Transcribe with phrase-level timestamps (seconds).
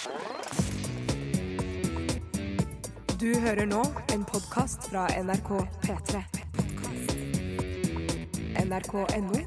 [0.00, 0.06] Du
[3.36, 3.82] hører nå
[4.14, 5.50] en podkast fra NRK
[5.82, 6.22] P3.
[8.62, 9.42] NRK.no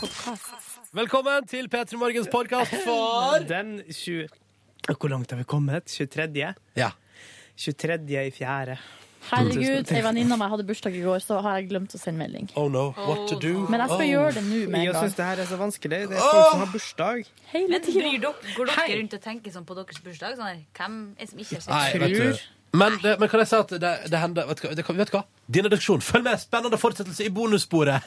[0.00, 0.50] podkast.
[0.98, 4.26] Velkommen til P3 Morgens podkast for Den 20...
[4.90, 5.94] Hvor langt har vi kommet?
[5.94, 6.26] 23.
[6.74, 6.90] Ja.
[7.54, 8.02] 23.
[8.26, 8.80] i fjerde.
[9.30, 12.18] Herregud, ei venninne av meg hadde bursdag i går, så har jeg glemt å sende
[12.22, 12.48] melding.
[12.56, 13.66] Oh no, what to do?
[13.68, 14.10] Men jeg skal Oh.
[14.12, 16.00] gjøre det nå med Jeg en syns det her er så vanskelig.
[16.08, 17.24] Det er folk som har bursdag.
[17.52, 20.36] Hele Men dere, går dere rundt og tenker sånn på deres bursdag?
[20.36, 22.55] Sånn her, hvem er som ikke har Nei, sett vet du.
[22.74, 25.20] Men, det, men kan jeg si at det, det hender vet du, hva, hva?
[25.46, 26.00] Din reduksjon.
[26.02, 26.40] følg med!
[26.42, 28.02] Spennende fortsettelse i bonussporet!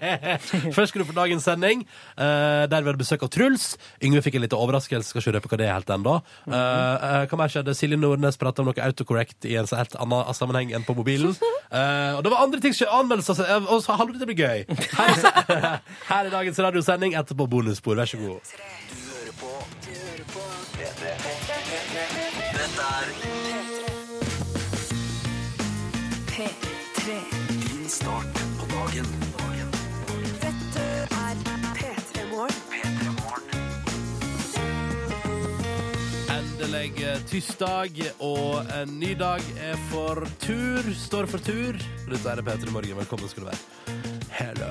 [0.76, 1.84] Først skal du få dagens sending,
[2.16, 3.74] uh, der vi hadde besøk av Truls.
[4.02, 6.16] Yngve fikk en liten overraskelse, skal ikke røpe hva det er helt ennå.
[6.48, 7.76] Uh, uh, hva mer skjedde?
[7.76, 11.36] Silje Nordnes prata om noe autocorrect i en så helt annen sammenheng enn på mobilen.
[11.68, 14.64] Uh, og det var andre ting som anmeldelser, så- og så hallo, det blir gøy.
[15.00, 18.00] Her er, her er dagens radiosending, etterpå bonusspor.
[18.00, 18.56] Vær så god.
[37.28, 40.86] Tirsdag, og en ny dag er for tur.
[40.96, 41.76] Står for tur.
[42.08, 42.96] Dette er P3 Morgen.
[43.00, 43.98] Velkommen skal du være.
[44.40, 44.70] Hello.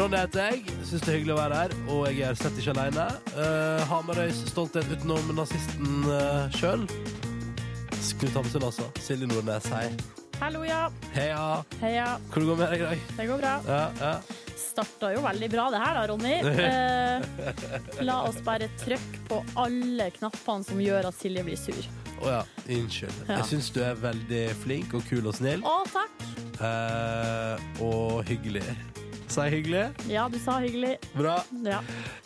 [0.00, 0.64] Ronny heter jeg.
[0.82, 3.06] Syns det er hyggelig å være her, og jeg er slett ikke alene.
[3.36, 6.86] Uh, Hamarøys stolthet utenom nazisten uh, sjøl.
[8.20, 8.88] Knut Hamsun, altså.
[9.02, 9.86] Silje Nordnes, hei.
[10.40, 10.88] Hallo, ja.
[11.14, 11.44] Heia.
[11.80, 12.08] Heia.
[12.32, 13.06] Hvordan går det med deg i dag?
[13.20, 13.54] Det går bra.
[13.70, 14.43] Ja, ja.
[14.74, 16.34] Starta jo veldig bra det her da, Ronny.
[16.64, 21.86] Eh, la oss bare trykke på alle knappene som gjør at Silje blir sur.
[22.24, 22.40] Å ja,
[22.74, 23.20] unnskyld.
[23.28, 23.36] Ja.
[23.40, 25.62] Jeg syns du er veldig flink og kul og snill.
[25.66, 26.26] Å, takk.
[26.58, 28.64] eh, og hyggelig.
[29.34, 29.84] Sa jeg hyggelig?
[30.06, 30.92] Ja, du sa hyggelig.
[31.16, 31.40] Bra.
[31.66, 31.80] Ja.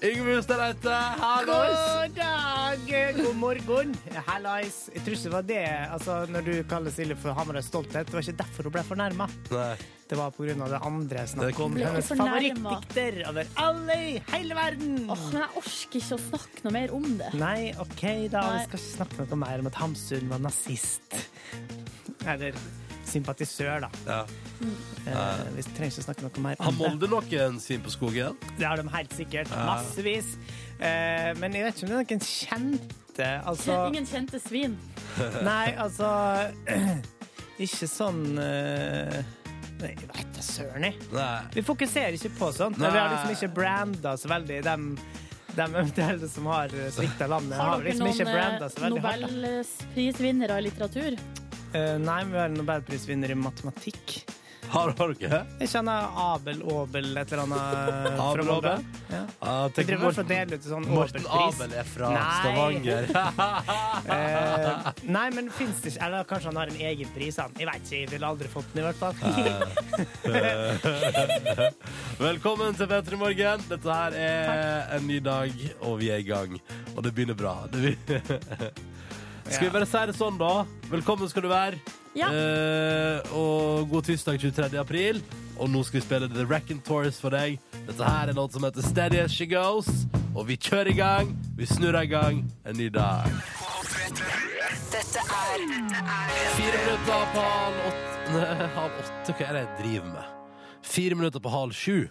[0.04, 0.92] Yngve Ustadreite,
[1.22, 1.78] hallois!
[2.04, 2.82] God dag,
[3.16, 3.94] god morgen.
[4.26, 4.76] Hallois.
[4.92, 5.62] Jeg tror ikke det var det
[5.94, 9.28] altså, Når du kaller Silje for Hamarøys stolthet, det var ikke derfor hun ble fornærma.
[9.48, 10.52] Det var pga.
[10.68, 14.98] det andre snakket om hennes favorittdikter over alle i hele verden.
[15.08, 17.30] Åh, men jeg orker ikke å snakke noe mer om det.
[17.40, 18.42] Nei, OK, da.
[18.42, 18.58] Nei.
[18.58, 21.16] Vi skal ikke snakke noe mer om at Hamsun var nazist.
[22.28, 22.60] Eller
[23.10, 23.90] sympatisør, da.
[24.06, 24.20] Ja.
[25.08, 26.84] Eh, vi trenger ikke snakke noe mer Har om det.
[26.84, 28.38] Molde noen svin på skogen?
[28.58, 29.52] Det har de helt sikkert.
[29.52, 29.66] Ja.
[29.72, 30.34] Massevis.
[30.78, 34.76] Eh, men jeg vet ikke om det er noen kjente altså, Ingen kjente svin.
[35.42, 36.10] Nei, altså
[37.66, 39.16] Ikke sånn eh,
[39.80, 41.00] Nei, Jeg vet da søren, jeg.
[41.56, 42.78] Vi fokuserer ikke på sånt.
[42.82, 42.92] Nei.
[42.94, 44.92] Vi har liksom ikke branda så veldig dem
[45.58, 51.16] de eventuelle som har svikta landet, har, Har liksom noen så eh, nobelprisvinnere i litteratur?
[51.72, 54.22] Eh, nei, vi har en nobelprisvinner i matematikk.
[54.68, 55.14] Har dere?
[55.14, 58.82] Ikke Jeg kjenner Abel Obel et eller annet eh, Abel Åbel?
[59.08, 59.20] Ja.
[59.40, 62.34] Ja, Vi driver fall og deler ut sånn Morten Abel er fra Nei.
[62.42, 63.08] Stavanger.
[64.12, 67.56] uh, nei, men fins det ikke Eller kanskje han har en egen pris, han.
[67.56, 69.16] Jeg vet ikke, jeg ville aldri fått den, i hvert fall.
[72.28, 73.64] Velkommen til P3 Morgen.
[73.72, 75.48] Dette her er en ny dag,
[75.80, 76.60] og vi er i gang.
[76.92, 77.56] Og det begynner bra.
[77.72, 78.72] Det be-
[79.48, 80.64] Skal vi bare si det sånn, da?
[80.90, 81.78] Velkommen skal du være.
[82.18, 82.28] Ja.
[82.32, 84.76] Eh, og god tirsdag 23.
[84.80, 85.22] april.
[85.58, 87.56] Og nå skal vi spille The Wrecking Tours for deg.
[87.88, 89.88] Dette her er en låt som heter Steady As She Goes.
[90.36, 91.32] Og vi kjører i gang.
[91.58, 93.26] Vi snurrer i gang en ny dag.
[94.92, 95.64] Dette er
[96.58, 98.44] Fire minutter på halv åtte
[98.78, 100.30] Halv åtte, hva er det jeg driver med?
[100.84, 102.08] Fire minutter på halv sju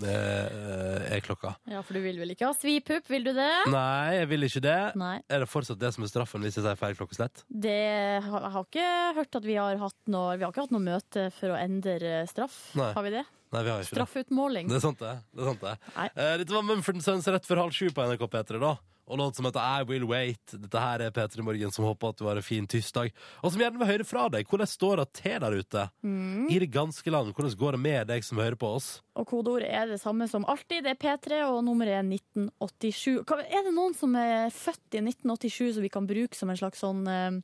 [0.00, 1.54] er klokka.
[1.70, 3.50] Ja, for du vil vel ikke ha svipupp, vil du det?
[3.72, 4.78] Nei, jeg vil ikke det.
[5.00, 5.16] Nei.
[5.28, 7.44] Er det fortsatt det som er straffen hvis jeg sier feil klokkeslett?
[7.50, 7.76] Det
[8.24, 10.84] har, jeg har ikke hørt at vi har hatt noe Vi har ikke hatt noe
[10.84, 12.62] møte for å endre straff.
[12.78, 12.92] Nei.
[12.96, 13.26] Har vi det?
[13.50, 13.96] Nei, vi har ikke det.
[13.96, 14.70] Straffeutmåling.
[14.70, 15.16] Det er sant, det.
[15.34, 15.74] det, er sant det.
[15.96, 16.06] Nei.
[16.14, 18.76] Eh, dette var Mumford Sons rett før halv sju på NRK P3, da.
[19.10, 20.52] Og låt som heter I Will Wait.
[20.54, 23.10] Dette her er P3 Morgen som håper at du har en fin tirsdag.
[23.42, 24.46] Og som gjerne vil høre fra deg.
[24.46, 25.86] Hvordan står det til der ute?
[26.06, 26.44] Mm.
[26.46, 27.32] I det ganske land.
[27.34, 28.90] Hvordan går det med deg som hører på oss?
[29.18, 30.84] Og kodeordet er det samme som alltid.
[30.86, 33.18] Det er P3, og nummeret er 1987.
[33.50, 36.78] Er det noen som er født i 1987 som vi kan bruke som en slags
[36.86, 37.40] sånn eh,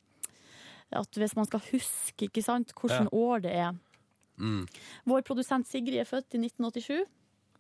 [1.03, 3.11] At hvis man skal huske, ikke sant, hvilket Ja.
[3.11, 3.75] år det er.
[4.39, 4.67] Mm.
[5.11, 7.07] Vår produsent Sigrid er født i 1987,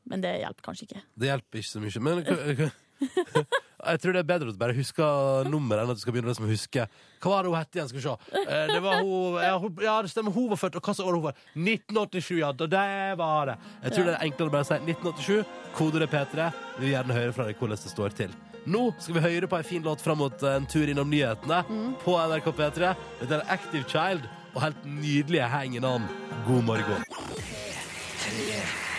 [0.06, 1.02] men det hjelper kanskje ikke.
[1.18, 2.02] Det hjelper ikke så mye.
[2.06, 2.70] Men
[3.92, 6.30] jeg tror det er bedre at du bare husker nummeret enn at du skal begynne
[6.32, 6.86] liksom å huske
[7.22, 7.88] Hva var det hun het igjen?
[7.90, 8.42] Skal vi se.
[8.42, 10.34] Eh, Det var hun ja, hun ja, det stemmer.
[10.36, 10.76] Hun var født.
[10.78, 11.38] Og hva slags år hun var?
[11.54, 12.52] 1987, ja.
[12.52, 12.84] Da det
[13.18, 13.56] var det.
[13.86, 15.54] Jeg tror det er enklere å bare si 1987.
[15.78, 16.50] Koder er P3.
[16.78, 18.34] Vi vil gjerne høre fra deg hvordan det står til.
[18.66, 21.60] Nå skal vi høre på en fin låt fram mot en tur innom nyhetene
[22.02, 22.94] på NRK P3.
[23.20, 26.08] Dette er Active Child og helt nydelige Hanging On.
[26.48, 27.06] God morgen.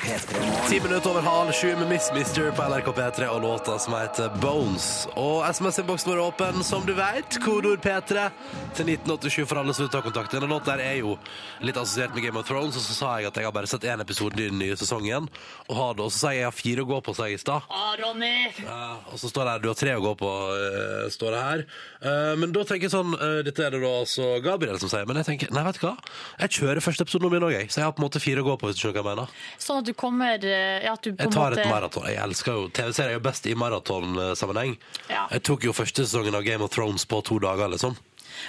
[0.08, 4.30] Ti minutter over halv sju med Miss Mister på NRK P3 og låta som heter
[4.40, 5.08] Bones.
[5.20, 7.36] Og SMS-innboksen vår er åpen, som du vet.
[7.44, 8.30] Kodeord P3
[8.78, 10.32] til 1987 for alle som vil ta kontakt.
[10.32, 11.18] Denne låta er jo
[11.60, 13.84] litt assosiert med Game of Thrones, og så sa jeg at jeg har bare sett
[13.84, 15.28] én episode i den nye sesongen.
[15.68, 17.42] Og, har det, og så sa jeg jeg har fire å gå på, sa jeg
[17.42, 17.68] i stad.
[18.64, 21.44] Ja, og så står det her, du har tre å gå på, eh, står det
[21.50, 21.66] her.
[22.00, 25.04] Uh, men da tenker jeg sånn, eh, dette er det da altså Gabriel som sier,
[25.10, 25.96] men jeg tenker, nei, vet du hva?
[26.46, 27.72] Jeg kjører første episoden nå min også, jeg.
[27.74, 29.12] Så jeg har på en måte fire å gå på, hvis du skjønner hva jeg
[29.18, 29.38] mener.
[29.68, 32.10] Sånn at du kommer eh, ja, at du på Jeg en tar måte, et maraton.
[32.12, 34.78] Jeg elsker jo TV-serier Jeg er best i maratonsammenheng.
[35.10, 35.26] Ja.
[35.34, 37.98] Jeg tok jo første sesongen av Game of Thrones på to dager, liksom.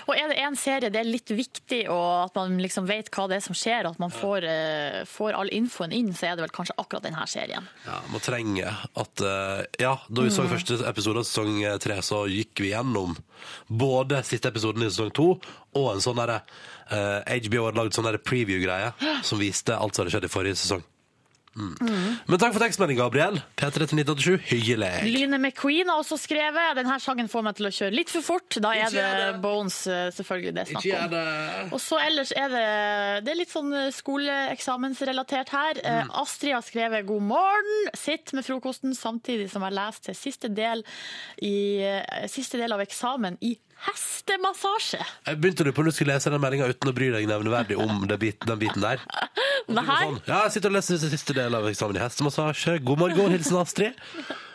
[0.08, 3.26] Og er det en serie det er litt viktig og at man liksom vet hva
[3.30, 6.44] det er som skjer, at man får, eh, får all infoen inn, så er det
[6.44, 7.68] vel kanskje akkurat denne serien.
[7.86, 12.24] Ja, Man trenger at eh, Ja, da vi så første episode av sesong tre, så
[12.28, 13.16] gikk vi gjennom
[13.68, 15.30] både siste episoden i sesong to
[15.78, 16.42] og en sånn derre
[16.90, 18.92] eh, HBO hadde lagd sånn derre preview-greie
[19.24, 20.84] som viste alt som hadde skjedd i forrige sesong.
[21.58, 22.18] Mm.
[22.28, 23.40] Men takk for tekstmelding, Gabriel.
[23.58, 24.38] P3 til 1987.
[24.52, 24.90] Hyggelig.
[25.10, 28.58] Lyne McQueen har også skrevet denne sangen får meg til å kjøre litt for fort.
[28.62, 29.40] Da er Ikke det gjør det.
[29.42, 31.10] Bones eh, selvfølgelig det er snakk om.
[31.16, 31.72] det.
[31.74, 32.64] Og så ellers er det,
[33.26, 35.80] det er litt sånn skoleeksamensrelatert her.
[35.84, 36.10] Eh, Mm.
[36.22, 40.84] Astrid har skrevet 'God morgen', sitt med frokosten samtidig som jeg leser til siste del,
[41.42, 45.00] i, eh, siste del av eksamen i hestemassasje.
[45.28, 48.04] Jeg begynte du på å skulle lese den meldinga uten å bry deg nevneverdig om
[48.10, 49.02] det bit, den biten der.
[49.68, 50.20] Nei, Sånn.
[50.26, 52.78] Ja, jeg sitter og leser siste del av eksamen i hestemassasje.
[52.86, 53.98] God morgen, hilsen Astrid.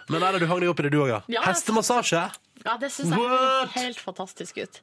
[0.10, 1.20] Men nei, du hang deg opp i det du òg, ja.
[1.32, 1.44] Ja.
[1.48, 2.24] Hestemassasje?
[2.64, 4.78] ja, det syns jeg høres helt fantastisk ut.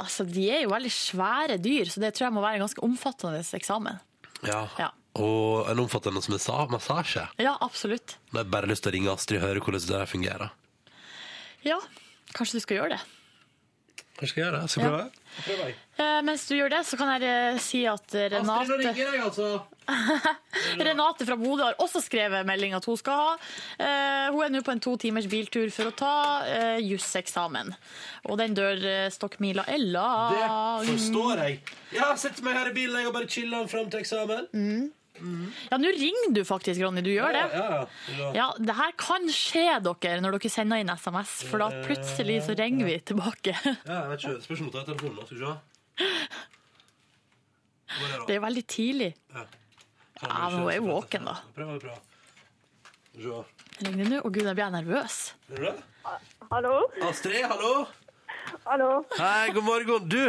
[0.00, 2.82] Altså, De er jo veldig svære dyr, så det tror jeg må være en ganske
[2.84, 3.98] omfattende eksamen.
[4.44, 4.62] Ja.
[4.80, 4.90] Ja.
[5.16, 7.24] Og en omfattende massa- massasje.
[7.40, 8.18] Ja, absolutt.
[8.32, 10.50] Jeg har bare lyst til å ringe Astrid og høre hvordan det fungerer.
[11.64, 11.78] Ja,
[12.36, 13.00] kanskje du skal gjøre det.
[14.16, 14.68] Hva skal jeg gjøre?
[14.72, 15.72] Skal jeg prøve?
[16.00, 19.48] Eh, mens du gjør det, så kan jeg eh, si at eh, Renate jeg, altså.
[20.86, 23.34] Renate fra Bodø har også skrevet melding at hun skal ha.
[23.76, 26.14] Eh, hun er nå på en to timers biltur for å ta
[26.48, 27.74] uh, jusseksamen.
[28.30, 29.84] Og den dørstokkmila er
[30.32, 31.60] Det forstår jeg.
[31.92, 34.48] Jeg har sett meg her i bilen jeg og bare chiller fram til eksamen.
[35.70, 37.02] Ja, nå ringer du faktisk, Ronny.
[37.04, 37.44] Du gjør det.
[37.52, 37.86] Ja, ja,
[38.18, 38.28] ja.
[38.36, 42.56] Ja, det her kan skje dere når dere sender inn SMS, for da plutselig så
[42.58, 43.54] ringer vi tilbake.
[43.56, 44.42] ja jeg vet ikke.
[44.44, 45.16] Spørs om hun tar telefonen.
[45.20, 45.24] da.
[45.26, 45.54] Skal vi se.
[48.26, 49.12] Det, er veldig tidlig.
[49.32, 49.46] Ja,
[50.20, 51.36] du men hun er jo våken, da.
[51.56, 52.02] Prøv, prøv.
[53.14, 53.44] Skal vi.
[53.86, 54.20] Ring nå.
[54.24, 55.20] Å gud, jeg blir nervøs.
[55.56, 55.80] Er?
[56.50, 56.76] Hallo?
[57.08, 57.86] Astrid, hallo?
[58.66, 58.90] Hallo?
[59.16, 60.08] Hei, god morgen.
[60.08, 60.22] Du,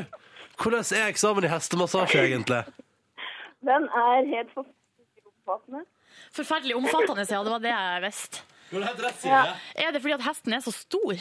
[0.62, 2.63] hvordan er eksamen i hestemassasje egentlig?
[3.68, 4.77] Den er helt forferdelig
[5.48, 5.86] omfattende.
[6.36, 7.44] Forferdelig omfattende, ja.
[7.44, 8.42] Det var det jeg visste.
[8.72, 9.44] Helt rett, Ja.
[9.76, 11.14] Er det fordi at hesten er så stor?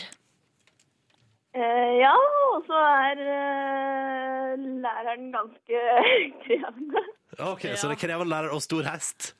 [1.56, 2.12] Eh, ja,
[2.52, 5.84] og så er eh, læreren ganske
[6.44, 7.02] krevende.
[7.38, 9.30] Ok, så det krever lærer og stor hest.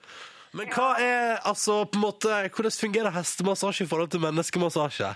[0.57, 5.11] Men hva er, altså, på en måte, hvordan fungerer hestemassasje i forhold til menneskemassasje?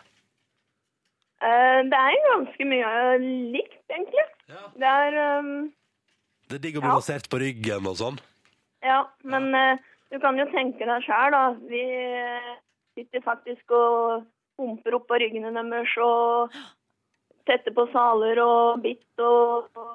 [1.41, 2.91] Eh, det er ganske mye
[3.55, 4.27] likt, egentlig.
[4.51, 4.67] Ja.
[4.77, 5.71] Det er um,
[6.51, 6.99] Det er digg å bli Ja.
[6.99, 8.19] massert på ryggen og sånn.
[8.85, 9.81] Ja, men eh,
[10.11, 11.43] du kan jo tenke deg sjøl, da.
[11.71, 12.53] Vi eh,
[12.99, 14.27] sitter faktisk og
[14.59, 16.55] pumper opp på ryggene deres og
[17.49, 19.95] setter på saler og bitt og, og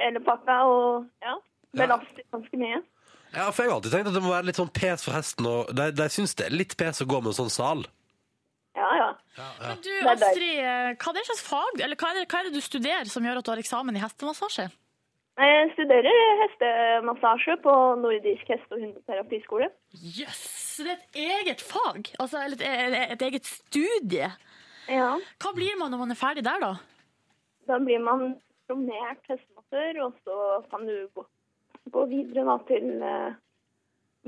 [0.00, 0.60] hele pakka.
[0.70, 1.36] Og ja,
[1.76, 2.82] belaster ganske mye.
[3.36, 5.48] Ja, for jeg har alltid tenkt at det må være litt sånn pes for hesten,
[5.50, 7.84] og de, de syns det er litt pes å gå med en sånn sal.
[8.76, 9.08] Ja, ja.
[9.60, 9.92] Men du.
[10.08, 12.64] Astrid, eh, hva er det slags fag, eller hva er, det, hva er det du
[12.64, 14.68] studerer som gjør at du har eksamen i hestemassasje?
[15.36, 19.68] Jeg studerer hestemassasje på Nordisk heste- og hundeterapiskole.
[19.92, 20.54] Jøss!
[20.76, 22.08] Det er et eget fag?
[22.20, 24.30] Altså et, et, et eget studie?
[24.88, 25.08] Ja,
[25.42, 26.72] Hva blir man når man er ferdig der, da?
[27.68, 30.36] Da blir man diplomert hestemassør, og så
[30.70, 31.24] kan du gå,
[31.92, 33.32] gå videre da, til uh,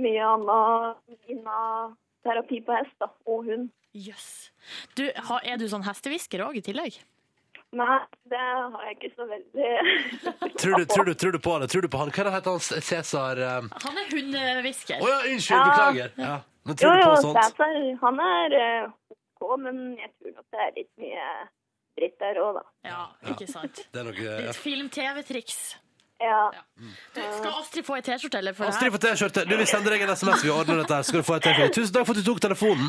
[0.03, 1.95] mye annet innen
[2.27, 3.69] terapi på hest da, og hund.
[3.97, 4.50] Jøss.
[4.99, 5.12] Yes.
[5.45, 7.00] Er du sånn hestehvisker òg, i tillegg?
[7.77, 7.99] Nei,
[8.33, 9.73] det har jeg ikke så veldig
[10.61, 11.67] Tror du, tror, du, tror du på det?
[11.69, 12.13] Tror du på han?
[12.17, 12.63] Hva heter han?
[12.89, 13.69] Cæsar um...
[13.85, 15.03] Han er hundehvisker.
[15.05, 15.67] ja, unnskyld, Ja.
[15.69, 16.15] beklager.
[16.17, 16.37] Ja.
[16.65, 17.43] Men Jo, tror du jo, på sånt?
[17.45, 18.89] Cæsar, han er eh,
[19.41, 21.27] OK, men jeg tror nok det er litt mye
[21.99, 22.65] dritt der òg, da.
[22.89, 23.03] Ja,
[23.35, 23.83] ikke sant.
[23.93, 24.39] Det er noe, ja.
[24.49, 25.61] Litt film-TV-triks.
[26.25, 26.41] Ja.
[27.15, 28.57] Du, Skal Astrid få ei T-skjorte, eller?
[28.57, 29.45] For Astrid får T-skjorte.
[29.47, 30.41] Du, Vi sender deg en SMS.
[30.43, 30.99] Vi ordner dette.
[31.07, 31.75] skal du få ei T-skjorte.
[31.77, 32.89] Tusen takk for at du tok telefonen.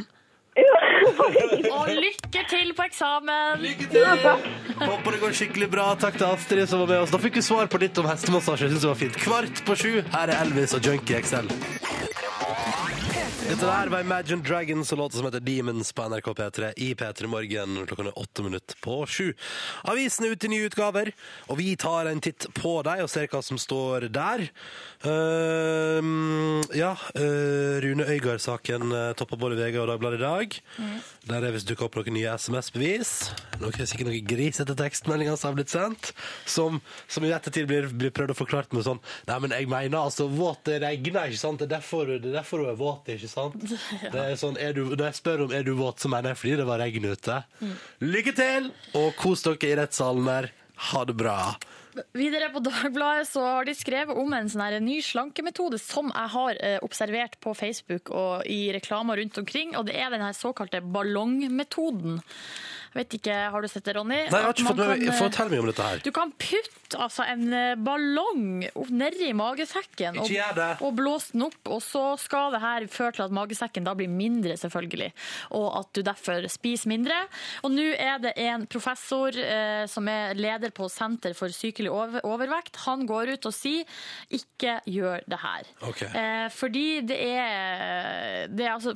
[1.69, 3.61] Og lykke til på eksamen!
[3.63, 4.05] Lykke til!
[4.79, 5.89] Håper det går skikkelig bra.
[5.99, 7.13] Takk til Astrid som var med oss.
[7.13, 8.67] Da fikk vi svar på litt om hestemassasje.
[8.67, 9.19] Jeg synes det var fint.
[9.25, 9.91] Kvart på sju.
[10.15, 11.49] Her er Elvis og Junkie XL.
[13.49, 17.25] Dette der var Imagine Dragons og låta som heter Demons på NRK P3 i P3
[17.25, 19.31] Morgen klokka er åtte minutter på sju.
[19.89, 21.09] Avisen er ute i nye utgaver,
[21.49, 24.43] og vi tar en titt på dem og ser hva som står der.
[25.01, 30.59] Uh, ja, uh, Rune Øygard-saken uh, toppa både VG og Dagbladet i dag.
[31.31, 33.15] Der er visst dukka opp noen nye SMS-bevis.
[33.63, 36.11] Noe, sikkert noen grisete tekstmeldinger som har blitt sendt,
[36.45, 36.77] som,
[37.09, 40.29] som i ettertid blir, blir prøvd å forklart med sånn Nei, men jeg mener altså,
[40.29, 41.63] våt det regner, ikke sant?
[41.63, 43.38] Det er derfor, det er derfor hun er våt, ikke sant?
[44.13, 46.41] Det er sånn, er du, når jeg spør om er du våt, så mener jeg
[46.43, 47.41] fordi det var regn ute.
[48.05, 50.51] Lykke til, og kos dere i rettssalen der.
[50.89, 51.39] Ha det bra.
[52.15, 56.31] Videre på Dagbladet så har de skrevet om en sånn her ny slankemetode som jeg
[56.35, 60.81] har eh, observert på Facebook og i reklamer rundt omkring, og det er den såkalte
[60.85, 62.21] ballongmetoden.
[62.89, 64.17] Jeg vet ikke, Har du sett det, Ronny?
[64.17, 66.01] Nei, jeg har ikke fått med, eh, Fortell meg om dette her.
[66.03, 70.31] Du kan putte altså, en eh, ballong nedi magesekken og,
[70.81, 74.09] og blåse den opp, og så skal det her føre til at magesekken da blir
[74.09, 75.11] mindre, selvfølgelig,
[75.59, 77.19] og at du derfor spiser mindre.
[77.67, 82.23] Og nå er det en professor eh, som er leder på Senter for sykelig over
[82.25, 82.81] overvekt.
[82.87, 83.85] Han går ut og sier
[84.33, 85.73] ikke gjør det her.
[85.85, 86.05] Ok.
[86.09, 88.95] Eh, fordi det er, det er altså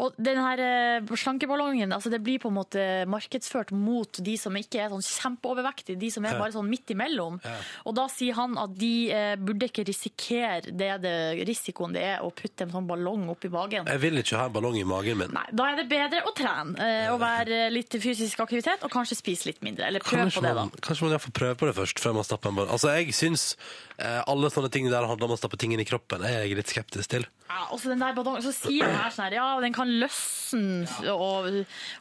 [0.00, 4.54] og den her eh, slankeballongen, altså det blir på en måte markedsført mot de som
[4.58, 7.38] ikke er sånn kjempeovervektige, de som er bare sånn midt imellom.
[7.44, 7.54] Ja.
[7.88, 11.14] Og da sier han at de eh, burde ikke risikere det, det
[11.46, 13.88] risikoen det er å putte en sånn ballong opp i magen.
[13.90, 15.34] Jeg vil ikke ha en ballong i magen min.
[15.34, 19.18] Nei, da er det bedre å trene eh, og være litt fysisk aktivitet, og kanskje
[19.20, 19.86] spise litt mindre.
[19.88, 20.66] Eller prøve på det, da.
[20.66, 22.74] man, kanskje man får prøve på det først før man stapper en ballong.
[22.74, 23.52] Altså, jeg syns
[23.98, 26.58] eh, alle sånne ting der handler om å stappe ting inn i kroppen, er jeg
[26.58, 27.28] litt skeptisk til.
[27.54, 29.90] Ja, og så den der ballongen, så sier den her sånn her, ja, den kan
[30.02, 31.46] løsne og,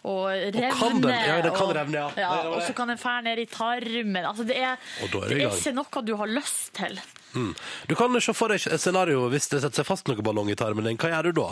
[0.09, 0.71] og revne.
[0.79, 1.13] kan den?
[1.13, 2.07] Ja, den kan og- revne, ja.
[2.17, 2.31] ja.
[2.49, 4.17] Og så kan den fære ned i tarmen.
[4.25, 6.97] Altså, det er, er det det er ikke noe du har lyst til.
[7.37, 7.53] Mm.
[7.89, 10.57] Du kan se for deg et scenario hvis det setter seg fast noen ballong i
[10.57, 10.97] tarmen din.
[10.97, 11.47] Hva gjør du da?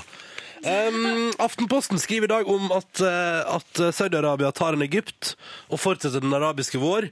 [0.62, 5.34] Um, Aftenposten skriver i dag om at, uh, at Saudi-Arabia tar en Egypt
[5.74, 7.08] og fortsetter den arabiske vår.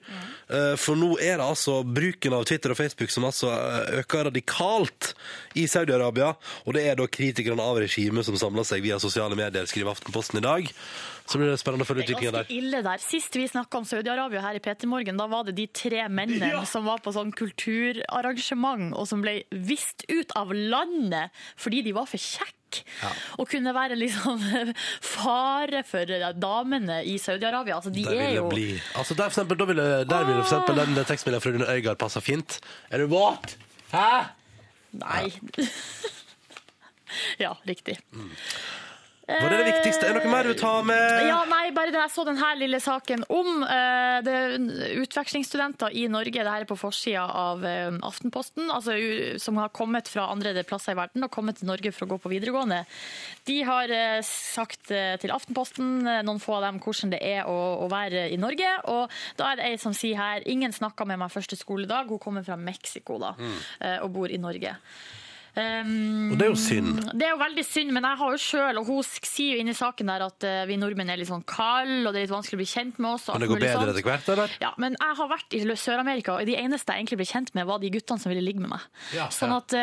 [0.51, 4.27] Uh, for nå er det altså bruken av Twitter og Facebook som altså eh, øker
[4.29, 5.13] radikalt
[5.57, 6.35] i Saudi-Arabia.
[6.67, 10.43] Og det er da kritikerne av regimet som samler seg via sosiale medier, skriver Aftenposten
[10.43, 10.69] i dag.
[11.29, 12.47] Så blir det spennende å følge ganske der.
[12.49, 12.97] ille der.
[13.03, 16.49] Sist vi snakka om Saudi-Arabia her i Peter Morgen, da var det de tre mennene
[16.55, 16.63] Ja.
[16.65, 22.07] som var på sånn kulturarrangement, og som ble vist ut av landet fordi de var
[22.09, 22.55] for kjekke.
[23.41, 24.41] Og kunne være liksom
[25.15, 26.05] fare for
[26.37, 27.77] damene i Saudi-Arabia.
[27.77, 28.67] Altså, de er jo bli.
[28.97, 31.97] Altså der, for eksempel, da ville, der ville for eksempel den tekstmeldinga fra Rune Øygard
[32.01, 32.59] passa fint.
[32.89, 33.55] Er du våt?
[33.93, 34.09] Hæ?
[35.01, 35.29] Nei.
[37.45, 37.97] ja, riktig.
[39.29, 40.07] Var det det viktigste?
[40.09, 41.27] Er det noe mer du vil ta med?
[41.29, 44.37] Ja, nei, bare det jeg så denne lille saken om eh, det,
[45.03, 46.33] utvekslingsstudenter i Norge.
[46.33, 50.55] Det her er på forsida av eh, Aftenposten, altså, u- som har kommet fra andre
[50.67, 52.81] plasser i verden og kommet til Norge for å gå på videregående.
[53.49, 57.45] De har eh, sagt eh, til Aftenposten, eh, noen få av dem, hvordan det er
[57.49, 58.73] å, å være i Norge.
[58.89, 62.09] Og da er det ei som sier her ingen snakka med meg første skoledag.
[62.09, 63.35] Hun kommer fra Mexico da,
[63.79, 64.73] eh, og bor i Norge.
[65.59, 66.99] Um, Og det er jo synd.
[67.19, 69.75] det er jo veldig synd, men jeg har jo selv, og hun sier jo inni
[69.75, 72.59] saken der at eh, vi nordmenn er litt sånn kalde, og det er litt vanskelig
[72.59, 73.27] å bli kjent med oss.
[73.33, 73.93] Men det går bedre sånt.
[73.93, 74.57] etter hvert, eller?
[74.63, 77.67] Ja, men jeg har vært i Sør-Amerika, og de eneste jeg egentlig ble kjent med,
[77.69, 78.87] var de guttene som ville ligge med meg.
[79.15, 79.75] Ja, sånn at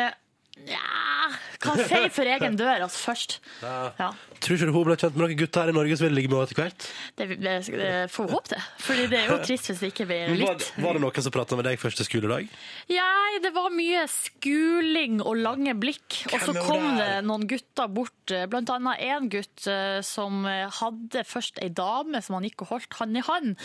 [0.65, 1.29] ja,
[1.61, 3.37] kan feie for egen dør altså, først.
[3.61, 4.11] Ja.
[4.37, 6.29] Tror ikke du hun ble kjent med noen gutter her i Norge som ville ligge
[6.29, 6.87] med henne etter hvert?
[7.17, 8.59] Det, det, det får vi håpe det.
[8.85, 10.67] Fordi det er jo trist hvis det ikke blir Men Var, litt.
[10.85, 12.51] var det noen som prata med deg første skoledag?
[12.93, 13.07] Ja,
[13.43, 16.19] det var mye skuling og lange blikk.
[16.31, 21.25] Og så kom det noen gutter bort, eh, blant annet en gutt eh, som hadde
[21.27, 23.57] først ei dame som han gikk og holdt hand i hand.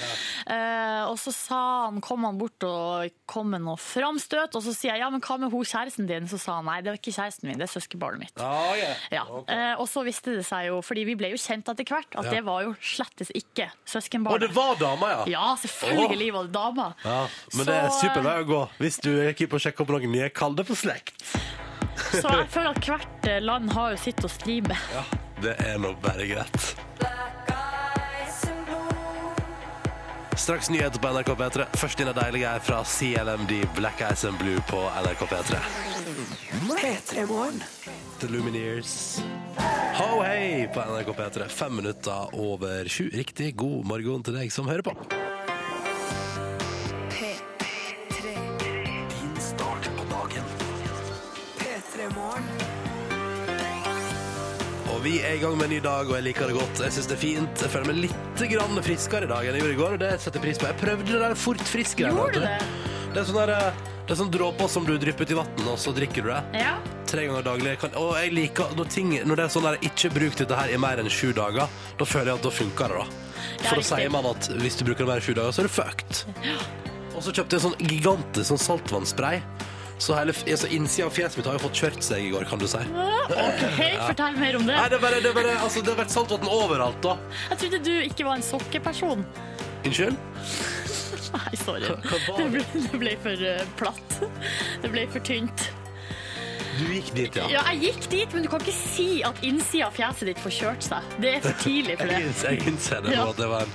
[0.48, 4.74] Eh, og så sa han, kom han bort og kom med noe framstøt, og så
[4.74, 6.28] sier jeg ja, men hva med hun kjæresten din?
[6.30, 8.42] Så sa han nei, det var ikke kjæresten min, det er søskenbarnet mitt.
[8.42, 8.74] Ah,
[9.12, 12.10] Ja, eh, Og så viste det seg jo, fordi vi ble jo kjent etter hvert,
[12.18, 12.30] at Ja.
[12.36, 14.34] det var jo slettes ikke søskenbarnet.
[14.34, 15.24] Og det var dama, ja!
[15.38, 16.94] Ja, selvfølgelig var det dama.
[17.04, 19.62] Ja, men det er Så, super vei å gå hvis du er keen på å
[19.62, 20.28] sjekke opp noen nye.
[20.30, 21.14] Kall det for slekt.
[22.12, 24.76] Så jeg føler at hvert eh, land har jo sitt å stri med.
[24.94, 25.04] Ja,
[25.42, 26.74] det er nå bare greit.
[30.36, 31.66] Straks nyheter på NRK P3.
[31.76, 35.60] Først inn er deilige her fra CLMD Black Eyes and Blue på NRK P3.
[36.52, 39.22] The Lumineers.
[39.96, 41.48] Ho hei på NRK P3.
[41.48, 43.06] Fem minutter over sju.
[43.14, 44.92] Riktig god morgen til deg som hører på.
[49.14, 50.44] Din start på dagen.
[54.92, 56.84] Og vi er i gang med en ny dag, og jeg liker det godt.
[56.84, 57.64] Jeg synes det er fint.
[57.64, 60.12] Jeg føler meg litt grann friskere i dag enn jeg gjorde i går, og det
[60.20, 60.68] setter jeg pris på.
[60.68, 62.52] Jeg prøvde det der fort friskere Gjorde du det?
[63.12, 65.76] Det er sånn der, det er sånn dråper som du drypper ut i vann, og
[65.78, 66.40] så drikker du det.
[66.64, 66.74] Ja.
[67.06, 67.74] tre ganger daglig.
[67.78, 70.72] Kan, og jeg liker når, ting, når det er sånn der ikke bruk dette her
[70.72, 73.34] i mer enn sju dager, da føler jeg at da funker det, da.
[73.68, 75.68] For da sier man at hvis du bruker det mer enn sju dager, så er
[75.68, 76.24] du fucked.
[77.12, 79.42] Og så kjøpte jeg en sånn gigantisk sånn saltvannsspray.
[80.02, 82.58] Så hele altså, innsida av fjeset mitt har jo fått kjørt seg i går, kan
[82.58, 82.80] du si.
[82.82, 84.74] OK, fortell mer om det.
[84.74, 87.14] Nei, det bare, det bare altså, Det har vært saltvann overalt, da.
[87.52, 89.22] Jeg trodde du ikke var en sokkeperson.
[89.86, 90.18] Unnskyld?
[91.32, 91.88] Nei, sorry.
[92.04, 94.18] hva Det ble, det ble for eh, platt.
[94.82, 95.70] Det ble for tynt.
[96.78, 97.46] Du gikk dit, ja.
[97.52, 100.54] Ja, jeg gikk dit, men du kan ikke si at innsida av fjeset ditt får
[100.56, 101.10] kjørt seg.
[101.20, 102.28] Det er for tidlig for Jeg det.
[102.30, 103.26] innser, jeg innser det nå, Ja.
[103.32, 103.74] at det var en,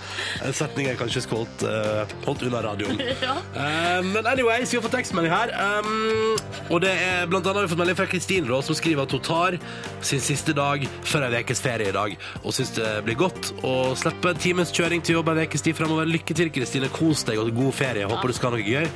[0.50, 3.02] en setning jeg kanskje skulle holdt, uh, holdt unna radioen.
[3.28, 3.36] Ja.
[3.54, 5.54] uh, men anyway, vi har fått tekstmelding her.
[5.54, 6.42] Um,
[6.74, 9.24] og det er blant annet har vi fått melding fra Kristine, som skriver at hun
[9.26, 9.60] tar
[10.06, 13.76] sin siste dag før ei ukes ferie i dag, og syns det blir godt å
[14.00, 16.10] slippe en times kjøring til jobb en ukes tid fremover.
[16.10, 16.90] Lykke til, Kristine.
[16.94, 18.08] Kos deg og god ferie.
[18.10, 18.90] Håper du skal ha noe gøy.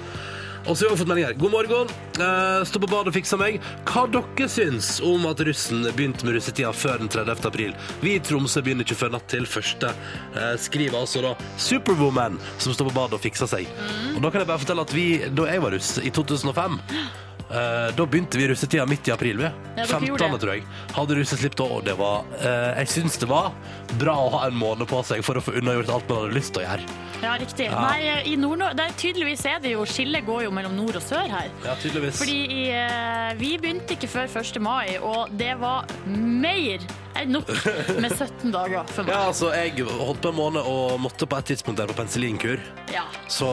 [0.67, 1.33] Og så har vi fått melding her.
[1.33, 1.93] God morgen.
[2.19, 3.57] Uh, Stå på badet og fiksa meg.
[3.89, 7.41] Hva dere syns om at russen begynte med russetida før den 30.
[7.49, 7.73] april?
[8.03, 9.89] Vi i Tromsø begynner ikke før natt til første.
[10.35, 13.73] Uh, skriver altså da Superwoman, som står på badet og fikser seg.
[14.13, 16.79] Og da kan jeg bare fortelle at vi, da jeg var russ i 2005
[17.51, 19.41] Uh, da begynte vi russetida midt i april.
[19.41, 19.49] Vi.
[19.75, 20.37] Ja, 15.
[20.39, 20.63] tror jeg.
[20.95, 23.51] Hadde russeslipp da, og det var uh, Jeg syns det var
[23.99, 26.55] bra å ha en måned på seg for å få unnagjort alt man hadde lyst
[26.55, 27.10] til å gjøre.
[27.21, 27.67] Ja, riktig.
[27.69, 27.81] Ja.
[27.81, 31.05] Nei, i nord det er Tydeligvis er det jo Skillet går jo mellom nord og
[31.05, 31.51] sør her.
[31.65, 32.17] Ja, tydeligvis.
[32.21, 34.61] Fordi i, eh, vi begynte ikke før 1.
[34.61, 36.81] mai, og det var mer
[37.19, 37.49] enn nok
[38.01, 39.13] med 17 dager for meg.
[39.13, 42.61] Ja, altså, jeg holdt på en måned og måtte på et tidspunkt der på penicillinkur.
[42.93, 43.05] Ja.
[43.31, 43.47] Så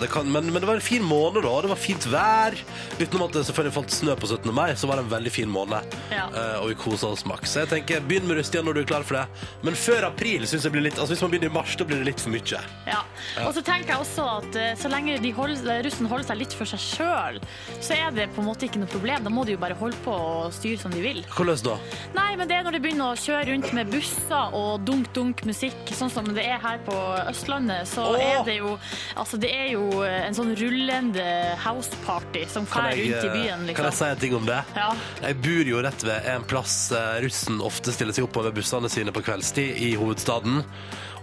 [0.00, 2.56] det kan, men, men det var en fin måned da, det var fint vær.
[2.98, 4.52] Utenom at det selvfølgelig falt snø på 17.
[4.54, 5.96] mai, så var det en veldig fin måned.
[6.14, 6.28] Ja.
[6.34, 7.54] Uh, og vi kosa oss maks.
[7.54, 9.48] Så jeg tenker, begynn med rusttida når du er klar for det.
[9.66, 12.02] Men før april syns jeg blir litt, altså hvis man begynner i mars, da blir
[12.02, 12.62] det litt for mye.
[12.88, 13.00] Ja.
[13.44, 16.54] Og så tenker jeg også at eh, så lenge de holder, russen holder seg litt
[16.56, 17.40] for seg sjøl,
[17.82, 19.24] så er det på en måte ikke noe problem.
[19.26, 21.22] Da må de jo bare holde på og styre som de vil.
[21.34, 21.76] Hvordan da?
[22.16, 25.92] Nei, men det er når de begynner å kjøre rundt med busser og dunk-dunk musikk,
[25.96, 26.96] sånn som det er her på
[27.30, 28.20] Østlandet, så Åh!
[28.22, 28.74] er det jo
[29.20, 31.24] Altså, det er jo en sånn rullende
[31.64, 33.98] houseparty som Kan fer jeg, rundt i eh, byen, kan jeg liksom.
[34.00, 34.60] si en ting om det?
[34.76, 34.90] Ja.
[35.24, 38.56] Jeg bor jo rett ved en plass eh, russen ofte stiller seg opp på ved
[38.56, 40.62] bussene sine på kveldstid i hovedstaden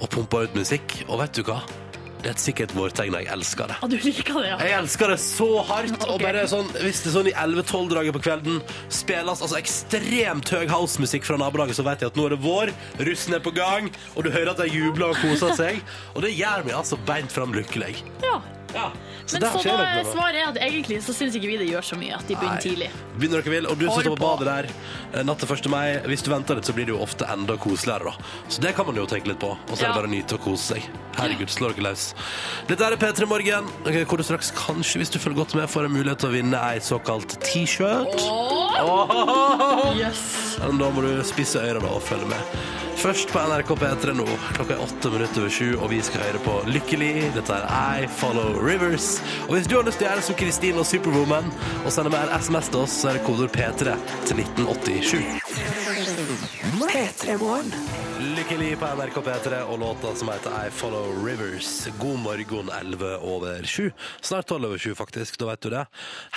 [0.01, 1.01] og pumper ut musikk.
[1.07, 1.59] Og vet du hva?
[2.21, 3.15] Det er et sikkert vårtegn.
[3.17, 3.77] Jeg elsker det.
[3.81, 4.57] Ah, du liker det, ja?
[4.61, 6.05] Jeg elsker det så hardt.
[6.05, 8.61] Og bare sånn, Hvis det er sånn i 11-12-draget på kvelden
[8.93, 12.71] spilles altså ekstremt høy housemusikk fra nabolaget, så vet jeg at nå er det vår,
[13.09, 15.81] russen er på gang, og du hører at de jubler og koser seg.
[16.15, 17.95] Og det gjør meg altså beint fram lykkelig.
[18.25, 18.37] ja.
[18.73, 18.91] Ja.
[19.25, 20.11] Så Men der så skjer da, noe.
[20.11, 22.57] svaret er at egentlig så syns ikke vi det gjør så mye at de begynner
[22.57, 22.63] Nei.
[22.65, 22.89] tidlig.
[23.17, 23.67] Begynn når dere vil.
[23.71, 24.65] Og du som Hold står på badet der
[25.19, 25.69] eh, natt til 1.
[25.71, 28.31] mai, hvis du venter litt, så blir det jo ofte enda koseligere, da.
[28.49, 29.51] Så det kan man jo tenke litt på.
[29.53, 29.99] Og så er det Ja.
[30.01, 30.89] bare å nyte og kose seg.
[31.19, 32.13] Herregud, slå dere løs.
[32.67, 35.85] Dette er P3 Morgen, ok, hvor du straks kanskje, hvis du følger godt med, får
[35.85, 38.15] en mulighet til å vinne ei såkalt T-shirt.
[38.17, 39.93] Åh!
[39.97, 40.57] Yes.
[40.59, 42.55] Men Da må du spisse ørene og følge med.
[43.01, 44.25] Først på NRK P3 nå.
[44.53, 47.31] Klokka er åtte minutter over sju, og vi skal høre på Lykkelig.
[47.33, 49.17] Dette er I Follow Rivers.
[49.47, 51.49] Og hvis du har lyst til å gjøre som Kristine og Superwoman
[51.81, 53.97] og sende mer SMS til oss, så er det kodord P3
[54.29, 55.21] til 1987.
[56.91, 57.73] P3 Morgen.
[58.21, 61.87] Lykkelig på NRK P3 og låta som heter I Follow Rivers.
[61.97, 63.91] God morgen, 11 over 7.
[64.21, 65.39] Snart 12 over 7, faktisk.
[65.41, 65.85] Da vet du det.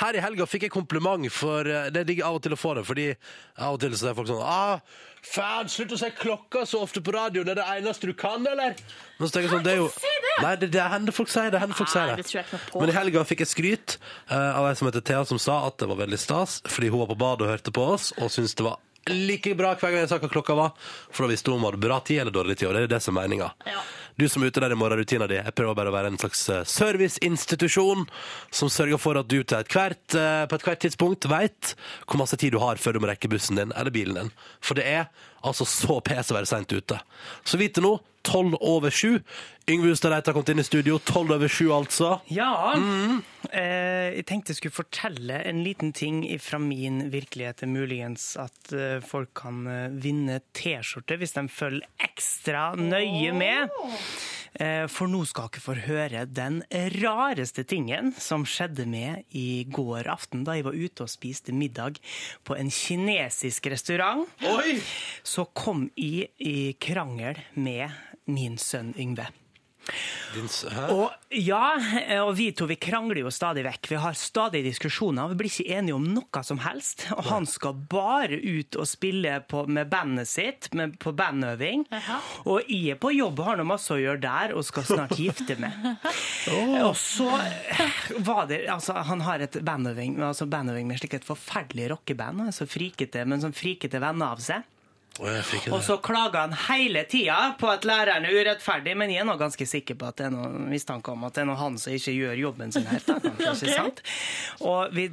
[0.00, 2.72] Her i helga fikk jeg kompliment, for eh, det ligger av og til å få
[2.78, 3.10] det, fordi
[3.58, 4.80] av og til så er folk sånn ah,
[5.24, 8.44] Faen, slutt å si klokka så ofte på radioen, det er det eneste du kan,
[8.46, 8.76] eller?
[9.18, 9.88] Men så tenker jeg sånn, det er jo?
[10.44, 11.60] Nei, det, det hender folk sier det.
[11.62, 12.16] Hender folk Nei, sier det.
[12.20, 12.82] det tror jeg ikke noe på.
[12.82, 13.96] Men i helga fikk jeg skryt
[14.28, 17.00] eh, av ei som heter Thea, som sa at det var veldig stas, fordi hun
[17.04, 20.00] var på badet og hørte på oss, og syntes det var like bra hver gang
[20.04, 20.70] jeg sa hva klokka var,
[21.12, 22.92] for da visste hun om hun hadde bra tid eller dårlig tid, og det er
[22.94, 23.50] det som er meninga.
[23.68, 23.82] Ja.
[24.20, 26.44] Du som er ute der i morgenrutina di, jeg prøver bare å være en slags
[26.53, 28.05] eh, serviceinstitusjon
[28.55, 31.74] som sørger for at du til et hvert, på et hvert tidspunkt veit
[32.05, 34.35] hvor masse tid du har før du må rekke bussen din eller bilen din.
[34.62, 35.09] For det er
[35.44, 36.98] altså så pes å være seint ute.
[37.44, 39.18] Så vidt til nå, tolv over sju.
[39.68, 42.18] Yngve Hustad Reite har kommet inn i studio, tolv over sju altså.
[42.33, 42.74] Ja.
[43.48, 47.62] Eh, jeg tenkte jeg skulle fortelle en liten ting fra min virkelighet.
[47.62, 53.33] Det er muligens at eh, folk kan eh, vinne T-skjorte hvis de følger ekstra nøye
[53.37, 53.72] med.
[54.61, 56.61] Eh, for nå skal dere få høre den
[57.00, 61.98] rareste tingen som skjedde med i går aften, da jeg var ute og spiste middag
[62.46, 64.28] på en kinesisk restaurant.
[64.46, 64.76] Oi!
[65.35, 67.90] Så kom jeg i krangel med
[68.31, 69.33] min sønn Yngve.
[70.90, 71.75] Og ja,
[72.25, 73.90] og vi to vi krangler jo stadig vekk.
[73.92, 75.33] Vi har stadig diskusjoner.
[75.33, 77.05] Vi blir ikke enige om noe som helst.
[77.14, 81.85] Og han skal bare ut og spille på, med bandet sitt, med, på bandøving.
[82.47, 85.16] Og jeg er på jobb og har noe masse å gjøre der, og skal snart
[85.23, 85.77] gifte meg.
[86.83, 87.31] Og så
[88.25, 92.47] var det Altså, han har et bandøving, altså bandøving med slik et forferdelig rockeband.
[92.55, 94.64] Så frikete, men sånn frikete venner av seg.
[95.20, 99.37] Og så klager han hele tida på at læreren er urettferdig, men jeg er nå
[99.38, 101.94] ganske sikker på at det er noe mistanke om at det er noe han som
[101.94, 103.07] ikke gjør jobben sin helt.
[103.07, 103.62] Da, kanskje, Ok.
[103.62, 104.03] ikke sant?
[104.66, 105.05] Og vi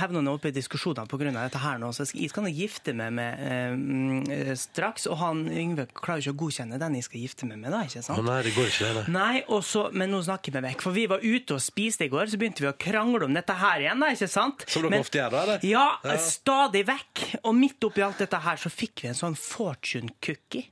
[0.00, 1.30] hevner nå oppe i diskusjoner pga.
[1.30, 5.44] dette her nå, så jeg skal nå gifte meg med eh, mm, straks, og han
[5.52, 8.24] Yngve klarer ikke å godkjenne den jeg skal gifte meg med, da, ikke sant?
[8.26, 9.06] nei, det går ikke, det.
[9.14, 9.24] nei.
[9.26, 9.62] Nei, og
[9.96, 10.82] men nå snakker vi vekk.
[10.86, 13.54] For vi var ute og spiste i går, så begynte vi å krangle om dette
[13.58, 14.66] her igjen, da, ikke sant?
[14.70, 15.42] Som dere Men- ofte gjør, da?
[15.46, 15.66] eller?
[15.66, 16.16] ja, Ja.
[16.22, 17.24] stadig vekk.
[17.46, 20.70] Og midt oppi alt dette her så fikk vi en sånn fortune cookie.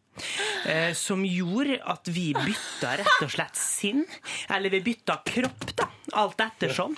[0.67, 4.05] Eh, som gjorde at vi bytta rett og slett sinn.
[4.49, 5.89] Eller vi bytta kropp, da.
[6.13, 6.97] Alt ettersom.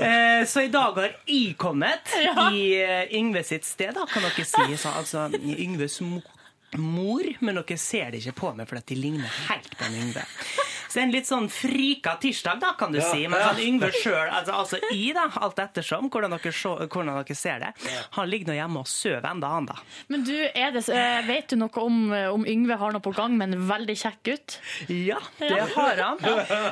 [0.00, 2.14] Eh, så i dag har jeg kommet
[2.50, 4.78] i eh, Yngve sitt sted, da, kan dere si.
[4.80, 6.22] Så, altså Yngves mo
[6.80, 10.24] mor, men dere ser det ikke på meg, for at de ligner helt på Yngve.
[10.94, 13.24] Så en litt sånn frika tirsdag, da, kan du si.
[13.26, 17.34] Men han Yngve sjøl, altså, altså i, da, alt ettersom, hvordan dere, så, hvordan dere
[17.38, 17.72] ser det,
[18.14, 19.78] han ligger nå hjemme og sover enda, han, da.
[20.12, 23.10] Men du, er det, eh, vet du noe om, eh, om Yngve har noe på
[23.16, 24.58] gang med en veldig kjekk gutt?
[24.86, 26.22] Ja, det har han.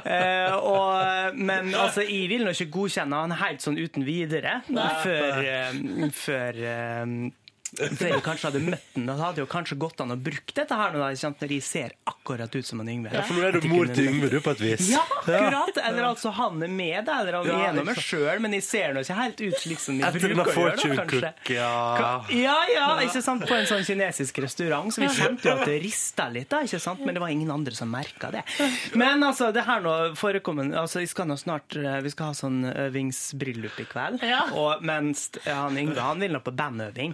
[0.06, 4.60] Eh, og, men altså, jeg vil nå ikke godkjenne han helt sånn uten videre
[5.02, 7.16] før, eh, før eh,
[7.72, 10.92] jeg kanskje hadde møtt den, da hadde jo kanskje gått an å bruke dette her
[10.92, 11.14] når
[11.48, 13.12] de ser akkurat ut som en Yngve.
[13.24, 14.90] For nå er du mor til Yngve, du, på et vis.
[14.92, 15.78] Ja, akkurat!
[15.80, 18.92] Eller altså han er med, deg, eller han er gjennom meg sjøl, men de ser
[18.92, 21.32] nå ikke helt ut slik som de Etter bruker å gjøre, kanskje.
[21.32, 21.70] cook, ja.
[22.42, 25.78] Ja, ja, ikke sant, på en sånn kinesisk restaurant, så vi kjente jo at det
[25.82, 28.44] rista litt, da, ikke sant, men det var ingen andre som merka det.
[29.00, 32.34] Men altså, det her nå forekommer Altså, vi skal nå snart eh, Vi skal ha
[32.36, 34.44] sånn øvingsbryllup i kveld, Ja.
[34.58, 37.12] og mens han Yngve, han vil nå på bandøving.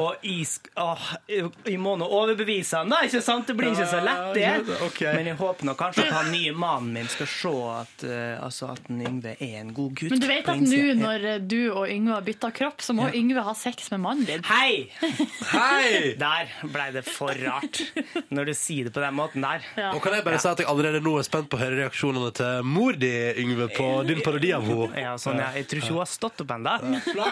[0.00, 3.46] Og isk, sk- åh, jeg- jeg må nå overbevise han, da, ikke sant?
[3.46, 4.42] Det blir ikke så lett, det.
[4.42, 5.00] Ja, ok.
[5.14, 8.70] Men jeg håper nå kanskje at han nye mannen min skal se at, uh, altså
[8.72, 10.10] at Yngve er en god gutt.
[10.10, 13.42] Men du vet at nå når du og Yngve har bytta kropp, så må Yngve
[13.46, 14.42] ha sex med mannen din.
[14.44, 14.88] Hei!
[15.52, 16.14] Hei!
[16.20, 17.80] Der ble det for rart,
[18.30, 19.64] når du sier det på den måten der.
[19.78, 19.92] Ja.
[19.94, 22.32] Og kan jeg bare si at jeg allerede nå er spent på å høre reaksjonene
[22.36, 23.10] til mor di,
[23.42, 24.90] Yngve, på din parodi av henne.
[25.00, 25.50] Ja, sånn, ja.
[25.56, 26.74] Jeg tror ikke hun har stått opp ennå.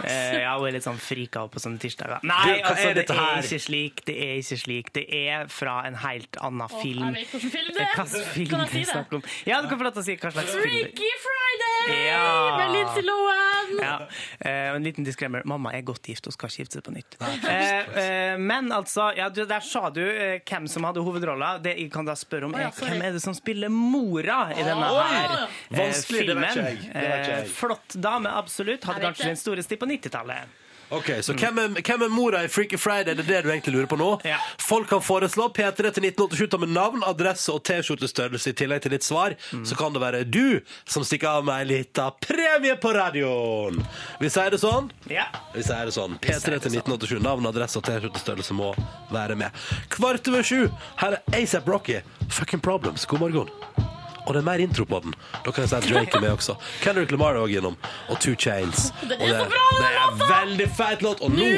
[0.09, 2.23] Eh, ja, hun er litt sånn frika på sånne tirsdager.
[2.29, 4.03] Nei, Du, altså, er det dette er ikke slik.
[4.07, 4.93] Det er ikke slik.
[4.95, 6.83] Det er fra en helt annen film.
[6.83, 7.15] film.
[7.15, 8.09] Jeg vet hvilken film det Hva er.
[8.13, 9.23] slags film Kan jeg si det?
[9.49, 10.89] Ja, du kan få lov til å si hva slags film det er.
[10.89, 12.57] Freaky Friday Ja.
[12.59, 13.73] med Lindsay Lohan!
[13.79, 13.95] Ja,
[14.41, 15.43] eh, en liten disclaimer.
[15.49, 17.17] Mamma er godt gift og skal ikke gifte seg på nytt.
[17.49, 21.59] Eh, eh, men altså, ja, du, der sa du eh, hvem som hadde hovedrolla.
[21.65, 24.89] Det jeg kan da spørre om, er hvem er det som spiller mora i denne
[24.89, 26.53] her eh, Vanskelig, det vet filmen?
[26.53, 26.79] ikke jeg.
[26.93, 27.45] Det vet ikke jeg.
[27.45, 28.85] Eh, flott dame, absolutt.
[28.89, 30.57] Hadde kanskje den store sti på 90-tallet.
[30.91, 33.15] Ok, Så hvem er, hvem er mora i Freaky Friday?
[33.15, 34.09] Det er det du egentlig lurer på nå?
[34.25, 34.39] Ja.
[34.63, 38.95] Folk kan foreslå P3 til 1987 ta med navn, adresse og T-skjortestørrelse i tillegg til
[38.97, 39.37] ditt svar.
[39.69, 43.83] Så kan det være du som stikker av med ei lita premie på radioen!
[44.23, 44.89] Vi sier det sånn?
[45.13, 45.29] Ja.
[45.53, 46.17] Vi sier det sånn.
[46.25, 47.19] P3 til 1987.
[47.25, 48.73] Navn, adresse og T-skjortestørrelse må
[49.13, 49.53] være med.
[49.93, 50.69] Kvart over sju.
[51.03, 52.01] Her er ASAP Rocky.
[52.33, 53.05] Fucking Problems.
[53.09, 53.98] God morgen.
[54.29, 55.15] Og det er mer intro på den.
[55.45, 56.59] Da kan jeg si at Drake er med også.
[56.85, 57.77] Kendrick Lamar er også innom.
[58.13, 58.91] Og Two Chains.
[59.01, 61.23] Det er og så bra, det er veldig feit låt.
[61.25, 61.49] Og nå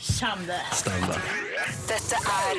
[0.00, 0.60] Kjem det.
[0.76, 1.20] stemmer
[1.88, 2.58] Dette er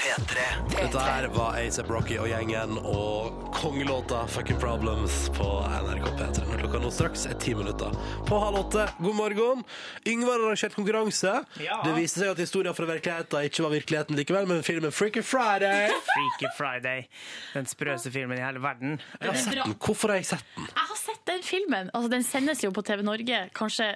[0.00, 0.44] P3.
[0.72, 6.46] Dette her var ASAP Rocky og gjengen og kongelåta Fucking Problems på NRK P3.
[6.48, 7.92] Når klokka nå straks er ti minutter
[8.28, 8.86] på halv åtte.
[8.98, 9.64] God morgen.
[10.08, 11.34] Yngvar har arrangert konkurranse.
[11.60, 11.82] Ja.
[11.84, 15.92] Det viste seg at historien fra virkeligheten ikke var virkeligheten likevel, men filmen Freaky Friday.
[16.08, 17.06] Freaky Friday.
[17.52, 18.98] Den sprøeste filmen i hele verden.
[19.20, 19.76] Jeg har sett den.
[19.84, 20.72] Hvorfor har jeg sett den?
[20.72, 21.92] Jeg har sett den filmen.
[21.92, 23.92] Altså, den sendes jo på TV Norge kanskje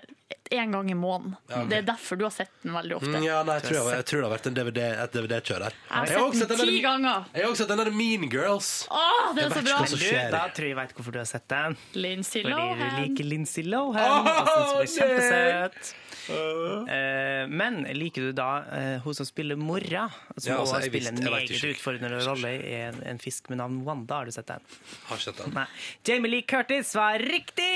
[0.51, 1.37] én gang i måneden.
[1.69, 3.09] Det er derfor du har sett den veldig ofte.
[3.13, 5.63] Mm, Ja, nei, jeg, tror jeg, jeg tror det har vært en DVD, et DVD-kjør
[5.67, 5.77] der.
[5.89, 7.25] Jeg har sett den ti ganger.
[7.35, 8.71] Jeg har også sett den der Mean Girls.
[8.91, 9.79] Åh, det er så bra!
[9.89, 9.97] Du,
[10.33, 11.77] da tror jeg jeg vet hvorfor du har sett den.
[11.95, 13.01] Lindsay Fordi du Lohan.
[13.03, 15.95] liker Lindsay Lohan og syns hun er kjempesøt.
[16.29, 20.09] Eh, men liker du da eh, hun som spiller mora?
[20.37, 23.81] Som Ja, altså, også spiller en meget utfordrende rolle i en, en fisk med navn
[23.87, 24.21] Wanda.
[24.21, 24.65] Har du sett den?
[25.09, 25.55] Har sett den.
[25.57, 25.67] Nei.
[26.07, 27.69] Jamie Lee Curtis var riktig!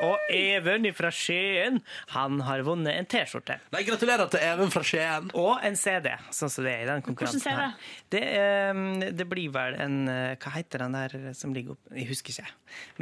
[0.00, 1.80] Og Even fra Skien,
[2.14, 3.58] han har vunnet en T-skjorte.
[3.74, 5.30] Nei, gratulerer til Even fra Skien.
[5.38, 7.48] Og en CD, sånn som det er i den konkurransen.
[7.50, 7.74] Her.
[8.12, 12.34] Det, eh, det blir vel en Hva heter den der som ligger opp Jeg husker
[12.34, 12.50] ikke.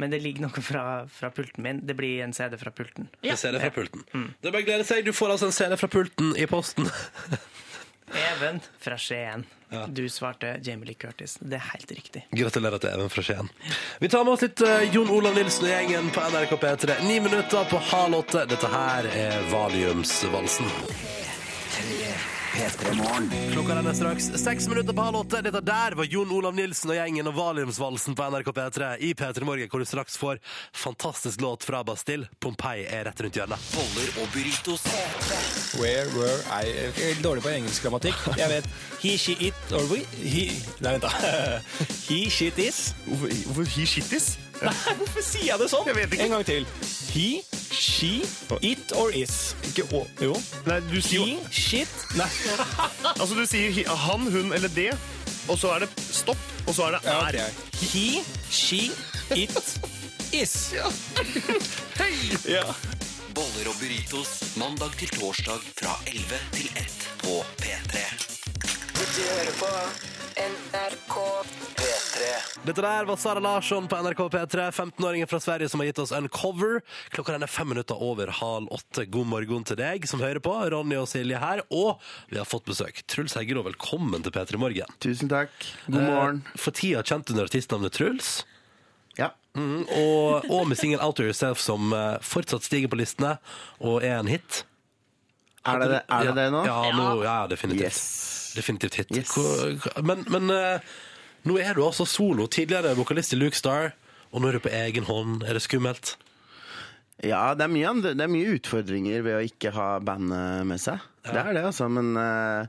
[0.01, 1.81] Men det ligger noe fra, fra pulten min.
[1.85, 3.09] Det blir en CD fra pulten.
[3.25, 3.37] Ja.
[3.39, 3.78] CD fra pulten.
[4.41, 5.05] Det er bare å glede seg.
[5.07, 6.89] Du får altså en CD fra pulten i posten.
[8.09, 9.45] Even fra Skien.
[9.87, 11.37] Du svarte Jamie Lee Curtis.
[11.41, 12.23] Det er helt riktig.
[12.31, 13.51] Gratulerer til Even fra Skien.
[13.99, 16.99] Vi tar med oss litt uh, Jon Olav Nilsen og gjengen på NRK P3.
[17.05, 18.47] Ni minutter på halv åtte.
[18.49, 20.73] Dette her er Valiumsvalsen.
[22.59, 25.39] Klokka den er straks seks minutter på halv åtte.
[25.45, 29.47] Dette der var Jon Olav Nilsen og gjengen og Valiumsvalsen på NRK P3 i P3
[29.47, 30.41] Morgen, hvor du straks får
[30.75, 32.27] fantastisk låt fra Bastille.
[32.43, 33.69] Pompeii er rett rundt hjørnet.
[33.71, 34.83] Boller og burritos.
[35.79, 38.27] Where were I Jeg er dårlig på engelsk grammatikk.
[38.35, 38.67] Jeg vet
[38.99, 40.49] he, she, it or we he,
[40.83, 41.59] Nei, vent, da.
[42.09, 42.91] He, shit, is.
[43.07, 44.48] Hvorfor, he, shit, shittis?
[44.61, 45.85] Nei, hvorfor sier jeg det sånn?
[45.87, 46.25] Jeg vet ikke.
[46.25, 46.65] En gang til.
[47.13, 47.27] He,
[47.73, 48.09] she,
[48.61, 49.53] it or is.
[49.69, 50.03] Ikke å.
[50.21, 50.33] Jo.
[50.67, 52.27] Nei, du sier He, shit Nei.
[53.19, 54.91] Altså, du sier he- han, hun eller det,
[55.49, 57.39] og så er det stopp, og så er det Ja, er.
[57.39, 57.79] ok.
[57.93, 58.05] He,
[58.51, 58.81] she,
[59.33, 59.55] it,
[60.35, 60.57] is.
[62.49, 62.65] Ja.
[63.35, 68.03] Boller og burritos mandag til torsdag fra 11 til 1 på P3.
[68.99, 69.69] Du hører på
[70.39, 71.15] NRK
[71.75, 72.27] P3.
[72.63, 76.13] Dette der var Sara Larsson på NRK P3, 15-åringen fra Sverige som har gitt oss
[76.15, 76.79] en cover.
[77.11, 79.03] Klokka den er fem minutter over halv åtte.
[79.11, 80.53] God morgen til deg som hører på.
[80.71, 81.63] Ronny og Silje her.
[81.75, 81.99] Og
[82.31, 83.03] vi har fått besøk.
[83.11, 84.95] Truls Heggelå, velkommen til P3 Morgen.
[85.03, 85.51] Tusen takk.
[85.89, 86.41] God morgen.
[86.47, 88.31] Eh, For tida kjent under artistnavnet Truls.
[89.19, 89.33] Ja.
[89.59, 93.35] Mm, og, og med singel Out of Yourself som eh, fortsatt stiger på listene
[93.83, 94.63] og er en hit.
[95.67, 96.63] Er det det, er det, det nå?
[96.63, 97.91] Ja, nå, ja definitivt.
[97.91, 98.38] Yes.
[98.55, 99.11] Definitivt hit.
[99.15, 99.33] Yes.
[99.35, 100.79] Hvor- Men, men eh,
[101.45, 102.47] nå er du altså solo.
[102.47, 103.93] Tidligere vokalist i Luke Star,
[104.31, 105.43] og nå er du på egen hånd.
[105.47, 106.15] Er det skummelt?
[107.23, 110.79] Ja, det er, mye, andre- det er mye utfordringer ved å ikke ha bandet med
[110.79, 111.01] seg.
[111.27, 111.89] Det er det, altså.
[111.91, 112.67] Men eh,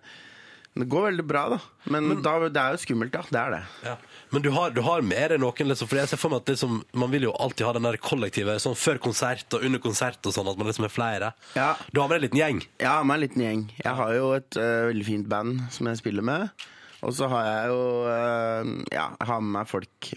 [0.81, 1.61] det går veldig bra, da.
[1.90, 3.23] Men, da, det er jo skummelt, ja.
[3.31, 3.62] Det er det.
[3.87, 3.97] Ja.
[4.31, 6.53] Men du har, du har med deg noen, liksom, for jeg ser for meg at
[6.53, 10.27] liksom, man vil jo alltid ha den der kollektive, sånn før konsert og under konsert
[10.27, 11.31] og sånn, at man liksom er flere.
[11.59, 11.73] Ja.
[11.90, 12.61] Du har med en liten gjeng.
[12.83, 13.64] Har med en liten gjeng.
[13.83, 16.69] Jeg har jo et uh, veldig fint band som jeg spiller med.
[17.01, 20.12] Og så har jeg jo uh, Ja, jeg har med meg folk.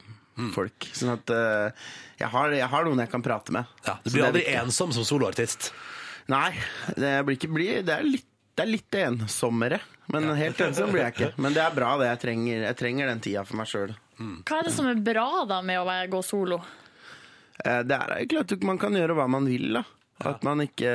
[0.53, 0.89] folk.
[0.93, 3.73] Sånn at uh, jeg, har, jeg har noen jeg kan prate med.
[3.87, 5.71] Ja, du blir aldri ensom som soloartist.
[6.31, 6.53] Nei,
[6.95, 9.79] det blir ikke bli, det er litt det er litt ensommere,
[10.13, 11.31] men helt ensom blir jeg ikke.
[11.43, 12.11] Men det er bra, det.
[12.11, 13.93] Jeg trenger, jeg trenger den tida for meg sjøl.
[14.19, 16.59] Hva er det som er bra da med å gå solo?
[17.57, 19.83] Det er egentlig at man kan gjøre hva man vil, da.
[20.21, 20.87] At man ikke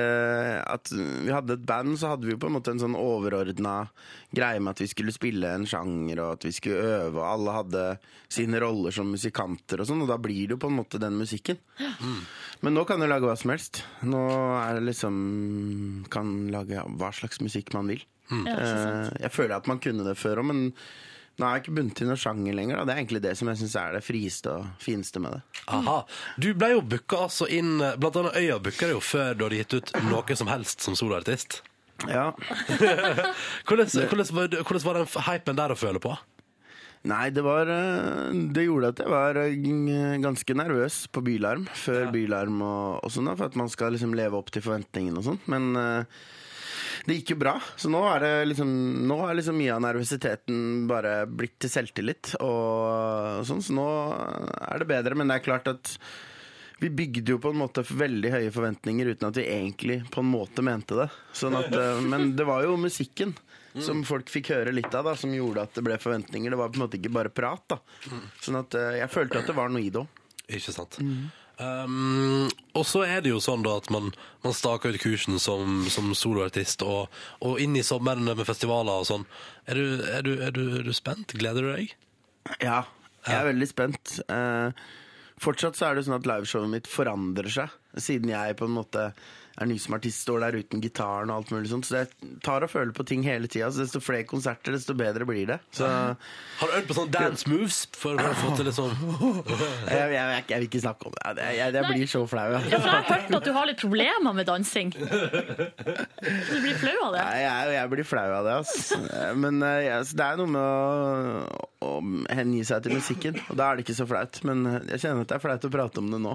[0.62, 3.88] At vi hadde et band, så hadde vi jo på en måte en sånn overordna
[4.32, 7.54] greie med at vi skulle spille en sjanger, og at vi skulle øve, og alle
[7.56, 7.82] hadde
[8.32, 11.16] sine roller som musikanter og sånn, og da blir det jo på en måte den
[11.18, 11.58] musikken.
[12.62, 13.82] Men nå kan du lage hva som helst.
[14.04, 14.22] Nå
[14.62, 18.04] er det liksom Kan lage hva slags musikk man vil.
[18.30, 19.12] Ja, ikke sant?
[19.16, 20.64] Eh, Jeg føler at man kunne det før òg, men
[21.38, 22.80] nå er jeg ikke bundet til noen sjanger lenger.
[22.80, 22.84] Da.
[22.88, 25.42] Det er egentlig det som jeg syns er det frieste og fineste med det.
[25.76, 25.98] Aha.
[26.40, 29.60] Du ble jo booka altså inn Blant annet Øya booka deg jo før du hadde
[29.60, 31.60] gitt ut noe som helst som soloartist.
[32.06, 32.30] Ja.
[33.66, 36.12] Hvordan, hvordan, var, hvordan var den hypen der å føle på?
[37.08, 42.10] Nei, det var eh, Det gjorde at jeg var eh, ganske nervøs på Bylarm, før
[42.14, 45.28] Bylarm og, og sånn, da, for at man skal liksom leve opp til forventningene og
[45.28, 45.40] sånn.
[45.50, 46.22] Men eh,
[47.06, 47.54] det gikk jo bra.
[47.76, 48.70] Så nå er det liksom
[49.08, 53.86] Nå er liksom mye av nervøsiteten bare blitt til selvtillit og, sånn, så nå
[54.72, 55.18] er det bedre.
[55.18, 55.94] Men det er klart at
[56.78, 60.30] vi bygde jo på en måte veldig høye forventninger uten at vi egentlig på en
[60.30, 61.08] måte mente det.
[61.34, 63.34] Sånn at, eh, men det var jo musikken
[63.82, 66.50] som folk fikk høre litt av, da, som gjorde at det ble forventninger.
[66.50, 67.62] Det var på en måte ikke bare prat.
[67.74, 67.78] da.
[68.42, 70.22] Sånn at eh, jeg følte at det var noe i det òg.
[70.48, 70.96] Ikke sant.
[71.58, 72.46] Um,
[72.78, 74.12] og så er det jo sånn da at man,
[74.44, 77.10] man staker ut kursen som, som soloartist, og,
[77.42, 79.26] og inn i sommeren med festivaler og sånn.
[79.66, 81.34] Er du, er, du, er, du, er du spent?
[81.34, 81.96] Gleder du deg?
[82.62, 82.84] Ja,
[83.26, 84.14] jeg er veldig spent.
[84.30, 84.70] Uh,
[85.42, 89.10] fortsatt så er det sånn at liveshowet mitt forandrer seg, siden jeg på en måte
[89.58, 91.86] er ny som artist, står der uten gitaren og alt mulig sånt.
[91.88, 93.68] Så jeg tar og føler på ting hele tida.
[93.74, 95.56] Desto flere konserter, desto bedre blir det.
[95.74, 99.98] Så Har du øvd på sånn dance moves for å få til det sånn jeg,
[99.98, 101.24] jeg, jeg, jeg vil ikke snakke om det.
[101.26, 102.46] Jeg, jeg, jeg blir så flau.
[102.54, 104.94] Ja, for jeg har hørt at du har litt problemer med dansing.
[104.94, 107.24] Du blir flau av det.
[107.24, 109.00] Nei, jeg, jeg blir flau av det, altså.
[109.38, 111.90] Men jeg- det er noe med å, å
[112.34, 114.40] hengi seg til musikken, og da er det ikke så flaut.
[114.48, 116.34] Men jeg kjenner at det er flaut å prate om det nå.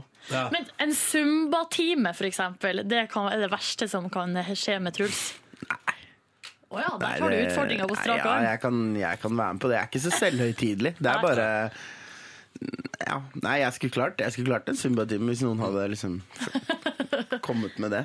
[0.53, 5.25] Men en zumba-time, for eksempel, det kan, er det verste som kan skje med Truls?
[6.73, 9.61] Å ja, der tar du utfordringa på strak Ja, jeg kan, jeg kan være med
[9.61, 9.75] på det.
[9.77, 10.95] Jeg er ikke så selvhøytidelig.
[10.97, 11.49] Det er bare
[13.07, 16.19] ja, Nei, jeg skulle klart Jeg skulle klart en Zumba-time hvis noen hadde liksom
[17.43, 18.01] kommet med det.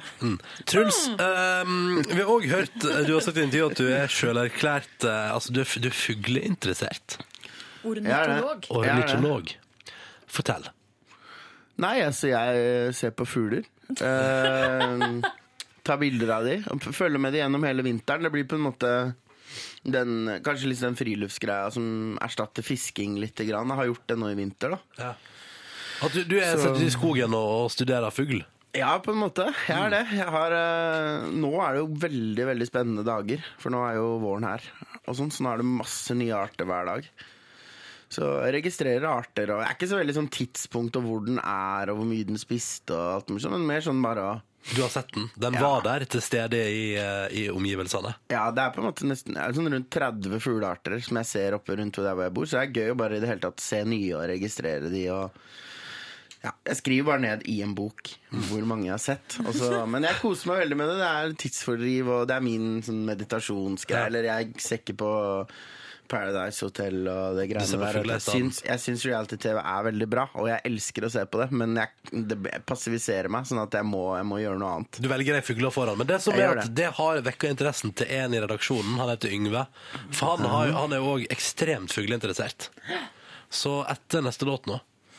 [0.69, 2.75] Truls, um, vi har òg hørt
[3.07, 5.97] Du har sagt i intervjuet at du er sjølerklært uh, Altså, du er, du er
[5.97, 7.19] fugleinteressert.
[7.87, 8.67] Ornitolog.
[8.75, 9.55] Ornitolog.
[10.29, 10.67] Fortell.
[11.79, 13.69] Nei, altså, jeg ser på fugler.
[14.03, 15.23] Uh,
[15.87, 18.27] tar bilder av de og følger med de gjennom hele vinteren.
[18.27, 18.93] Det blir på en måte
[19.85, 23.37] den, kanskje litt den friluftsgreia som erstatter fisking litt.
[23.49, 23.71] Grann.
[23.71, 25.15] Har gjort det nå i vinter, da.
[26.03, 28.45] At du, du er Så- i skogen og, studerer fugl?
[28.77, 29.47] Ja, på en måte.
[29.67, 30.03] Jeg er det.
[30.13, 34.19] Jeg har, eh, nå er det jo veldig veldig spennende dager, for nå er jo
[34.21, 34.61] våren her.
[35.09, 37.09] Og sånn, så nå er det masse nye arter hver dag.
[38.13, 41.39] Så jeg registrerer arter, og jeg er ikke så veldig sånn tidspunkt og hvor den
[41.43, 44.43] er, og hvor mye den spiste, og alt mulig sånn, men mer sånn bare å-
[44.75, 45.31] Du har sett den?
[45.35, 45.61] Den Ja.
[45.63, 48.15] var der til stede i, eh, i omgivelsene?
[48.29, 51.77] Ja, det er på en måte nesten sånn rundt 30 fuglearter som jeg ser oppe
[51.79, 53.61] rundt der hvor jeg bor, så det er gøy å bare i det hele tatt
[53.65, 55.31] se nye og registrere de og
[56.45, 59.39] ja, jeg skriver bare ned i en bok hvor mange jeg har sett.
[59.43, 60.99] Også, men jeg koser meg veldig med det.
[61.01, 64.07] Det er tidsfordriv, og det er min sånn meditasjonsgreie.
[64.07, 65.11] Eller jeg ser ikke på
[66.09, 67.99] Paradise Hotel og det greiene der.
[68.15, 71.49] Jeg syns, jeg syns reality-TV er veldig bra, og jeg elsker å se på det.
[71.61, 75.01] Men jeg, det passiviserer meg, sånn at jeg må, jeg må gjøre noe annet.
[75.05, 76.01] Du velger deg fugler foran.
[76.01, 78.99] Men det som er at at det har vekka interessen til en i redaksjonen.
[79.01, 79.65] Han heter Yngve.
[80.11, 82.71] For han, har, han er jo òg ekstremt fugleinteressert.
[83.49, 84.77] Så etter neste låt nå,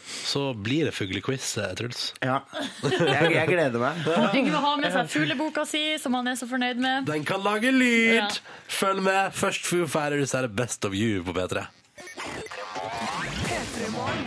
[0.10, 2.14] så blir det fuglequiz, eh, Truls.
[2.26, 2.40] Ja.
[2.84, 4.04] Jeg, jeg gleder meg.
[4.40, 7.10] Yngve har med seg fugleboka si, som han er så fornøyd med.
[7.10, 8.20] Den kan lage lyd!
[8.20, 8.30] Ja.
[8.70, 9.36] Følg med.
[9.38, 11.66] Først Foo Fighters er det Best of You på P3.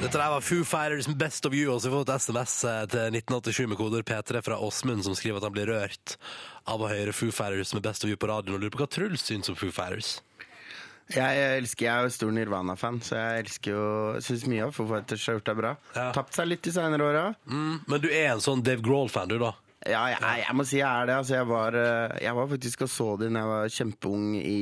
[0.03, 1.73] Dette der var Foo Fighters med Best of You.
[1.75, 5.14] Og så har vi fått SMS eh, til 1987 med koder P3 fra Åsmund, som
[5.18, 6.16] skriver at han blir rørt
[6.68, 8.90] av å høre Foo Fighters med Best of You på radioen, og lurer på hva
[8.90, 10.16] Truls syns om Foo Fighters.
[11.12, 13.88] Jeg, elsker, jeg er jo stor Nirvana-fan, så jeg elsker jo
[14.24, 15.74] syns mye av Foo Fighters har gjort det bra.
[16.16, 17.26] Tapt seg litt de seinere åra.
[17.50, 19.52] Mm, men du er en sånn Dave Grohl-fan, du, da?
[19.82, 21.16] Ja, jeg, jeg må si jeg er det.
[21.18, 24.58] Altså, jeg, var, eh, jeg var faktisk og så dem da jeg var kjempeung i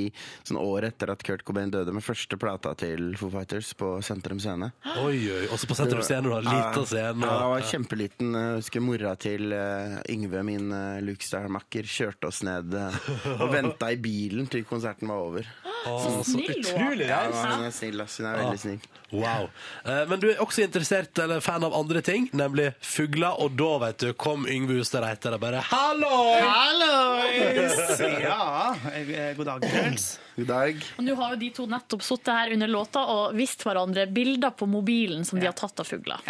[0.49, 4.41] sånn år etter at Kurt Cobain døde, med første plata til Foo Fighters på Sentrum
[4.41, 4.71] Scene.
[5.03, 5.43] Oi, oi.
[5.53, 7.27] Også på Sentrum Scene, du har liten scene.
[7.27, 8.33] Ja, jeg var kjempeliten.
[8.39, 12.97] Jeg husker mora til uh, Yngve, min uh, Lukestad-makker, kjørte oss ned uh,
[13.37, 15.53] og venta i bilen til konserten var over.
[15.89, 17.45] Å, så utrolig Ja, raust.
[17.47, 18.17] hun er snill, ass.
[18.21, 18.81] Hun er veldig snill.
[19.11, 19.49] Wow.
[19.85, 23.35] Eh, Men du er også interessert eller fan av andre ting, nemlig fugler.
[23.43, 26.21] Og da, vet du, kom Yngve Hustad Reite og bare Hallo!
[26.45, 28.01] Hallois!
[28.21, 30.07] Ja, eh, god dag, Truls.
[30.37, 30.85] God dag.
[30.99, 34.55] Og nå har jo de to nettopp sittet her under låta og vist hverandre bilder
[34.57, 36.21] på mobilen som de har tatt av fugler.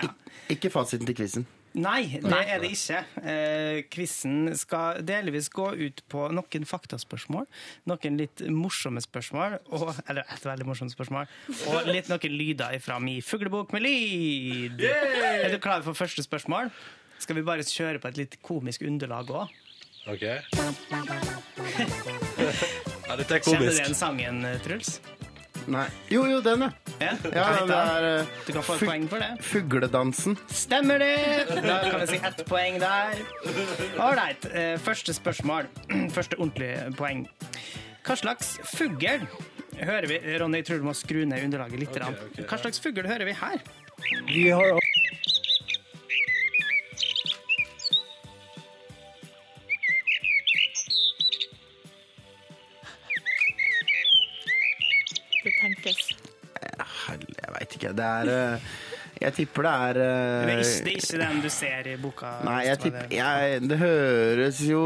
[0.51, 1.47] Ikke fasiten til quizen.
[1.79, 3.01] Nei, det er det ikke.
[3.23, 7.47] Eh, Quizen skal delvis gå ut på noen faktaspørsmål,
[7.87, 11.31] noen litt morsomme spørsmål, og, eller et veldig morsomt spørsmål,
[11.71, 14.83] og litt noen lyder fra min fuglebok med lyd.
[14.83, 15.45] Yay!
[15.47, 16.73] Er du klar for første spørsmål?
[17.23, 19.55] Skal vi bare kjøre på et litt komisk underlag òg?
[20.11, 20.27] OK.
[23.11, 23.85] Ja, dette er Kjenner du komisk.
[23.89, 25.01] den sangen, Truls?
[25.71, 25.85] Nei.
[26.11, 26.71] Jo, jo, den, ja.
[27.01, 29.29] Ja, det er eh, Du kan få et poeng for det.
[29.47, 30.35] Fugledansen.
[30.51, 31.13] Stemmer det!
[31.63, 33.21] Da kan vi si ett poeng der.
[34.03, 34.49] Ålreit.
[34.51, 35.69] eh, Første spørsmål.
[36.17, 37.23] Første ordentlige poeng.
[38.07, 39.23] Hva slags fugl
[39.81, 41.95] hører vi Ronny, jeg tror du må skru ned underlaget litt.
[41.95, 42.17] grann.
[42.43, 43.63] Hva slags fugl hører vi her?
[44.27, 44.67] Vi har
[57.81, 57.93] ikke.
[57.97, 58.71] Det er eh,
[59.21, 61.97] Jeg tipper det er eh, Det er ikke, det er ikke den du ser i
[62.01, 62.31] boka.
[62.47, 64.85] Nei, jeg tipper jeg, Det høres jo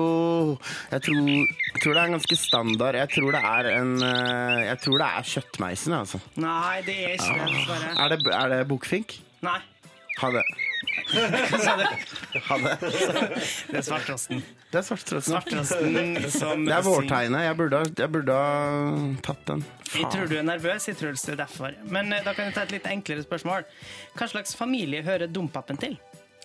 [0.91, 1.29] jeg tror,
[1.83, 2.99] tror det er ganske standard.
[3.03, 6.23] Jeg tror det er en eh, Jeg tror det er kjøttmeisen, altså.
[6.41, 7.95] Nei, det er ikke det, dessverre.
[7.95, 9.19] Er det, er det bukfink?
[9.45, 9.61] Nei.
[10.21, 10.45] Ha det.
[11.11, 11.87] Hva sa du?
[12.49, 12.75] Ha det.
[12.85, 14.45] Det er svarttrosten.
[14.75, 15.37] Det er svarttrosten.
[15.37, 17.45] Svarttrosten Det er vårtegnet.
[17.47, 19.63] Jeg burde, jeg burde ha tatt den.
[19.95, 21.77] Jeg tror du er nervøs, jeg tror det er derfor.
[21.87, 23.69] Men eh, da kan jeg ta et litt enklere spørsmål.
[24.19, 25.95] Hva slags familie hører dompapen til?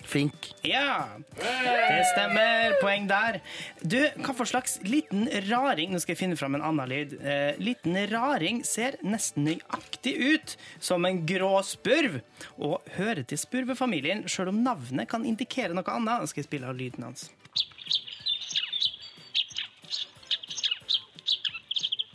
[0.06, 0.52] Fink.
[0.64, 2.78] Ja, det stemmer.
[2.84, 3.40] Poeng der.
[3.82, 7.18] Du, hva for slags liten raring Nå skal jeg finne fram en annen lyd.
[7.20, 12.22] Eh, liten raring ser nesten nøyaktig ut som en grå spurv,
[12.62, 16.22] og hører til spurvefamilien, sjøl om navnet kan indikere noe annet.
[16.22, 17.32] Nå skal jeg spille av lyden hans.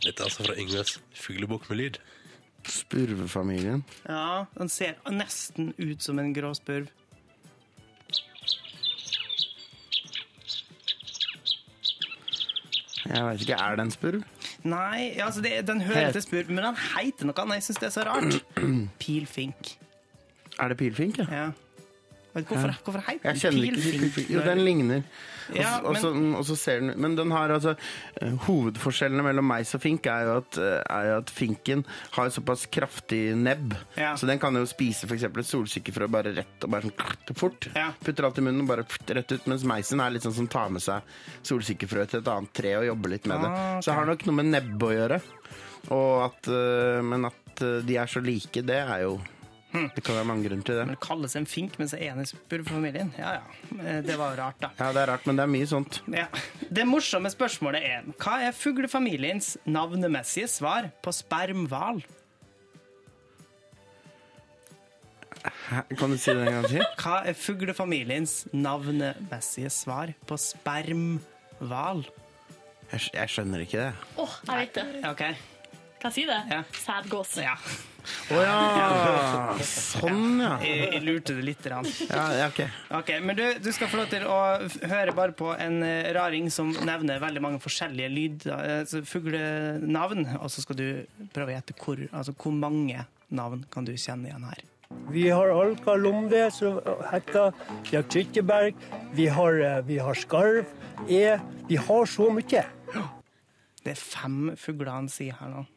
[0.05, 1.97] Dette er altså fra Yngves fuglebok med lyd.
[2.69, 3.83] Spurvefamilien.
[4.09, 6.91] Ja, den ser nesten ut som en grå spurv.
[13.05, 13.57] Jeg veit ikke.
[13.57, 14.23] Er det en spurv?
[14.65, 17.59] Nei, altså det, den hører til spurv, men den heter noe annet.
[17.59, 18.39] Jeg syns det er så rart.
[19.01, 19.75] Pilfink.
[20.59, 21.25] Er det pilfink, ja?
[21.29, 21.45] Ja.
[22.35, 24.31] Vet hvorfor, hvorfor heter Jeg kjenner ikke pilfink.
[24.33, 25.03] Jo, den ligner.
[25.45, 29.75] Også, Ja, men, også, også ser den Men den har altså eh, Hovedforskjellene mellom meis
[29.77, 31.83] og fink er jo at, eh, er jo at finken
[32.15, 33.75] har såpass kraftig nebb.
[33.95, 34.15] Ja.
[34.17, 35.27] Så den kan jo spise f.eks.
[35.29, 37.69] et solsikkefrø bare rett og bare sånn klart, fort.
[38.03, 38.87] Putter alt i munnen og bare
[39.19, 39.47] rett ut.
[39.51, 41.05] Mens meisen er litt sånn som tar med seg
[41.45, 43.53] solsikkefrø til et annet tre og jobber litt med det.
[43.53, 43.77] Okay.
[43.77, 43.85] ok.
[43.85, 45.21] Så det har nok noe med nebb å gjøre.
[46.25, 49.15] At, eh, men at de er så like, det er jo
[49.95, 50.85] Det kan være mange grunner til det.
[50.87, 53.13] Men det kalles en fink, men så er den for familien.
[53.19, 53.45] Ja ja,
[53.75, 54.69] Eh, det var rart, da.
[54.79, 56.01] Ja, det er rart, men det er mye sånt.
[56.13, 56.27] Ja.
[56.71, 62.03] Det morsomme spørsmålet er hva er fuglefamiliens navnemessige svar på spermhval?
[65.99, 66.85] Kan du si det en gang til?
[67.01, 72.05] Hva er fuglefamiliens navnemessige svar på spermhval?
[72.91, 73.91] Jeg, jeg skjønner ikke det.
[74.21, 74.87] Å, jeg vet det.
[75.09, 75.23] OK.
[76.05, 76.57] Kan jeg si det?
[76.83, 77.31] Sædgås.
[77.41, 77.53] Ja.
[78.29, 78.57] Å ja!
[79.65, 80.51] Sånn, ja.
[80.61, 81.65] Jeg, jeg lurte det litt.
[81.71, 81.87] Rann.
[82.05, 84.37] Ja, ja, Okay, Ok, Men du, du skal få lov til å
[84.91, 90.53] høre bare på en eh, raring som nevner veldig mange forskjellige lyd, altså fuglenavn, og
[90.53, 90.87] så skal du
[91.33, 94.61] prøve å gjette hvor, altså hvor mange navn kan du kjenne igjen her.
[95.09, 96.77] Vi har Alka Lomve, som
[97.09, 97.49] heter
[97.89, 100.69] Vi har Krytteberg, vi har, eh, vi har Skarv,
[101.09, 101.39] E.
[101.65, 102.67] Vi har så mye.
[103.81, 105.71] Det er fem fugler han sier her nå.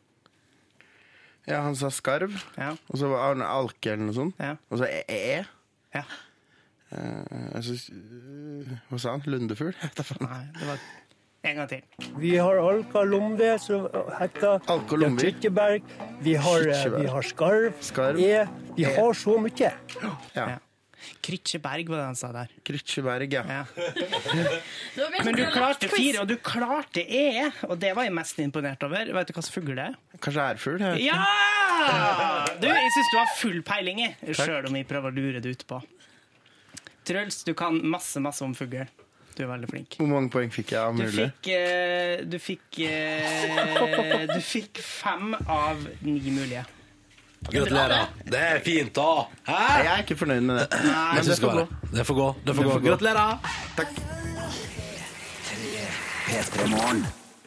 [1.49, 4.41] Ja, han sa skarv, og så var Arne Alke eller noe sånt.
[4.71, 5.03] Og så e.
[5.09, 5.45] e.
[5.97, 6.03] Ja.
[6.93, 9.25] Eh, jeg synes, eh, hva sa han?
[9.29, 9.75] Lundefugl?
[9.81, 10.25] Jeg vet da faen.
[10.29, 10.87] Nei, det var
[11.49, 11.83] en gang til.
[12.21, 13.85] Vi har Alka Lomve, som
[14.19, 15.35] heter Alka Vi har Lomvi.
[16.25, 18.21] Vi har, eh, vi har Skarv, Skarv.
[18.21, 18.47] E.
[18.77, 18.95] Vi E.
[18.97, 19.73] har så mye.
[20.03, 20.15] Ja.
[20.35, 20.49] Ja.
[21.25, 22.53] Krytsjeberg var det han sa der.
[22.67, 23.65] Krytsjeberg, ja.
[25.27, 29.13] Men du klarte fire, og du klarte E, og det var jeg mest imponert over.
[29.17, 29.99] Vet du hva slags fugl det er?
[30.19, 30.87] Kanskje ærfugl?
[31.03, 31.19] Ja!
[32.59, 34.03] Du, jeg syns du har full peiling.
[34.33, 35.83] Sjøl om jeg prøver å lure det utpå.
[37.09, 38.83] Truls, du kan masse, masse om fugl.
[39.39, 39.95] Du er veldig flink.
[40.01, 45.37] Hvor mange poeng fikk jeg av Du fikk, uh, du fikk uh, Du fikk fem
[45.47, 46.65] av ni mulige.
[47.49, 48.07] Gratulerer.
[48.25, 49.27] Det er fint, da.
[49.47, 49.61] Hæ?
[49.79, 50.67] Jeg er ikke fornøyd med det.
[50.85, 51.67] Nei, Men det får gå.
[51.93, 52.29] Det får gå.
[52.45, 52.79] Det får gå.
[52.91, 53.39] Gratulerer.
[53.79, 53.89] Takk.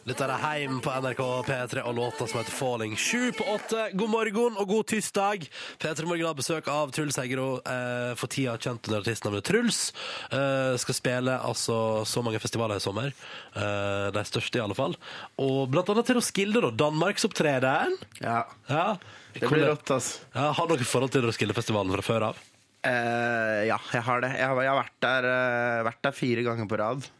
[0.02, 2.96] Dette er Heim på NRK P3 og låta som heter Falling.
[2.98, 3.84] Sju på åtte.
[3.94, 5.46] God morgen og god tirsdag.
[5.78, 9.92] P3 Morgen har besøk av Truls Hegro, eh, for tida kjent under artistnavnet Truls.
[10.32, 13.14] Eh, skal spille altså så mange festivaler i sommer.
[13.54, 14.98] Eh, de største, i alle fall.
[15.38, 16.74] Og blant annet til Roskilde, da.
[16.82, 17.94] Danmarksopptrederen.
[18.20, 18.42] Ja.
[18.68, 18.96] ja.
[19.34, 20.26] Det blir rått, altså.
[20.34, 22.44] Ja, har dere forhold til Roskildefestivalen fra før av?
[22.82, 24.32] Eh, ja, jeg har det.
[24.36, 27.10] Jeg har, jeg har vært, der, eh, vært der fire ganger på rad.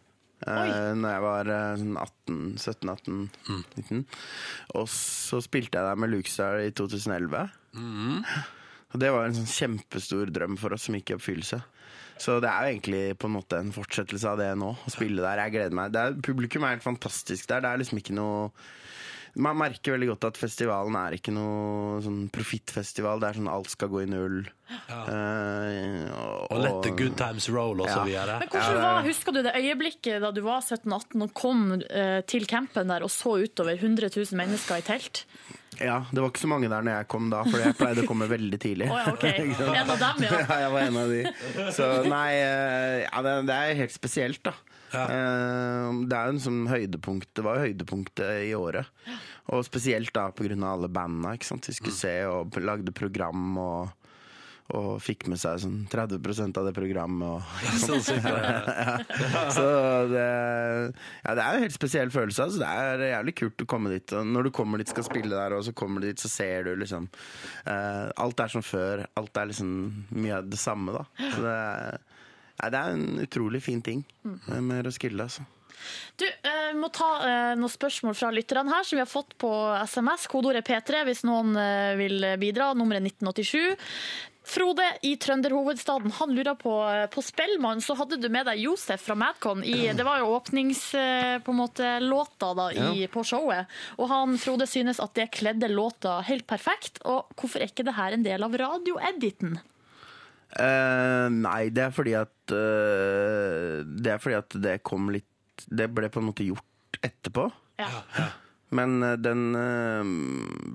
[0.43, 3.19] Uh, når jeg var eh, sånn 18, 17, 18,
[3.79, 4.01] 19.
[4.81, 7.45] Og så spilte jeg der med Lukestar i 2011.
[8.93, 11.61] Og det var en sånn kjempestor drøm for oss som gikk i oppfyllelse.
[12.23, 15.23] Så det er jo egentlig på en måte en fortsettelse av det nå, å spille
[15.23, 15.45] der.
[15.47, 15.95] Jeg gleder meg.
[15.95, 17.63] Det er, publikum er helt fantastisk der.
[17.63, 18.51] Det er liksom ikke noe
[19.35, 23.23] Man merker veldig godt at festivalen er ikke noe sånn profittfestival.
[23.23, 24.43] Det er sånn alt skal gå i null.
[24.69, 26.11] Eh,
[26.53, 28.39] Og let the good times roll, og så videre.
[28.43, 32.45] Men hvordan var, Husker du det øyeblikket da du var 17-18 og kom uh, til
[32.51, 35.25] campen der og så utover 100 000 mennesker i telt?
[35.81, 38.11] Ja, det var ikke så mange der når jeg kom da, for jeg pleide å
[38.11, 38.91] komme veldig tidlig.
[38.93, 39.25] Oh, ja, ok.
[39.81, 40.35] En av dem, ja.
[40.45, 40.59] ja.
[40.67, 41.23] jeg var en av de.
[41.73, 44.53] Så nei, eh, ja, det, det er helt spesielt, da.
[44.93, 48.87] Eh, Det er jo en sånn høydepunkt Det var jo høydepunktet i året.
[49.53, 51.35] Og spesielt da av alle bandene.
[51.39, 51.67] Ikke sant?
[51.69, 53.91] Vi skulle se og lagde program og
[54.73, 57.29] og fikk med seg sånn 30% av det programmet.
[57.29, 57.43] Og,
[57.83, 58.95] Sånn cirka, ja.
[59.53, 59.65] Så
[60.09, 60.23] det,
[61.27, 62.47] ja, det er en helt spesiell følelse.
[62.47, 62.63] Altså.
[62.63, 64.15] Det er jævlig kult å komme dit.
[64.17, 66.65] Og når du kommer dit skal spille der, og så kommer du dit, så ser
[66.71, 67.11] du liksom
[67.67, 69.05] uh, Alt er som før.
[69.21, 69.75] Alt er liksom
[70.15, 71.05] mye av det samme, da.
[71.21, 72.01] Så det, er-
[72.63, 74.05] ja, det er en utrolig fin ting
[74.47, 75.45] med Roskilde, altså.
[76.17, 79.51] Du, eh, må ta eh, noen spørsmål fra lytterne her som vi har fått på
[79.89, 80.29] SMS.
[80.31, 82.73] Kodeordet P3 hvis noen eh, vil bidra.
[82.79, 83.75] Nummeret 1987.
[84.43, 86.73] Frode i trønderhovedstaden han lurer på
[87.15, 89.63] På Spellemann så hadde du med deg Josef fra Madcon.
[89.63, 93.09] I, det var jo åpnings eh, da, i, Ja.
[93.09, 93.71] på showet.
[93.99, 96.99] Og han Frode synes at det kledde låta helt perfekt.
[97.07, 99.61] Og hvorfor er ikke det her en del av radioediten?
[100.53, 105.87] Eh, nei, det er fordi at uh, Det er fordi at det kom litt Det
[105.89, 107.47] ble på en måte gjort etterpå.
[107.81, 108.03] Ja
[108.77, 110.05] Men eh, den uh,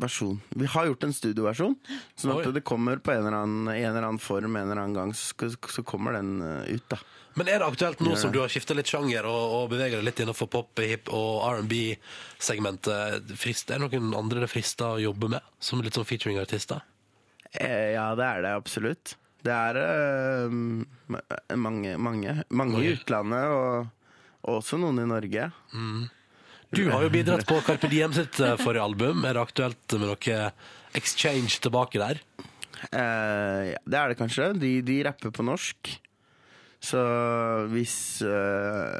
[0.01, 1.77] versjonen Vi har gjort en studioversjon,
[2.17, 2.55] sånn at Oi.
[2.57, 5.51] det kommer på en eller annen, en eller annen form en eller annen gang, så,
[5.69, 6.97] så kommer den ut, da.
[7.37, 10.07] Men er det aktuelt nå som du har skifta litt sjanger og, og beveger deg
[10.07, 13.29] litt innenfor pop, hip og R&B-segmentet?
[13.29, 16.81] Er det noen andre det frister å jobbe med, som litt sånn featuring-artister?
[17.53, 19.13] Eh, ja, det er det absolutt.
[19.45, 21.17] Det er uh,
[21.55, 25.49] mange, mange, mange i utlandet, og, og også noen i Norge.
[26.75, 29.23] Du har jo bidratt på Carpe Diem sitt eh, forrige album.
[29.23, 30.39] Er det aktuelt med noe
[30.97, 32.19] exchange tilbake der?
[32.91, 34.51] Uh, ja, det er det kanskje.
[34.59, 35.93] De, de rapper på norsk.
[36.83, 36.99] Så
[37.71, 38.93] hvis uh,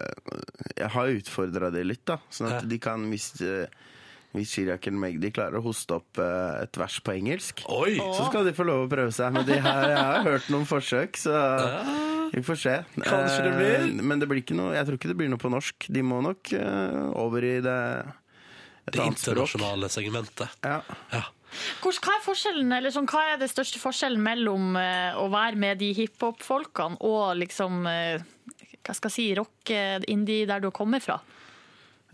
[0.73, 2.17] Jeg har utfordra de litt, da.
[2.33, 3.69] Sånn at de kan Hvis, eh,
[4.35, 7.95] hvis Chirag eller Magdi klarer å hoste opp eh, et vers på engelsk, Oi!
[7.97, 9.31] så skal de få lov å prøve seg.
[9.33, 11.33] Men de her, jeg har hørt noen forsøk, så
[12.33, 12.75] vi får se.
[12.99, 13.75] Kanskje det blir?
[13.87, 15.87] Eh, Men det blir ikke noe, jeg tror ikke det blir noe på norsk.
[15.95, 17.77] De må nok eh, over i det
[18.87, 19.47] et Det annet språk.
[19.47, 20.59] internasjonale segmentet.
[20.63, 20.81] Ja.
[21.15, 21.23] Ja.
[21.81, 25.93] Hva er forskjellen, eller sånn, hva er det største forskjellen mellom å være med de
[25.95, 29.71] hiphop-folkene og liksom hva skal jeg si, rock,
[30.11, 31.17] indie, der du kommer fra?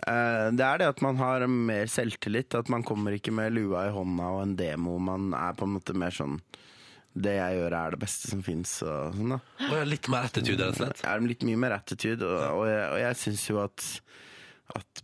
[0.08, 2.56] Eh, Det er det at man har mer selvtillit.
[2.58, 4.98] At man kommer ikke med lua i hånda og en demo.
[5.00, 6.40] Man er på en måte mer sånn
[7.14, 8.82] Det jeg gjør, er det beste som fins.
[8.82, 9.40] Og sånn, da.
[9.68, 11.04] Og jeg har litt mer attitude, rett og slett.
[11.06, 12.26] Er litt mye mer attitude.
[12.26, 13.86] Og, og jeg, og jeg syns jo at,
[14.80, 15.04] at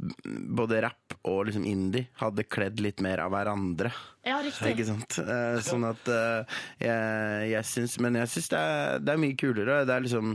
[0.58, 3.92] både rapp og liksom indie hadde kledd litt mer av hverandre.
[4.26, 4.72] Ja, riktig.
[4.74, 5.20] Ikke sant?
[5.22, 9.38] Eh, Sånn at eh, jeg, jeg syns Men jeg syns det, er- det er mye
[9.40, 9.78] kulere.
[9.86, 10.34] Det er liksom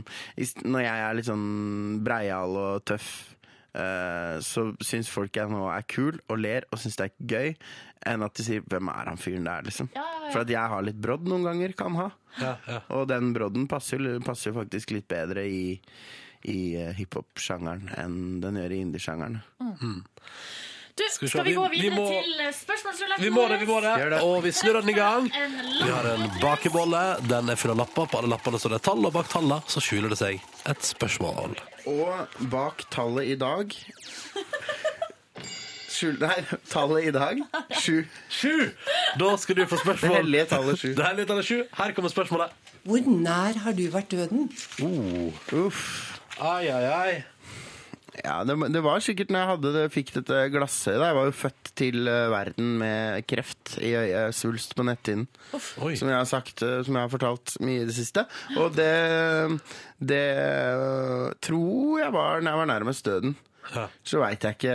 [0.65, 1.45] Når jeg er litt sånn
[2.07, 3.34] breial og tøff,
[4.45, 7.55] så syns folk jeg nå er kul og ler og syns det er gøy,
[8.05, 9.89] enn at de sier 'hvem er han fyren der', liksom.
[9.95, 10.31] Ja, ja, ja.
[10.31, 12.09] For at jeg har litt brodd noen ganger, kan ha.
[12.39, 12.79] Ja, ja.
[12.89, 15.79] Og den brodden passer, jo- faktisk litt bedre i,
[16.45, 19.41] i eh, hiphop-sjangeren enn den gjør i indie-sjangeren.
[20.95, 23.23] Du, Skal vi skal vi gå vi- vi videre må- til spørsmålsrulletten?
[23.23, 24.09] Vi må det, vi må det.
[24.11, 24.21] det.
[24.23, 25.23] Og vi snurrer den i gang.
[25.83, 27.19] Vi har en bakebolle.
[27.27, 28.05] Den er full av lapper.
[28.07, 30.79] På alle lappene står det et tall, og bak tallene så skjuler det seg et
[30.79, 31.57] spørsmål.
[31.85, 33.73] Og bak tallet i dag
[35.95, 37.39] Skjul, Nei, tallet i dag
[37.79, 38.01] sju.
[38.33, 38.51] Sju!
[39.19, 40.09] Da skal du få spørsmål.
[40.11, 40.89] Det hellige tallet sju.
[40.97, 41.61] Det hellige tallet sju.
[41.77, 42.51] Her kommer spørsmålet.
[42.83, 44.49] Hvor nær har du vært døden?
[44.83, 45.31] Oh,
[45.61, 45.85] uff.
[46.43, 47.13] Ai, ai, ai.
[48.23, 51.09] Ja, det, det var sikkert når jeg hadde det, fikk dette glasset da.
[51.09, 55.27] Jeg var jo født til eh, verden med kreft i øyet, svulst på netthinnen.
[55.51, 58.23] Som jeg har sagt, eh, som jeg har fortalt mye i det siste.
[58.61, 58.91] Og det,
[59.99, 63.35] det eh, tror jeg var når jeg var nærmest døden.
[63.73, 63.87] Ja.
[64.05, 64.73] Så veit jeg ikke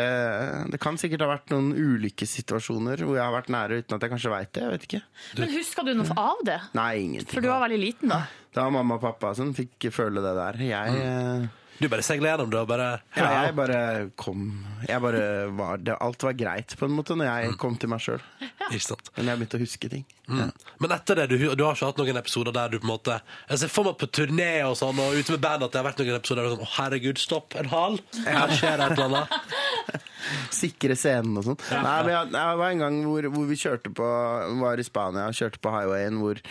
[0.72, 4.12] Det kan sikkert ha vært noen ulykkessituasjoner hvor jeg har vært nære uten at jeg
[4.16, 4.64] kanskje veit det.
[4.64, 5.02] Jeg vet ikke.
[5.38, 6.58] Men husker du noe av det?
[6.74, 7.32] Nei, ingenting.
[7.36, 8.24] For du var veldig liten da.
[8.50, 10.58] Det var mamma og pappa som fikk føle det der.
[10.72, 11.48] Jeg eh,
[11.80, 13.78] Du bare seiler gjennom det og bare Ja, jeg bare
[14.20, 14.50] kom
[14.84, 15.22] Jeg bare
[15.56, 18.20] var det, Alt var greit, på en måte, når jeg kom til meg sjøl.
[18.70, 19.08] Ikke sant?
[19.16, 20.04] Men jeg begynte å huske ting.
[20.30, 20.50] Mm.
[20.82, 23.16] Men etter det, du, du har ikke hatt noen episoder der du på en måte
[23.48, 25.88] Jeg ser for meg på turné og sånn, og ute med band at det har
[25.88, 27.98] vært noen episoder der du sånn Å, herregud, stopp en hal!
[28.28, 30.06] Her skjer det et eller annet.
[30.60, 31.58] Sikre scenen og sånn.
[31.72, 34.10] Nei, men jeg, jeg var en gang hvor, hvor vi kjørte på
[34.60, 36.42] Var i Spania og kjørte på highwayen hvor,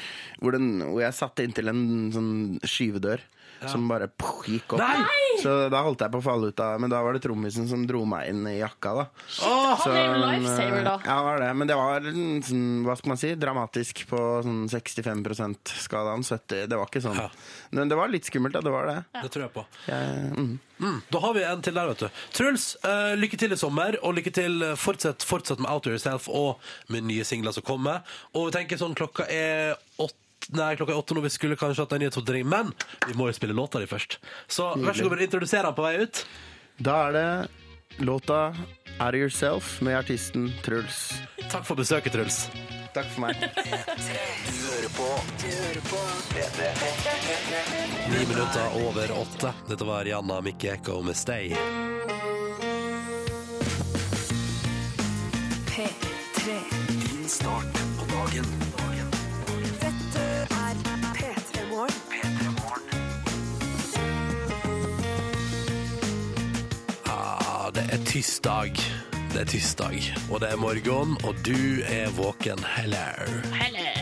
[0.42, 1.84] hvor, den, hvor jeg satte inntil en
[2.16, 2.34] sånn
[2.68, 3.24] skyvedør.
[3.68, 4.84] Som bare puh, gikk opp.
[4.84, 5.40] Nei!
[5.42, 7.86] Så da holdt jeg på å falle ut av Men da var det trommisen som
[7.88, 9.06] dro meg inn i jakka, da.
[9.42, 10.96] Han Så, er jo lifesaver, da.
[11.06, 11.50] Ja, var det.
[11.60, 12.08] Men det var
[12.48, 16.24] sånn, hva skal man si, dramatisk på sånn 65% skalaen.
[16.24, 16.66] 70.
[16.72, 17.20] Det var ikke sånn.
[17.20, 17.28] Ja.
[17.76, 18.64] Men det var litt skummelt, da.
[18.66, 18.98] Det var det.
[19.20, 19.66] Det tror jeg på.
[19.90, 20.56] Jeg, mm.
[20.80, 22.24] Mm, da har vi en til der, vet du.
[22.38, 25.98] Truls, uh, lykke til i sommer, og lykke til eh, fortsett, fortsett med Out of
[25.98, 28.06] Yourself og med nye singler som kommer.
[28.32, 31.22] Og vi tenker sånn, klokka er åtte Nei, klokka er åtte nå.
[31.22, 32.72] Vi skulle kanskje hatt en nyhetsoppdatering, men
[33.06, 34.18] vi må jo spille låta di først.
[34.50, 36.24] Så vær så god, vil du introdusere den på vei ut?
[36.82, 38.56] Da er det låta
[39.00, 41.14] Out of Yourself med artisten Truls.
[41.52, 42.48] Takk for besøket, Truls.
[42.94, 43.38] Takk for meg.
[43.38, 46.02] Du hører på
[46.34, 46.72] P3.
[48.10, 49.54] Ni minutter over åtte.
[49.70, 51.54] Dette var Rihanna Mikkeko med Stay.
[55.70, 56.58] P3.
[56.88, 58.69] Din start på dagen.
[68.10, 68.74] Tirsdag.
[69.34, 70.02] Det er tirsdag,
[70.32, 72.58] og det er morgen, og du er våken.
[72.78, 73.06] Hello.
[73.54, 73.99] Hello.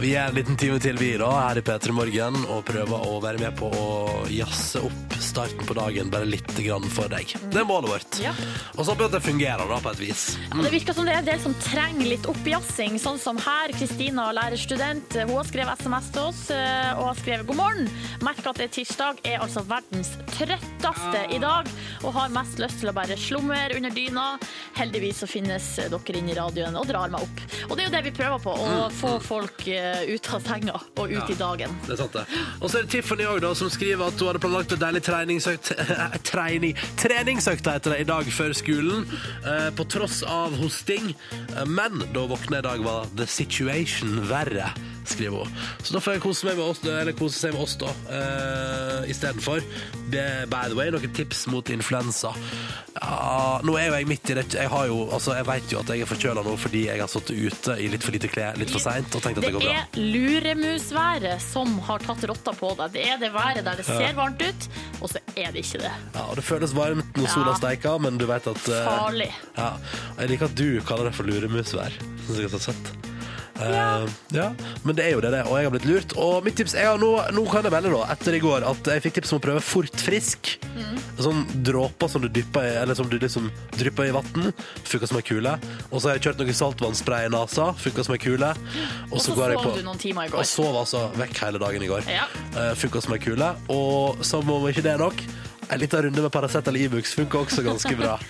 [0.00, 3.18] Vi er en liten time til vi da, her i P3 Morgen, og prøver å
[3.20, 3.88] være med på å
[4.32, 7.34] jazze opp starten på dagen bare litt grann for deg.
[7.52, 8.20] Det er målet vårt.
[8.22, 8.32] Ja.
[8.78, 10.22] Og så håper jeg at det fungerer da, på et vis.
[10.46, 13.74] Ja, det virker som det er en del som trenger litt oppjassing, sånn som her.
[13.76, 17.92] Kristina, lærerstudent, hun har skrevet SMS til oss eh, og har skrevet god morgen.
[18.24, 21.68] Merker at det er tirsdag, er altså verdens trøtteste i dag,
[22.00, 24.26] og har mest lyst til å bare slumre under dyna.
[24.80, 27.46] Heldigvis så finnes dere inne i radioen og drar meg opp.
[27.68, 30.76] Og det er jo det vi prøver på, å få folk eh, ut av senga
[31.00, 31.74] og ut i dagen.
[31.86, 32.24] Det er sant det.
[32.60, 35.72] Og så er det Tiffany da, som skriver at hun hadde planlagt en deilig treningsøkt,
[36.30, 39.04] trening, treningsøkt heter det, i dag før skolen,
[39.44, 41.12] eh, på tross av hosting.
[41.56, 44.70] Eh, Men da våkna i dag var the situation verre.
[45.10, 45.56] Skriver hun.
[45.82, 49.10] Så da får jeg kose, meg med oss, eller kose seg med oss da, uh,
[49.10, 49.64] istedenfor.
[50.10, 52.32] By the way, noen tips mot influensa.
[53.00, 54.46] Ja, nå er jo jeg midt i det.
[54.56, 57.10] Jeg, har jo, altså, jeg vet jo at jeg er forkjøla nå fordi jeg har
[57.10, 59.54] sittet ute i litt for lite klær litt for seint og tenkt at det Det
[59.54, 59.76] går bra.
[59.78, 62.92] er luremusværet som har tatt rotta på deg.
[62.96, 64.68] Det er det været der det ser varmt ut,
[65.00, 65.92] og så er det ikke det.
[66.16, 67.34] Ja, og Det føles varmt når Ja.
[67.34, 69.30] sola steiker, men du vet at uh, Farlig.
[69.56, 69.70] Ja.
[70.18, 71.92] Jeg liker at du kaller det for luremusvær.
[72.26, 72.92] Synes jeg er så søtt.
[73.60, 74.04] Eh,
[74.34, 74.46] ja,
[74.82, 75.42] men det er jo det, det.
[75.48, 76.14] Og jeg har blitt lurt.
[76.20, 79.04] Og mitt tips er, nå, nå kan jeg melde, da, etter i går, at jeg
[79.04, 80.54] fikk tips om å prøve Fort Frisk.
[81.20, 84.50] Sånn dråper som du dypper i, eller som du liksom drypper i vann.
[84.88, 85.56] Funka som ei kule.
[85.90, 87.70] Og så har jeg kjørt noe saltvannspray i nesa.
[87.84, 88.54] Funka som ei kule.
[89.10, 90.40] Og så går jeg sov du noen timer i går.
[90.40, 92.08] Og sov altså vekk hele dagen i går.
[92.10, 92.26] Ja.
[92.56, 93.52] Uh, funka som ei kule.
[93.72, 95.20] Og som om ikke det er nok,
[95.70, 98.16] en liten runde med Paracet eller Ibux funka også ganske bra.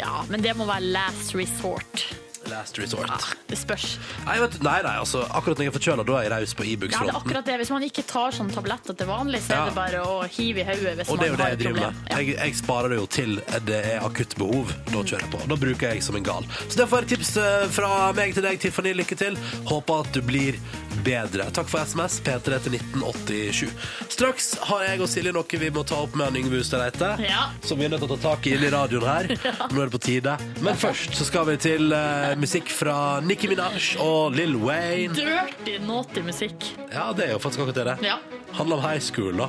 [0.00, 2.06] Ja, men det må være last resort.
[2.50, 3.36] Last resort.
[3.48, 3.98] Det spørs.
[4.26, 6.64] Nei, vet, nei, nei, altså, akkurat når jeg er forkjøla, da er jeg raus på
[6.64, 7.16] Ja, det er Ibux-fronten.
[7.20, 7.56] akkurat det.
[7.60, 9.62] Hvis man ikke tar sånne tabletter til vanlig, så Ja.
[9.62, 11.80] er det bare å hive i hodet hvis Og det er jo det jeg driver
[11.80, 11.94] med.
[11.94, 12.26] med.
[12.26, 13.36] Jeg, jeg sparer det jo til
[13.66, 14.72] det er akutt behov.
[14.90, 15.48] Da kjører jeg på.
[15.48, 16.44] Da bruker jeg som en gal.
[16.68, 18.92] Så derfor får et tips eh, fra meg til deg, Tiffany.
[18.94, 19.36] Lykke til.
[19.70, 20.56] Håper at du blir
[21.04, 21.46] bedre.
[21.54, 22.20] Takk for SMS.
[22.20, 23.70] P3 til 1987.
[24.08, 27.50] Straks har jeg og Silje noe vi må ta opp med Yngve Hustadreite, Ja.
[27.62, 29.28] Som vi er nødt til å ta tak i inn i radioen her.
[29.72, 30.36] Nå er det på tide.
[30.60, 35.14] Men først så skal vi til eh, musikk fra Nicki Minaj og Lill Wayne.
[35.14, 36.66] Dirty, naughty musikk.
[36.92, 37.84] Ja, det er jo faktisk akkurat det.
[37.90, 38.10] det.
[38.10, 38.18] Ja.
[38.52, 39.48] Handler om high school, da.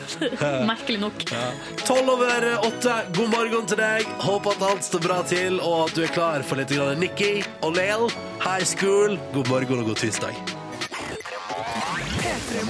[0.70, 1.24] Merkelig nok.
[1.86, 2.96] Tolv over åtte.
[3.14, 4.08] God morgen til deg.
[4.24, 7.44] Håper at alt står bra til, og at du er klar for litt grann Nikki
[7.62, 8.10] og Lale.
[8.42, 9.18] High school.
[9.36, 10.34] God morgen og god tirsdag.
[12.26, 12.66] Dette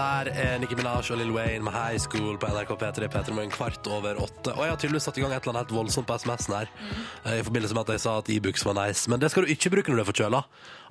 [0.00, 3.46] her er Nicki Minaj og Lil Wayne med High School på NRK P3 P3 med
[3.46, 4.52] en kvart over åtte.
[4.54, 6.70] Og jeg har tydeligvis satt i gang et eller annet voldsomt på SMS-en her.
[6.78, 7.02] mm.
[7.38, 9.10] I forbindelse med at jeg sa at Ibux var nice.
[9.10, 10.42] Men det skal du ikke bruke når du er forkjøla.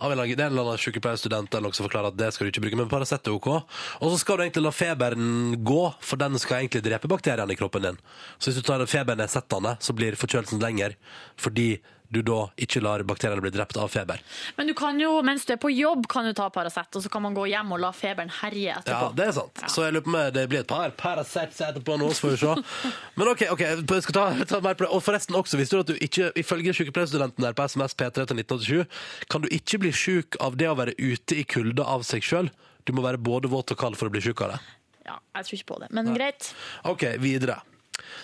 [0.03, 2.79] Det er en eller annen sykepleierstudent eller som forklarer at det skal du ikke bruke,
[2.81, 3.49] men Paracet er OK.
[3.53, 7.59] Og så skal du egentlig la feberen gå, for den skal egentlig drepe bakteriene i
[7.59, 7.99] kroppen din.
[8.37, 10.97] Så hvis du tar febernedsettende, så blir forkjølelsen lenger,
[11.39, 11.77] fordi
[12.13, 14.21] du da ikke lar bakteriene bli drept av feber.
[14.57, 17.11] Men du kan jo, mens du er på jobb, kan du ta Paracet, og så
[17.11, 19.09] kan man gå hjem og la feberen herje etterpå.
[19.09, 19.63] Ja, det er sant.
[19.73, 22.41] Så jeg lurer på om det blir et par Paracets etterpå nå, så får vi
[22.43, 22.55] se.
[23.19, 24.91] Men OK, ok, jeg skal ta, ta mer på det.
[24.93, 28.43] Og forresten også, visste du at du ikke, ifølge sykepleierstudenten der på SMS P3 til
[28.43, 29.01] 1987,
[29.33, 32.53] kan du ikke bli sjuk av det å være ute i kulda av seg sjøl.
[32.87, 34.63] Du må være både våt og kald for å bli sjuk av det.
[35.03, 36.53] Ja, jeg tror ikke på det, men greit.
[36.87, 37.59] OK, videre.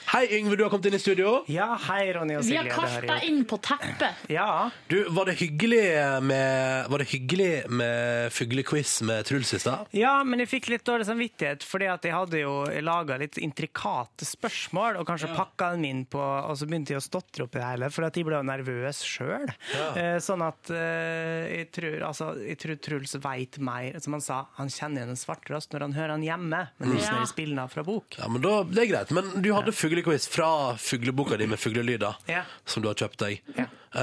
[0.09, 1.31] Hei, Yngve, du har kommet inn i studio.
[1.53, 2.63] Ja, hei, Ronny og Vi Silje.
[2.63, 4.23] har kalt har deg inn på teppet.
[4.33, 4.71] Ja.
[4.89, 5.83] Du, var det hyggelig
[6.25, 9.91] med, var det hyggelig med fuglequiz med Truls i stad?
[9.93, 14.25] Ja, men jeg fikk litt dårlig samvittighet, fordi at jeg hadde jo laga litt intrikate
[14.25, 17.61] spørsmål, og kanskje pakka dem inn på Og så begynte jeg å stotre opp i
[17.61, 19.45] det hele, fordi at jeg ble jo nervøs sjøl.
[19.77, 20.17] Ja.
[20.25, 24.01] sånn at eh, jeg tror altså, jeg tror Truls veit mer.
[24.01, 27.05] Som han sa, han kjenner igjen en svarttrost når han hører han hjemme, men ikke
[27.05, 27.13] Ja.
[27.13, 28.17] når jeg spiller den av fra bok.
[28.17, 29.13] Ja, men da, Det er greit.
[29.13, 32.43] Men du hadde fuglequiz fra fugleboka di med fuglelyder, Ja.
[32.65, 33.41] som du har kjøpt deg.
[33.57, 33.65] Ja.
[33.91, 33.99] Eh,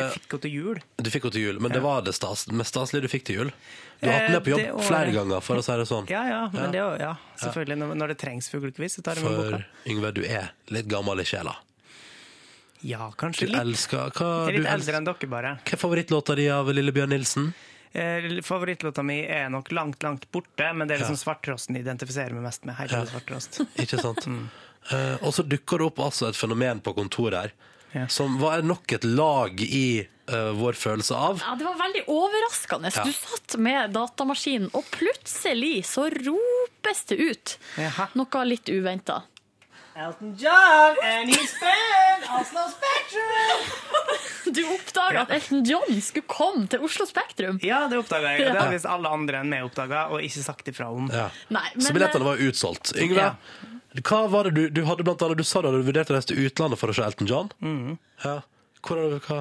[0.00, 0.80] Jeg fikk henne til jul.
[0.98, 3.36] Du fikk henne til jul, men det var det stas, mest staselige du fikk til
[3.36, 3.52] jul.
[4.00, 5.72] Du har hatt Eh, den med på det jobb året- flere ganger, for å si
[5.72, 6.08] det sånn.
[6.10, 7.78] Ja, ja, men det er jo, ja, selvfølgelig.
[7.78, 9.50] Når, når det trengs fuglequiz, så tar jeg med boka.
[9.84, 11.56] For Yngve, du er litt gammel i sjela.
[12.82, 13.60] Ja, Du kanskje litt.
[13.60, 15.58] elsker hva, Jeg er du litt elsker, eldre enn dere, bare.
[15.64, 17.52] hva er favorittlåta di av Lillebjørn Nilsen?
[17.92, 22.32] Eh, Favorittlåta mi er nok langt, langt borte, men det er liksom svarttrosten jeg identifiserer
[22.32, 22.76] meg mest med.
[22.88, 23.04] Ja.
[23.04, 23.60] svarttrost.
[23.82, 24.24] Ikke sant?
[24.90, 27.52] Eh, og så dukker det opp altså et fenomen på kontoret her,
[27.92, 28.06] Ja.
[28.08, 31.40] som var nok et lag i uh, vår følelse av.
[31.42, 32.92] Ja, Det var veldig overraskende.
[32.94, 33.02] Ja.
[33.04, 38.06] Du satt med datamaskinen, og plutselig så ropes det ut Jaha.
[38.14, 39.22] noe litt uventa.
[40.00, 43.66] Elton John and his band, Oslo Spectrum!
[44.54, 47.60] Du oppdaga at Elton John skulle komme til Oslo Spektrum.
[47.62, 48.48] Ja, det oppdaga jeg.
[48.50, 51.06] Det har visst alle andre enn meg oppdaga, og ikke sagt ifra om.
[51.12, 51.28] Ja.
[51.54, 52.90] Nei, men, Så billettene var utsolgt.
[52.98, 53.34] Yngve, Ja.
[53.98, 56.30] Hva var det du, du hadde blant annet, du sa du hadde vurdert å reise
[56.30, 57.50] til utlandet for å se Elton John?
[57.64, 57.96] Mm.
[58.24, 58.36] Ja.
[58.86, 59.40] Hvor har du, hva?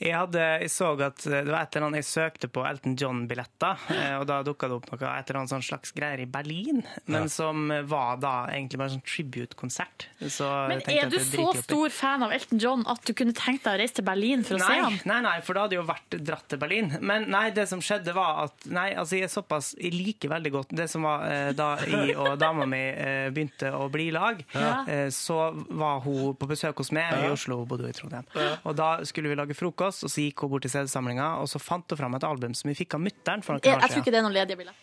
[0.00, 3.82] Jeg, hadde, jeg så at det var et eller annet jeg søkte på Elton John-billetter,
[3.94, 6.82] eh, og da dukka det opp noe, et eller annet sånn slags greier i Berlin,
[7.06, 7.28] men Ja.
[7.28, 10.06] som var da egentlig bare en sånn tribute-konsert.
[10.28, 13.76] Så men er du så stor fan av Elton John at du kunne tenkt deg
[13.76, 14.98] å reise til Berlin for å se ham?
[15.04, 16.92] nei, nei, for da hadde jo vært dratt til Berlin.
[17.00, 20.50] Men nei, det som skjedde var at Nei, altså jeg er såpass Jeg liker veldig
[20.54, 24.14] godt det som var eh, da jeg og dama mi eh, begynte å bli i
[24.14, 24.38] lag.
[24.54, 24.84] Ja.
[24.88, 28.26] Eh, så var hun på besøk hos meg i Oslo, hun bodde jo i Trondheim.
[28.64, 31.60] Og da skulle vi lage frokost, og så gikk hun bort til CD-samlinga, og så
[31.60, 34.14] fant hun fram et album som vi fikk av mutter'n for noen Jeg, tror ikke
[34.14, 34.74] det er noen ledige bilder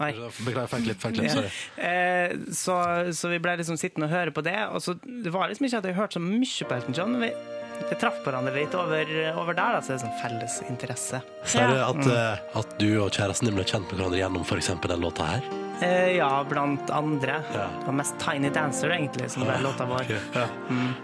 [0.00, 0.10] Nei.
[0.44, 1.50] Beklager, feil klipp, feil klipp, sorry.
[1.76, 2.76] Eh, så,
[3.16, 4.58] så vi ble liksom sittende og høre på det.
[4.74, 7.28] Og så, det var liksom ikke at jeg hørte så mye på Elton John, men
[7.28, 7.32] vi,
[7.90, 11.22] vi traff hverandre litt over, over der, da, så det er sånn felles interesse.
[11.48, 12.52] Ser du at, Mm.
[12.60, 15.48] at du og kjæresten din ble kjent med hverandre gjennom for eksempel den låta her?
[15.80, 17.38] Uh, ja, blant andre.
[17.54, 20.10] Det var mest Tiny Dancer, egentlig, som ble låta vår.
[20.36, 20.44] Ja.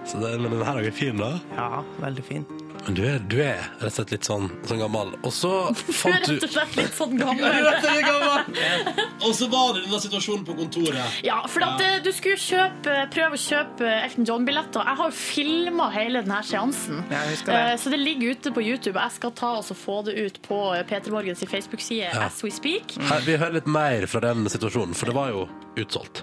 [0.05, 1.31] Så den, men den her er jo fin, da.
[1.57, 2.45] Ja, veldig fin.
[2.87, 5.09] Men du er, du er rett og slett litt sånn, sånn gammel.
[5.27, 5.51] Og så
[6.01, 7.57] fant du Rett og slett litt sånn Du er gammel.
[7.67, 9.01] rett og slett gammel.
[9.27, 11.17] Og så var det denne situasjonen på kontoret.
[11.27, 14.87] Ja, for at eh, du skulle kjøpe, prøve å kjøpe Elton John-billetter.
[14.87, 17.63] Jeg har jo filma hele denne seansen, jeg husker det.
[17.73, 18.97] Eh, så det ligger ute på YouTube.
[19.03, 20.61] Jeg skal ta og så få det ut på
[20.91, 22.27] P3 Morgens Facebook-side Ja.
[22.29, 22.95] As We Speak.
[23.11, 25.47] Her, vi hører litt mer fra den situasjonen, for det var jo
[25.83, 26.23] utsolgt.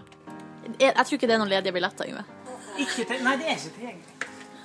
[0.80, 2.24] Jeg, jeg tror ikke det er noen ledige billetter, Yngve.
[2.80, 4.12] Ikke til, nei, det er ikke tilgjengelig.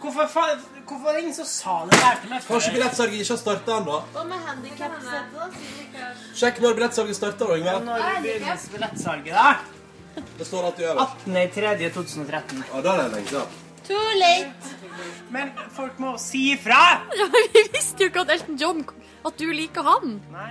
[0.03, 2.43] Hvorfor, fa- hvorfor var det ingen som sa det der til meg?
[2.47, 3.97] Kanskje billettsalget ikke har starta ennå?
[4.15, 5.49] Hva med handikapsete?
[6.39, 7.75] Sjekk når billettsalget starter, Yngve.
[7.89, 9.57] Når begynner billettsalget, da?
[10.39, 11.27] Det står alltid øverst.
[11.27, 12.63] 18.3.2013.
[12.75, 13.59] Ja, da er det lenge siden.
[13.89, 14.75] Too late!
[15.31, 16.81] Men folk må si ifra!
[17.21, 18.83] Ja, vi visste jo ikke at Elton John
[19.27, 20.19] At du liker han.
[20.33, 20.51] Nei.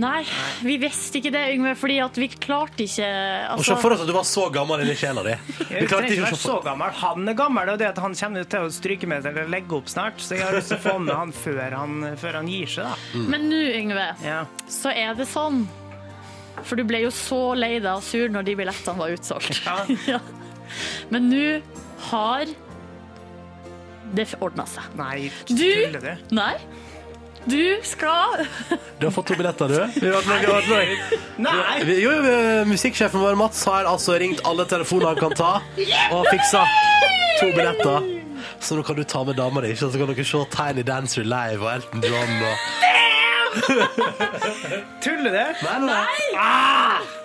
[0.00, 0.22] Nei,
[0.64, 4.04] vi visste ikke det, Yngve, fordi at vi klarte ikke Og altså, se for oss
[4.04, 5.34] at du var så gammel inni sjela di.
[5.58, 6.94] Vi Jeg klarte trenger ikke være se så for gammel.
[7.02, 9.90] Han er gammel, og det at han kommer til å stryke med eller legge opp
[9.92, 10.22] snart.
[10.24, 12.88] Så jeg har lyst til å få med han før han, før han gir seg,
[12.88, 13.24] da.
[13.34, 14.40] Men nå, Yngve, Ja.
[14.70, 15.64] så er det sånn.
[16.62, 19.60] For du ble jo så lei deg og sur når de billettene var utsolgt.
[19.66, 19.78] Ja.
[20.16, 20.20] Ja.
[21.10, 21.44] Men nå
[22.12, 22.46] har
[24.14, 24.86] det ordna seg.
[24.98, 26.34] Nei, Du tuller du?
[26.34, 26.54] Nei.
[27.44, 28.46] Du skal
[28.98, 29.78] Du har fått to billetter, du.
[30.00, 30.88] Vi har, vært noe, vi har,
[31.40, 31.76] Nei!
[31.88, 35.52] vi, jo, jo, Musikksjefen vår Mats har altså ringt alle telefoner han kan ta,
[36.12, 36.64] og fiksa
[37.40, 38.10] to billetter.
[38.60, 41.64] Så nå kan du ta med dama di, så kan dere se Tiny Dancer live
[41.64, 42.36] og Elton John.
[42.44, 42.56] Og...
[45.04, 45.64] Tuller du?
[45.64, 46.04] Nei, nei.
[46.36, 47.19] Ah!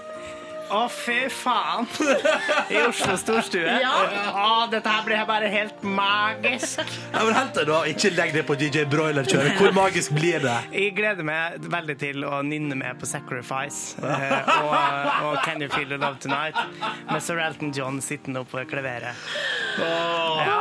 [0.75, 1.85] Å, fy faen!
[2.73, 3.63] I Oslo storstue.
[3.79, 3.93] Ja.
[4.35, 6.81] Å, dette her blir bare helt magisk.
[7.13, 9.55] Ja, men helt da, Ikke legg det på DJ Broiler-kjøret.
[9.61, 10.55] Hvor magisk blir det?
[10.75, 14.73] Jeg gleder meg veldig til å nynne med på Sacrifice eh, og,
[15.29, 16.59] og Can You Feel The Love Tonight
[17.07, 19.15] med Sir Elton John sittende oppe på klaveret.
[19.79, 20.59] Ja,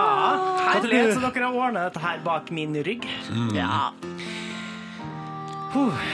[0.74, 3.06] herlighet, så dere har ordna dette her bak min rygg.
[3.54, 3.90] Ja.
[5.74, 6.06] Puh.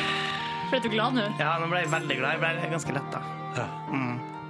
[0.70, 1.26] Ble du glad nå?
[1.40, 2.36] Ja, nå ble jeg veldig glad.
[2.38, 3.22] Jeg ble ganske letta.
[3.60, 4.00] Ja.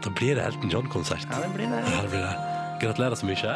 [0.00, 1.26] Da blir det Elton John-konsert.
[1.30, 1.82] Ja, det blir det.
[1.84, 2.59] Ja, det blir det.
[2.80, 3.54] Gratulerer så mye.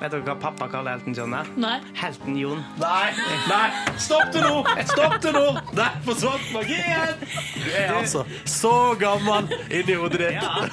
[0.00, 1.34] Vet dere hva pappa kaller Elton John?
[1.38, 1.48] Er?
[1.60, 1.76] Nei.
[1.96, 2.62] Helten Jon.
[2.80, 3.12] Nei,
[3.46, 3.68] nei,
[4.02, 4.62] stopp det nå!
[4.90, 5.44] Stopp det nå!
[5.76, 7.22] Der forsvant magien!
[7.56, 10.40] Du er altså så gammel inni hodet ditt.
[10.40, 10.66] Ja.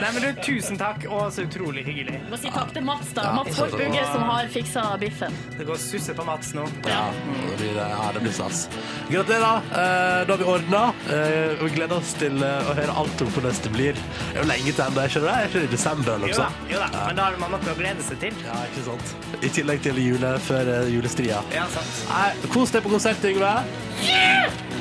[0.00, 2.16] Nei, men du, tusen takk, og så utrolig hyggelig.
[2.30, 3.26] Må si takk til Mats, da.
[3.28, 5.36] Ja, Mats Hortbugge som har fiksa biffen.
[5.58, 6.64] Det går susse på Mats nå.
[6.88, 7.02] Ja,
[7.50, 8.64] det blir, ja, det blir stas.
[9.10, 9.60] Gratulerer.
[9.70, 10.82] Eh, da har vi ordna.
[11.12, 14.00] Eh, vi gleder oss til eh, å høre alt om hvordan det blir.
[14.00, 15.36] Det er jo lenge til ennå, ikke det?
[15.36, 16.69] Er ikke det i desember eller noe sånt?
[16.70, 18.40] Jo da, men da har man noe å glede seg til.
[18.46, 19.14] Ja, ikke sant?
[19.42, 21.42] I tillegg til jule før eh, julestria.
[21.54, 22.02] Ja, sant.
[22.10, 23.54] Nei, kos deg på konsert, Yngve.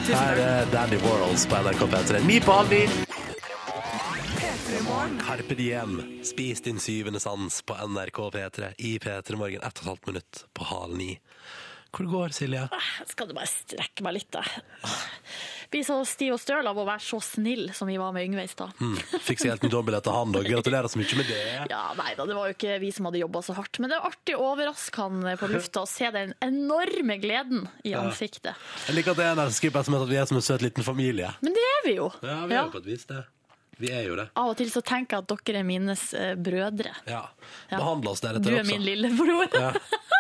[0.09, 2.23] Her er Dandy Warhols på NRK P3.
[2.29, 2.83] Ni på halv ni.
[5.19, 9.61] Carpe Diem, spis din syvende sans på NRK P3 i P3 Morgen.
[9.61, 11.13] Ett og et halvt minutt på halv ni.
[11.89, 12.67] Hvor går Silje?
[13.09, 14.43] Skal du bare strekke meg litt, da.
[15.69, 18.41] Blir så stiv og støl av å være så snill som vi var med Yngve
[18.41, 18.71] i stad.
[18.81, 18.95] Mm.
[19.21, 20.41] Fikk seg helt en dobbel etter han, da.
[20.41, 21.41] Gratulerer så mye med det.
[21.73, 23.77] Ja, nei da, det var jo ikke vi som hadde jobba så hardt.
[23.83, 27.93] Men det er artig å overraske han på lufta og se den enorme gleden i
[27.93, 28.01] Ja.
[28.07, 28.57] ansiktet.
[28.87, 30.83] Jeg liker at det er en skriver SMS at vi er som en søt liten
[30.87, 31.29] familie.
[31.45, 32.09] Men det er vi jo.
[32.25, 33.21] Ja, vi er jo på et vis det.
[33.79, 34.25] Vi er jo det.
[34.35, 36.91] Av og til så tenker jeg at dere er mines eh, brødre.
[37.07, 37.21] Ja.
[37.69, 37.77] Ja.
[37.77, 38.57] Behandle oss deretter også.
[38.57, 39.53] Du er min lillebror.
[39.53, 39.69] Ja.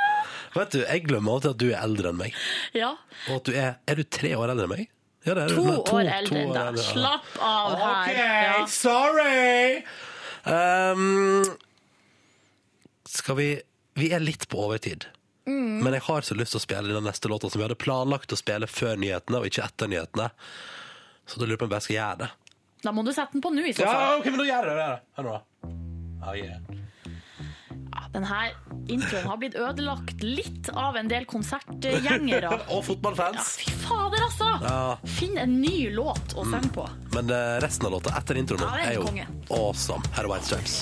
[0.55, 2.37] Vet du, Jeg glemmer alltid at du er eldre enn meg.
[2.77, 2.93] Ja.
[3.27, 4.87] Og at du er Er du tre år eldre enn meg?
[5.29, 6.79] Ja, det er to, To år eldre enn deg.
[6.81, 8.15] Slapp av her.
[8.17, 8.53] Ja.
[8.71, 9.83] sorry!
[10.49, 11.43] Um,
[13.05, 13.49] skal vi
[13.99, 15.05] Vi er litt på overtid.
[15.49, 15.83] Mm.
[15.83, 18.33] Men jeg har så lyst til å spille den neste låta som vi hadde planlagt
[18.33, 20.29] å spille før nyhetene, og ikke etter nyhetene.
[21.29, 22.29] Så da lurer jeg på om jeg skal gjøre det.
[22.85, 24.79] Da må du sette den på nå, i så Ja, ok, men da gjør jeg
[24.79, 24.91] det.
[25.19, 25.73] Hør nå, da.
[26.29, 26.78] Oh, yeah.
[28.13, 28.55] Den her
[28.89, 32.49] introen har blitt ødelagt litt av en del konsertgjengere.
[32.73, 33.53] Og fotballfans.
[33.61, 34.49] Ja, Fy fader, altså!
[34.65, 34.79] Ja.
[35.19, 36.87] Finn en ny låt å synge på.
[37.13, 39.27] Men eh, resten av låta etter introen Ja, er er jo konge.
[39.53, 40.03] awesome.
[40.17, 40.81] Her er White Stripes.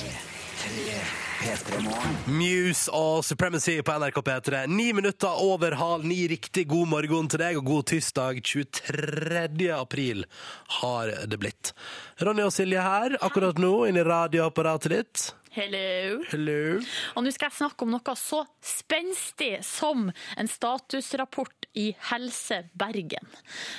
[2.28, 4.62] Muse og Supremacy på NRK P3.
[4.72, 6.24] Ni minutter over halv ni.
[6.32, 9.70] Riktig god morgen til deg, og god tirsdag 23.
[9.78, 10.26] april
[10.82, 11.74] har det blitt.
[12.24, 15.28] Ronny og Silje her akkurat nå, inni i radioapparatet ditt.
[15.58, 16.20] Hello.
[16.30, 16.78] Hello.
[17.18, 20.04] Og nå skal jeg snakke om noe så spenstig som
[20.38, 23.28] en statusrapport i Helse Bergen.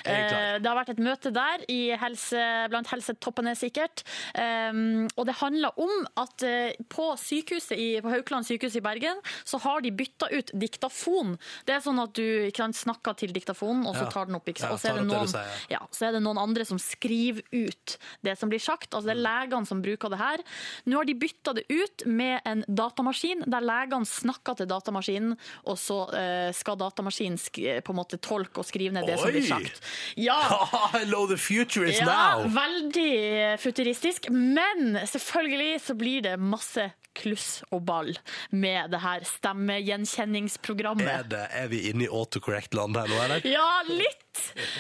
[0.05, 0.55] Er.
[0.55, 2.41] Eh, Det har vært et møte der i helse,
[2.71, 4.05] blant helsetoppene, sikkert.
[4.35, 9.21] Um, og det handler om at eh, på sykehuset i, på Haukeland sykehus i Bergen
[9.45, 11.37] så har de bytta ut diktafon.
[11.67, 14.49] Det er sånn at du snakker til diktafonen, og så tar den opp.
[14.49, 15.33] Ja, og så er, noen,
[15.71, 18.93] ja, så er det noen andre som skriver ut det som blir sagt.
[18.95, 20.43] Altså det er legene som bruker det her.
[20.89, 25.37] Nå har de bytta det ut med en datamaskin, der legene snakker til datamaskinen,
[25.69, 29.33] og så eh, skal datamaskinen sk på en måte tolke og skrive ned det som
[29.33, 29.49] blir Oi!
[29.49, 29.83] sagt.
[30.21, 30.39] Ja,
[30.99, 32.47] Hello, the future is ja, now!
[32.53, 34.29] veldig futuristisk.
[34.31, 38.15] Men selvfølgelig så blir det masse kluss og ball
[38.51, 41.09] med det her stemmegjenkjenningsprogrammet.
[41.09, 43.49] Er, det, er vi inne i autocorrect-land her nå, eller?
[43.49, 44.25] Ja, litt.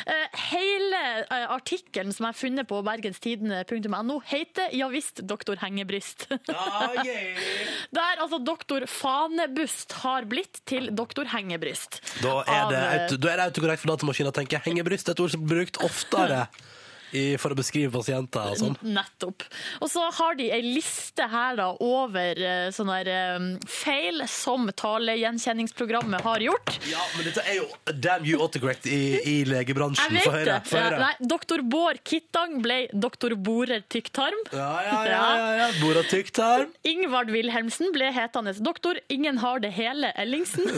[0.06, 6.28] Eh, hele eh, artikkelen som jeg har funnet på bergenstidene.no heter 'Ja visst, doktor Hengebryst'.
[7.98, 12.00] Der altså doktor Fanebust har blitt til doktor Hengebryst.
[12.22, 14.72] Da er det, eh, da er det autokorrekt for datamaskinen, tenker jeg.
[14.72, 16.46] Hengebryst er et ord som er brukt oftere
[17.16, 18.76] i, for å beskrive pasienter og sånn.
[18.82, 19.44] Nettopp.
[19.80, 24.68] Og så har de ei liste her da over eh, sånne her, um, feil som
[24.76, 26.74] talegjenkjenningsprogrammet har gjort.
[26.90, 30.12] Ja, men dette er jo damn you autocorrect i, i legebransjen.
[30.12, 30.98] Jeg vet for høyre, for høyre.
[30.98, 34.38] Ja, nei, doktor Bård Kittang ble doktor Borer Tykktarm.
[34.52, 35.70] Ja, ja, ja, ja, ja.
[35.82, 36.72] Borer tykktarm.
[36.88, 40.66] Ingvard Wilhelmsen ble hetende doktor Ingen har det hele Ellingsen.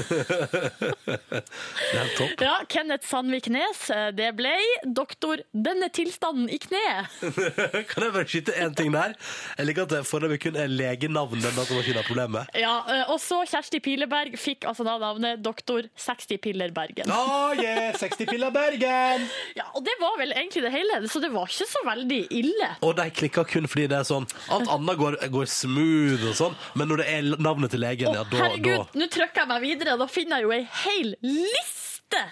[1.90, 2.42] Det er topp.
[2.42, 4.52] Ja, Kenneth Sandvik Nes, eh, det ble
[4.84, 7.06] doktor Denne tilstanden i kneet.
[7.90, 9.14] Kan jeg bare skyte én ting der?
[9.56, 12.60] Jeg liker at det foreløpig kun er legenavnet den datamaskinen har problemer med.
[12.60, 17.10] Ja, eh, og så Kjersti Pileberg fikk altså da navnet doktor 60 Piller Bergen.
[17.10, 19.26] Oh, yeah, 60 Piller Bergen!
[19.58, 22.68] Ja, og det var vel egentlig det hele, så det var ikke så veldig ille.
[22.86, 26.54] Og de klikka kun fordi det er sånn Alt annet går, går smooth og sånn,
[26.78, 29.96] men når det er navnet til legen, ja, da, Herregud, nå trykker jeg meg videre,
[29.96, 32.24] og da finner jeg jo ei hel liste!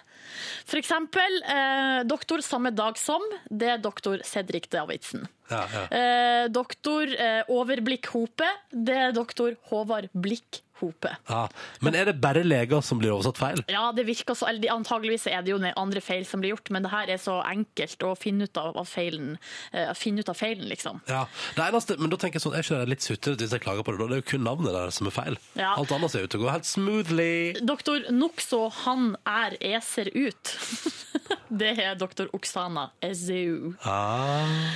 [0.69, 5.27] For eksempel eh, doktor samme dag som, det er doktor Cedric Davidsen.
[5.51, 5.85] ja, ja.
[5.91, 11.11] Eh, doktor eh, Overblikk Hope, det er doktor Håvard Blikk Hope.
[11.29, 11.45] Ja.
[11.85, 13.63] Men er det bare leger som blir oversatt feil?
[13.73, 16.87] Ja, det virker så, eller antageligvis er det jo andre feil som blir gjort, men
[16.87, 19.37] det her er så enkelt å finne ut av, feilen,
[19.75, 21.03] uh, finne ut av feilen, liksom.
[21.11, 21.25] Ja,
[21.57, 23.87] det eneste, men da tenker jeg sånn, er ikke det litt sutrete hvis jeg klager
[23.87, 24.03] på det?
[24.03, 24.11] da?
[24.11, 25.41] Det er jo kun navnet der som er feil.
[25.59, 25.75] Ja.
[25.75, 27.33] Alt annet ser ut til å gå helt smoothly.
[27.67, 30.55] Doktor Nokså, han er eser ut.
[31.63, 33.75] det er doktor Oksana Ezeu.
[33.83, 34.73] Ah.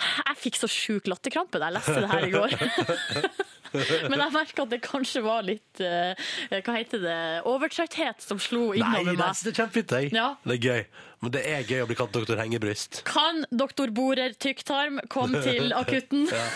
[0.00, 2.54] Jeg fikk så sjuk latterkrampe da jeg leste det her i går.
[4.10, 6.18] Men jeg merka at det kanskje var litt eh,
[6.50, 7.18] Hva heter det?
[7.48, 9.20] Overtrøtthet som slo innover meg.
[9.20, 10.12] nei, det er kjempefint, jeg.
[10.16, 10.28] Ja.
[10.44, 10.84] Det er gøy.
[11.22, 13.02] Men det er gøy å bli kalt doktor Hengebryst.
[13.08, 16.26] Kan doktor Borer Tykktarm komme til akutten?
[16.32, 16.46] Ja.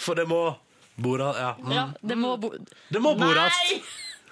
[0.00, 0.42] For det må
[0.96, 1.52] bora Ja.
[1.58, 1.72] Mm.
[1.74, 2.52] Ja, det må bo...
[2.90, 3.60] Det må bores.
[3.70, 3.82] Nei!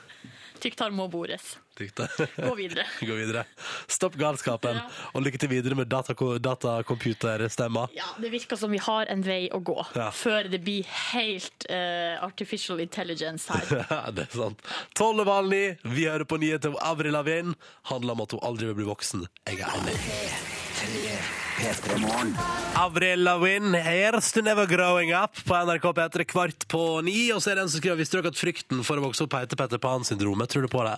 [0.62, 1.57] Tykktarm må bores.
[1.79, 2.85] Gå videre.
[3.01, 3.45] Gå videre.
[3.89, 4.81] Stopp galskapen,
[5.14, 7.87] og lykke til videre med datacomputerstemma.
[7.89, 10.11] Data Ja, Det virker som vi har en vei å gå Ja.
[10.11, 13.87] før det blir helt uh, artificial intelligence her.
[13.93, 14.61] Ja, det er sant.
[14.97, 17.55] Tolv over halv vi hører på nyheter om Avril Lavigne.
[17.91, 19.27] Handler om at hun aldri vil bli voksen.
[19.49, 19.97] Jeg er enig.
[22.77, 27.31] Avril Lavigne, 'Here's to Never Growing Up' på NRK P3 kvart på ni.
[27.33, 29.37] Og så er det en som skriver visste dere at frykten for å vokse opp
[29.39, 30.49] heter Petter Pan-syndromet.
[30.51, 30.97] Tror du på det?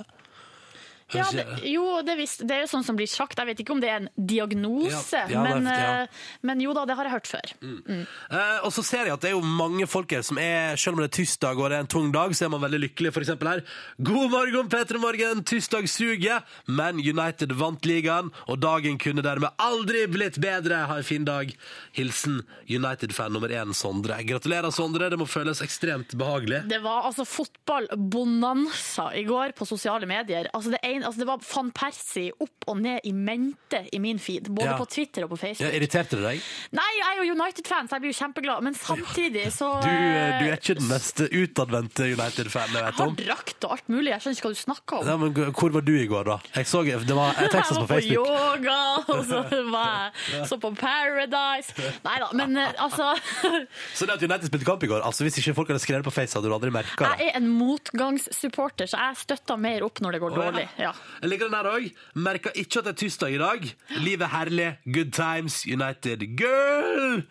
[1.13, 3.37] Ja, det, jo, det, visst, det er jo sånn som blir sagt.
[3.39, 6.87] Jeg vet ikke om det er en diagnose, Ja, ja, men, eh, men jo da,
[6.89, 7.53] det har jeg hørt før.
[7.61, 10.97] Eh, og så ser jeg at det er jo mange folk her som er Selv
[10.97, 13.13] om det er tirsdag og det er en tung dag, så er man veldig lykkelig.
[13.25, 13.63] Eksempel her.
[14.05, 15.45] God morgen, Peter Morgen!
[15.47, 20.83] Tirsdag suger, men United vant ligaen, og dagen kunne dermed aldri blitt bedre.
[20.91, 21.53] Ha en fin dag.
[21.97, 24.19] Hilsen United-fan nummer én, Sondre.
[24.27, 25.09] Gratulerer, Sondre.
[25.13, 26.65] Det må føles ekstremt behagelig.
[26.69, 30.51] Det var altså fotballbonanza i går på sosiale medier.
[30.53, 34.19] Altså det, en, altså det var van Persie opp og ned i mente i min
[34.23, 34.77] feed, både Ja.
[34.81, 35.69] på Twitter og på Facebook.
[35.69, 36.41] Ja, irriterte det deg?
[36.79, 40.39] Nei, jeg er jo United-fan, så jeg blir jo kjempeglad, men samtidig så Du, eh,
[40.41, 43.17] du eh, er ikke den mest utadvendte United-fanen jeg vet har om.
[43.19, 44.11] drakt og alt mulig.
[44.15, 45.07] Jeg skjønner ikke hva du snakker om.
[45.09, 46.39] Ja, men hvor var du i går, da?
[46.55, 48.27] Jeg så det var jeg tekstet på Jeg var på Facebook.
[48.29, 51.75] yoga, og så var jeg så på Paradise.
[52.05, 53.11] Nei da, men eh, altså
[53.99, 56.13] Så det at United spilte kamp i går, altså hvis ikke folk hadde skrevet på
[56.15, 57.25] Face, hadde du aldri merka det.
[57.25, 60.51] Jeg er en motgangssupporter, så jeg støtter mer opp når det går Å, ja.
[60.51, 60.67] dårlig.
[60.85, 60.93] Ja.
[61.23, 61.89] Jeg liker den her òg.
[62.27, 63.73] Merka ikke at det er tirsdag i dag.
[64.05, 64.69] Livet er herlig.
[64.85, 65.65] Good times.
[65.65, 67.25] United girl!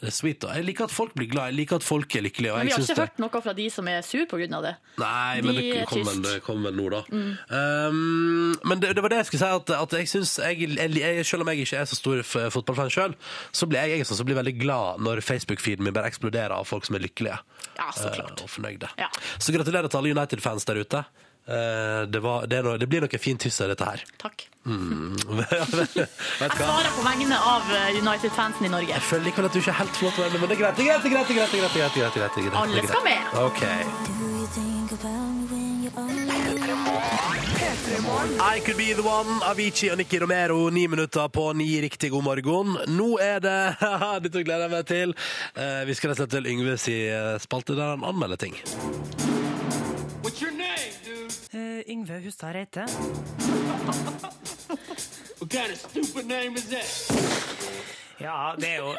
[0.00, 0.54] Det er sweet, da.
[0.56, 1.50] Jeg liker at folk blir glad.
[1.50, 2.54] Jeg liker at folk er lykkelige.
[2.56, 3.02] Men vi har ikke det...
[3.02, 4.72] hørt noe fra de som er sur av det.
[4.96, 7.02] Nei, men De det er kommer vel, kom vel nå, da.
[7.12, 7.34] Mm.
[7.52, 11.52] Um, men det, det var det jeg skulle si, at, at jeg jeg, Selv om
[11.52, 13.16] jeg ikke er så stor fotballfan sjøl,
[13.52, 16.64] så blir jeg, jeg er sånn blir veldig glad når Facebook-feeden min bare eksploderer av
[16.70, 17.36] folk som er lykkelige
[17.76, 18.40] Ja, så klart.
[18.40, 18.88] Uh, og fornøyde.
[18.96, 19.12] Ja.
[19.36, 21.04] Så gratulerer til alle United-fans der ute.
[21.50, 24.04] Eh, det, var, det, er det blir noe fint hyss av dette her.
[24.22, 24.46] Takk.
[24.68, 25.16] Mm.
[25.40, 28.92] Jeg svarer på vegne av eh, United-fansen i Norge.
[28.92, 30.76] Jeg føler ikke at du ikke er helt flott, men det er greit.
[30.78, 32.14] Det er greit, det er greit, det er greit, det er greit, det er greit,
[32.14, 32.60] det er greit, det er greit.
[32.62, 33.22] Alle skal med.
[33.48, 33.62] Ok.
[38.40, 41.80] I Could Be The One, Avicii og Nicky Romero, ni minutter på ni.
[41.82, 42.76] Riktig god morgen.
[42.94, 43.58] Nå er det
[44.26, 45.14] Dette gleder jeg meg til.
[45.56, 48.54] Eh, vi skal rett og slett til Yngve si eh, spalte der han anmelder ting.
[51.52, 52.84] Eh, Yngve Hustad Reite.
[58.20, 58.90] Ja, det er jo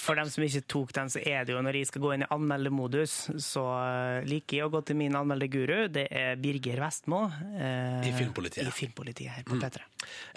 [0.00, 2.22] For dem som ikke tok den, så er det jo når jeg skal gå inn
[2.24, 5.88] i anmeldemodus, så eh, liker jeg å gå til min anmeldeguru.
[5.92, 7.20] Det er Birger Vestmo.
[7.60, 8.64] eh, I Filmpolitiet.
[8.64, 9.62] I Filmpolitiet her på Mm.
[9.66, 9.84] P3.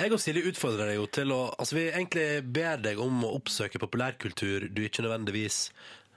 [0.04, 3.32] Jeg og Silje utfordrer deg jo til å Altså, vi egentlig ber deg om å
[3.40, 5.70] oppsøke populærkultur du ikke nødvendigvis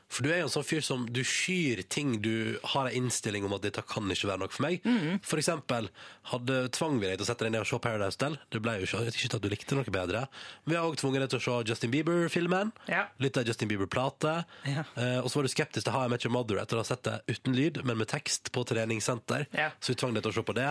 [0.08, 3.44] For du er jo en sånn fyr som du skyr ting du har en innstilling
[3.46, 4.84] om at dette kan ikke være noe for meg.
[5.26, 5.88] For eksempel
[6.30, 8.38] hadde tvang vi deg til å sette deg ned og se Paradise Hotel.
[8.54, 10.22] Det ble jo ikke, jeg ikke at du likte noe bedre.
[10.64, 12.72] Vi har også tvunget deg til å se Justin Bieber-filmen.
[12.90, 13.02] Ja.
[13.22, 14.36] Litt av Justin Bieber-plate.
[14.70, 14.86] Ja.
[14.94, 16.88] Eh, og så var du skeptisk til How I Met Your Mother etter å ha
[16.88, 19.48] sett det uten lyd, men med tekst på treningssenter.
[19.58, 19.72] Ja.
[19.82, 20.70] Så vi tvang deg til å se på det.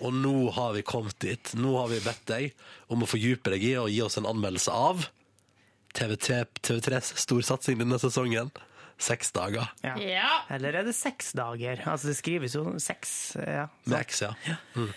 [0.00, 1.52] Og nå har vi kommet dit.
[1.60, 2.56] Nå har vi bedt deg
[2.88, 5.04] om å fordype deg i og gi oss en anmeldelse av
[5.96, 8.50] TV3, TV3s storsatsing denne sesongen.
[9.00, 9.70] Seks dager.
[9.84, 9.94] Ja.
[9.96, 10.32] Ja.
[10.52, 11.80] Eller er det seks dager?
[11.88, 13.14] Altså, det skrives jo seks.
[13.40, 13.70] Ja.
[13.88, 14.34] Med X, ja.
[14.76, 14.92] Mm.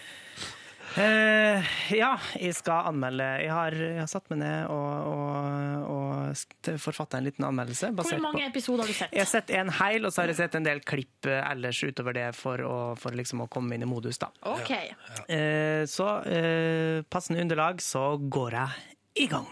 [0.93, 3.26] Uh, ja, jeg skal anmelde.
[3.41, 7.89] Jeg har, jeg har satt meg ned og, og, og forfatta en liten anmeldelse.
[7.97, 9.16] Hvor mange episoder har du sett?
[9.16, 11.82] Jeg har sett en heil, og så har jeg sett en del klipp eh, ellers
[11.82, 14.22] utover det for å, for liksom å komme inn i modus.
[14.22, 14.30] da.
[14.54, 14.72] OK.
[15.26, 19.49] Uh, så uh, passende underlag, så går jeg i gang.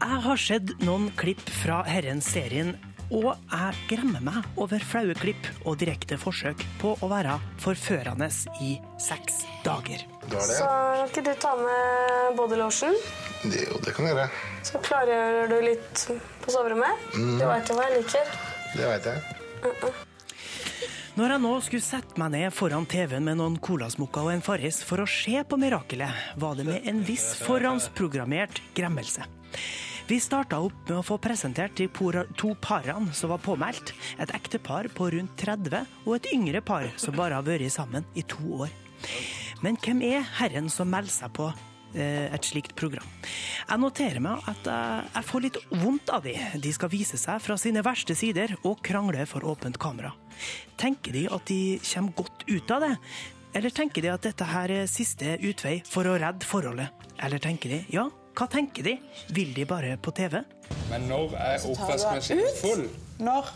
[0.00, 2.70] Jeg har sett noen klipp fra Herren-serien,
[3.12, 8.30] og jeg gremmer meg over flaue klipp og direkte forsøk på å være forførende
[8.64, 8.70] i
[9.02, 10.00] seks dager.
[10.30, 12.96] Så kan ikke du ta med bodylotion?
[13.44, 14.28] Jo, det kan jeg gjøre.
[14.70, 16.04] Så klargjør du litt
[16.46, 17.02] på soverommet.
[17.12, 17.34] Mm.
[17.42, 18.30] Du veit jo hva jeg liker.
[18.78, 19.92] Det veit jeg.
[21.18, 24.80] Når jeg nå skulle sette meg ned foran TV-en med noen colasmokker og en Farris
[24.86, 29.28] for å se på mirakelet, var det med en viss forhåndsprogrammert gremmelse.
[30.10, 31.86] Vi starta opp med å få presentert de
[32.34, 33.92] to parene som var påmeldt.
[34.18, 38.24] Et ektepar på rundt 30 og et yngre par som bare har vært sammen i
[38.26, 38.72] to år.
[39.62, 41.46] Men hvem er herren som melder seg på
[41.94, 43.06] eh, et slikt program?
[43.68, 46.34] Jeg noterer meg at jeg, jeg får litt vondt av de.
[46.58, 50.10] De skal vise seg fra sine verste sider og krangle for åpent kamera.
[50.80, 52.96] Tenker de at de kommer godt ut av det?
[53.54, 57.06] Eller tenker de at dette her er siste utvei for å redde forholdet?
[57.20, 58.94] Eller tenker de, ja, hva tenker de?
[59.34, 60.40] Vil de bare på TV?
[60.90, 62.86] Men når er oppvaskmaskinen full?
[63.18, 63.50] Når?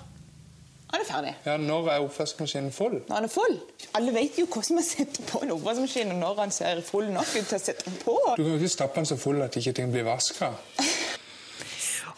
[0.94, 1.34] er det ferdig.
[1.46, 3.00] Ja, når er oppvaskmaskinen full?
[3.08, 3.56] Når den er full.
[3.94, 7.48] Alle vet jo hvordan man setter på en oppvaskmaskin når den ser full nok ut
[7.48, 8.14] til å sette den på.
[8.36, 10.52] Du kan jo ikke stappe den så full at ikke ting blir vaska.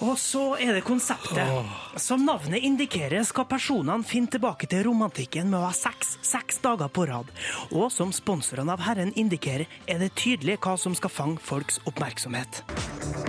[0.05, 1.71] Og så er det konseptet.
[1.97, 6.91] Som navnet indikerer, skal personene finne tilbake til romantikken med å ha sex seks dager
[6.93, 7.31] på rad.
[7.71, 12.61] Og som sponsorene av Herren indikerer, er det tydelig hva som skal fange folks oppmerksomhet.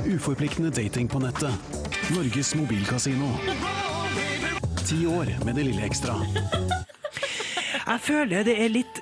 [0.07, 1.55] Uforpliktende dating på nettet.
[2.11, 3.31] Norges mobilkasino.
[4.87, 6.19] Ti år med det lille ekstra.
[7.87, 8.99] Jeg føler det er litt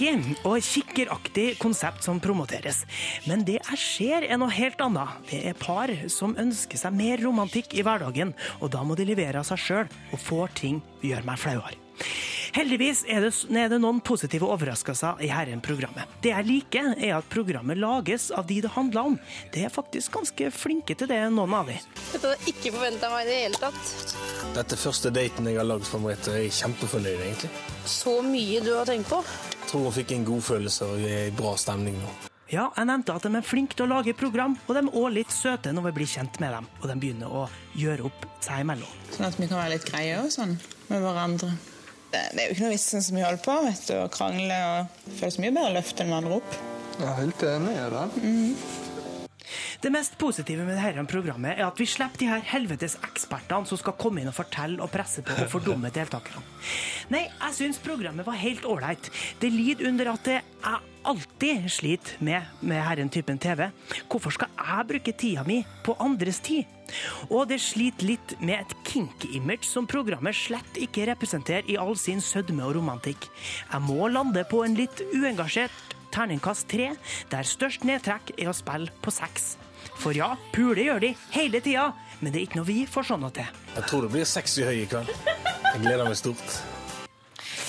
[0.00, 2.84] tacky og kikkeraktig konsept som promoteres.
[3.28, 5.20] Men det jeg ser er noe helt annet.
[5.28, 9.40] Det er par som ønsker seg mer romantikk i hverdagen, og da må de levere
[9.40, 11.89] av seg sjøl og få ting gjør meg flauere.
[12.56, 16.18] Heldigvis er det, er det noen positive overraskelser i Herren-programmet.
[16.24, 19.18] Det jeg liker, er at programmet lages av de det handler om.
[19.54, 21.76] Det er faktisk ganske flinke til det, noen av de.
[22.10, 24.16] Dette hadde jeg ikke forventa meg i det hele tatt.
[24.56, 26.34] Dette er første daten jeg har lagd for Merete.
[26.40, 27.52] Jeg er kjempefornøyd, egentlig.
[27.86, 29.22] Så mye du har tenkt på.
[29.54, 32.10] Jeg tror hun fikk en god følelse og er i bra stemning nå.
[32.50, 35.10] Ja, jeg nevnte at de er flinke til å lage program, og de er også
[35.14, 37.44] litt søte når vi blir kjent med dem, og de begynner å
[37.78, 38.96] gjøre opp seg imellom.
[39.14, 40.56] Sånn at vi kan være litt greie og sånn
[40.90, 41.52] med hverandre.
[42.10, 44.60] Det, det er jo ikke noe vits som vi holder på vet du, og krangle
[44.66, 46.60] og føles mye bedre løft enn hverandre opp.
[47.00, 48.06] Jeg er helt enig i det.
[49.80, 53.80] Det mest positive med dette programmet er at vi slipper de her helvetes ekspertene som
[53.80, 56.42] skal komme inn og fortelle og presse på og fordumme deltakerne.
[57.14, 59.08] Nei, jeg syns programmet var helt ålreit.
[59.40, 63.70] Det lider under at det jeg alltid sliter med med herren-typen TV.
[64.10, 66.68] Hvorfor skal jeg bruke tida mi på andres tid?
[67.28, 72.22] Og det sliter litt med et kink-image som programmet slett ikke representerer i all sin
[72.24, 73.28] sødme og romantikk.
[73.70, 76.92] Jeg må lande på en litt uengasjert terningkast tre,
[77.30, 79.54] der størst nedtrekk er å spille på seks.
[80.00, 83.28] For ja, pule gjør de hele tida, men det er ikke noe vi får sånn
[83.36, 83.62] til.
[83.76, 85.14] Jeg tror det blir sexy høy i kveld.
[85.70, 86.60] Jeg gleder meg stort.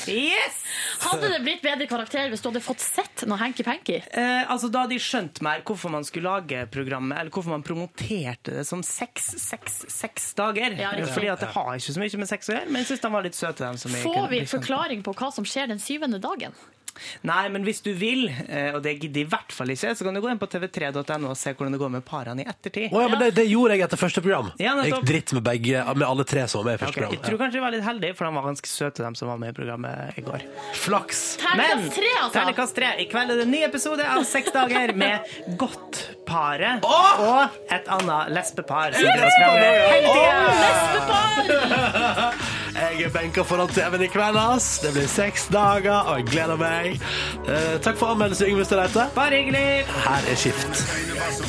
[0.10, 0.61] Yes!
[1.02, 4.00] Hadde det blitt bedre karakter hvis du hadde fått sett noe Hanky Panky?
[4.12, 7.66] Eh, altså Da hadde de skjønt mer hvorfor man skulle lage programmet, eller hvorfor man
[7.66, 10.78] promoterte det som seks, seks, seks dager.
[10.78, 11.14] Ja, riktig.
[11.16, 13.14] Fordi at det har ikke så mye med sex å gjøre, men jeg syns de
[13.18, 13.66] var litt søte.
[13.66, 16.56] dem som Får vi forklaring på hva som skjer den syvende dagen?
[17.28, 20.16] Nei, men hvis du vil, eh, og det gidder i hvert fall ikke, så kan
[20.18, 22.90] du gå inn på tv3.no og se hvordan det går med parene i ettertid.
[22.92, 24.52] Oh, ja, men det, det gjorde jeg etter første program.
[24.62, 27.12] Ja, jeg gikk dritt med begge, med alle tre som var med i første program
[27.12, 29.40] jeg tror kanskje jeg var litt heldig, for de var ganske søte, de som var
[29.42, 30.46] med i programmet i går.
[30.82, 31.22] Flaks!
[31.42, 32.34] Terningkast tre, altså!
[32.38, 32.90] Terningkast tre.
[33.04, 38.34] I kveld er det en ny episode av Seks dager med Godt-paret og et annet
[38.36, 40.40] lesbepar skravler hele tida.
[42.72, 44.68] Jeg er benka foran TV-en i kveld, ass.
[44.84, 46.96] Det blir seks dager, og jeg gleder meg.
[47.46, 49.10] Eh, takk for anmeldelse, Yngve Støreite.
[49.16, 49.66] Bare hyggelig.
[50.06, 50.86] Her er Skift.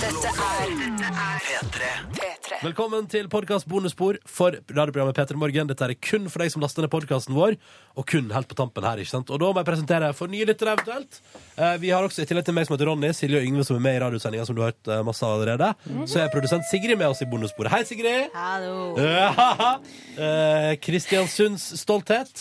[0.02, 2.58] Dette er P3.
[2.62, 5.66] Velkommen til podkast bonusspor for radioprogrammet P3 Morgen.
[5.70, 7.56] Dette er kun for deg som laster ned podkasten vår,
[7.98, 9.00] og kun helt på tampen her.
[9.02, 9.30] ikke sant?
[9.34, 11.18] Og da må jeg presentere for nye lyttere eventuelt.
[11.56, 13.78] Eh, vi har også, I tillegg til meg som heter Ronny, Silje og Yngve som
[13.80, 15.72] er med i radiosendinga, som du har hørt eh, masse av allerede,
[16.06, 17.72] så er produsent Sigrid med oss i bonussporet.
[17.74, 18.30] Hei, Sigrid!
[18.36, 18.94] Hallo.
[19.02, 19.78] Ja,
[20.14, 20.70] eh,
[21.12, 22.40] Kristiansunds stolthet.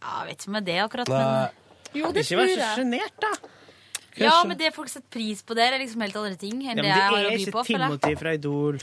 [0.00, 1.50] Ja, vet ikke om det akkurat, men
[1.96, 2.76] Jo, det Ikke vær så jeg.
[2.78, 3.30] sjenert, da.
[4.18, 6.74] Ja, men det folk setter pris på der, er liksom helt andre ting enn Ja,
[6.74, 7.64] men det jeg har det å er by ikke på.
[7.68, 8.00] føler jeg.
[8.00, 8.78] Timothy fra Idol.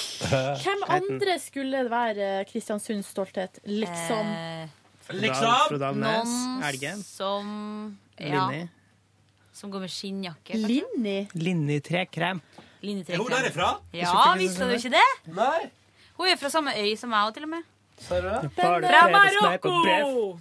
[0.64, 3.60] Hvem andre skulle det være Kristiansunds stolthet?
[3.64, 4.26] Liksom.
[4.34, 4.68] Eh,
[5.20, 5.82] Liksom?
[5.84, 6.00] Alnes.
[6.32, 7.02] noen Elgen.
[7.04, 8.68] som ja, Linni.
[9.52, 10.54] som går med skinnjakke.
[10.54, 10.68] kanskje.
[10.70, 11.28] Linni?
[11.34, 12.40] Linni Trekrem.
[12.82, 13.78] Linni Er hun derifra?
[13.92, 15.34] Ja, visste du ikke det?
[15.34, 15.70] Nei.
[16.16, 17.62] Hun er fra samme øy som meg, og til og med.
[18.00, 18.40] Fra
[19.10, 20.36] Marokko!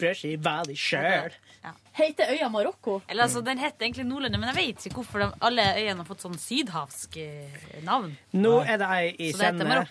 [1.93, 3.01] Heter øya Marokko?
[3.09, 6.07] Eller altså, Den heter egentlig Nordlandet, men jeg vet ikke hvorfor de, alle øyene har
[6.07, 8.15] fått sånn sydhavsk eh, navn.
[8.33, 9.85] Nå er det ei Så kjenner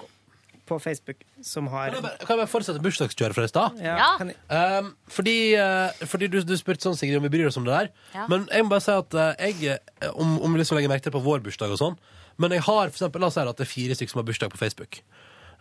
[0.67, 3.79] på Facebook som har Kan jeg bare, kan jeg bare fortsette bursdagskjøret fra i stad?
[3.83, 4.79] Ja, Ja.
[4.79, 7.75] Um, fordi eh, fordi du, du spurte sånn, Sigrid, om vi bryr oss om det
[7.75, 7.91] der.
[8.15, 8.27] Ja.
[8.31, 9.79] Men jeg må bare si at eh, jeg
[10.13, 11.99] Om, om vi liksom legger merke til på vår bursdag og sånn
[12.43, 14.29] Men jeg har for eksempel, la oss si at det er fire stykker som har
[14.31, 15.03] bursdag på Facebook.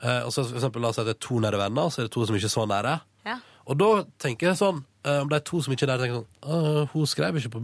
[0.01, 1.93] Eh, og så for eksempel, la oss si at det er to nære venner, og
[1.93, 2.93] så er det to som ikke er så nære.
[3.27, 3.35] Ja.
[3.69, 3.89] Og da
[4.21, 7.35] tenker jeg sånn eh, Om de to som ikke er nære, tenker sånn Hun skrev
[7.37, 7.59] ikke på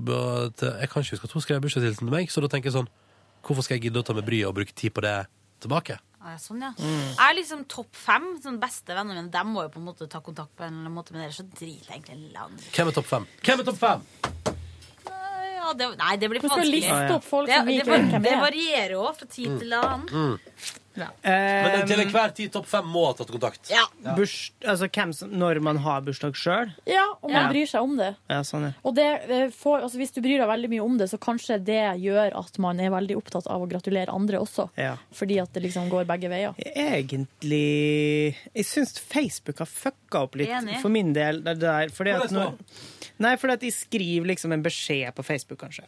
[0.54, 2.76] til, Jeg kan ikke huske at hun skrev bursdagshilsen til meg, så da tenker jeg
[2.76, 2.92] sånn
[3.42, 5.16] Hvorfor skal jeg gidde å ta meg bryet og bruke tid på det
[5.66, 5.98] tilbake?
[6.22, 6.70] Ah, ja, sånn, ja.
[6.78, 7.02] Mm.
[7.16, 8.26] Jeg er liksom topp fem.
[8.44, 10.86] Sånn beste vennene mine De må jo på en måte ta kontakt på en eller
[10.86, 12.66] annen måte, men ellers så driter jeg egentlig langt.
[12.76, 13.28] Hvem er topp fem?
[13.48, 14.06] Hvem er topp fem?
[15.58, 18.34] Ja, det, nei, det blir Du skal liste opp folk det, som liker det, det
[18.36, 18.44] er.
[18.44, 20.38] varierer òg fra tid til annen.
[20.98, 23.70] Men til enhver tid topp fem må ha tatt kontakt.
[23.72, 23.84] Ja.
[24.18, 26.72] Burs, altså hvem som, når man har bursdag sjøl.
[26.90, 27.50] Ja, og man Ja.
[27.52, 28.16] bryr seg om det.
[28.30, 28.72] Ja, sånn, ja.
[28.84, 31.82] Og det for, altså hvis du bryr deg veldig mye om det, så kanskje det
[32.02, 34.70] gjør at man er veldig opptatt av å gratulere andre også.
[34.78, 34.96] ja.
[35.14, 36.54] Fordi at det liksom går begge veier.
[36.58, 40.80] Egentlig Jeg syns Facebook har fucka opp litt, Enig.
[40.82, 41.42] for min del.
[41.44, 42.56] Der, fordi at når,
[43.20, 45.86] nei, fordi at de skriver liksom en beskjed på Facebook, kanskje.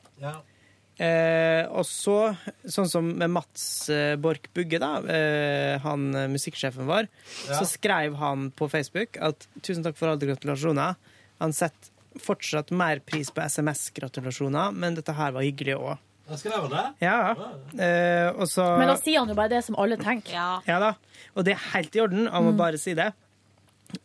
[1.00, 2.36] Eh, og så,
[2.68, 7.08] sånn som med Mats eh, Borch Bugge, da, eh, han eh, musikksjefen vår,
[7.47, 7.56] Ja.
[7.62, 10.95] så skrev han på Facebook at 'tusen takk for alle gratulasjoner'.
[11.39, 11.89] Han setter
[12.20, 15.97] fortsatt mer pris på SMS-gratulasjoner, men dette her var hyggelig òg.
[16.36, 16.86] Skrev han det?
[17.06, 17.32] Ja.
[17.80, 20.34] Eh, og så Men da sier han jo bare det som alle tenker.
[20.36, 20.60] Ja.
[20.68, 20.93] ja da,
[21.36, 23.14] og det er helt i orden, han må bare si det.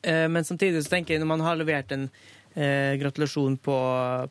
[0.02, 2.06] Eh, Men samtidig så tenker jeg når man har levert en
[2.54, 3.76] eh, gratulasjon på,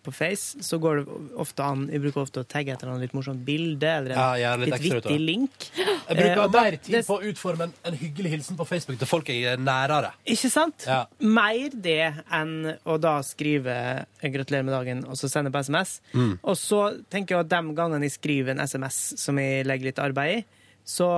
[0.03, 3.15] på Face, så går det ofte an Jeg bruker ofte å tagge etter annet litt
[3.17, 5.69] morsomt bilde eller en Ja, litt litt, vittig link.
[5.77, 9.09] Jeg bruker Eh, mer tid på å utforme en, en hyggelig hilsen på Facebook til
[9.09, 10.13] folk jeg er nærere.
[10.29, 10.87] Ikke sant?
[10.87, 11.03] Ja.
[11.19, 13.75] Mer det enn å da skrive
[14.23, 15.99] 'gratulerer med dagen' og så sende på SMS.
[16.13, 16.37] Mm.
[16.41, 20.03] Og så tenker jeg at de gangene jeg skriver en SMS som jeg legger litt
[20.03, 20.45] arbeid i,
[20.83, 21.09] så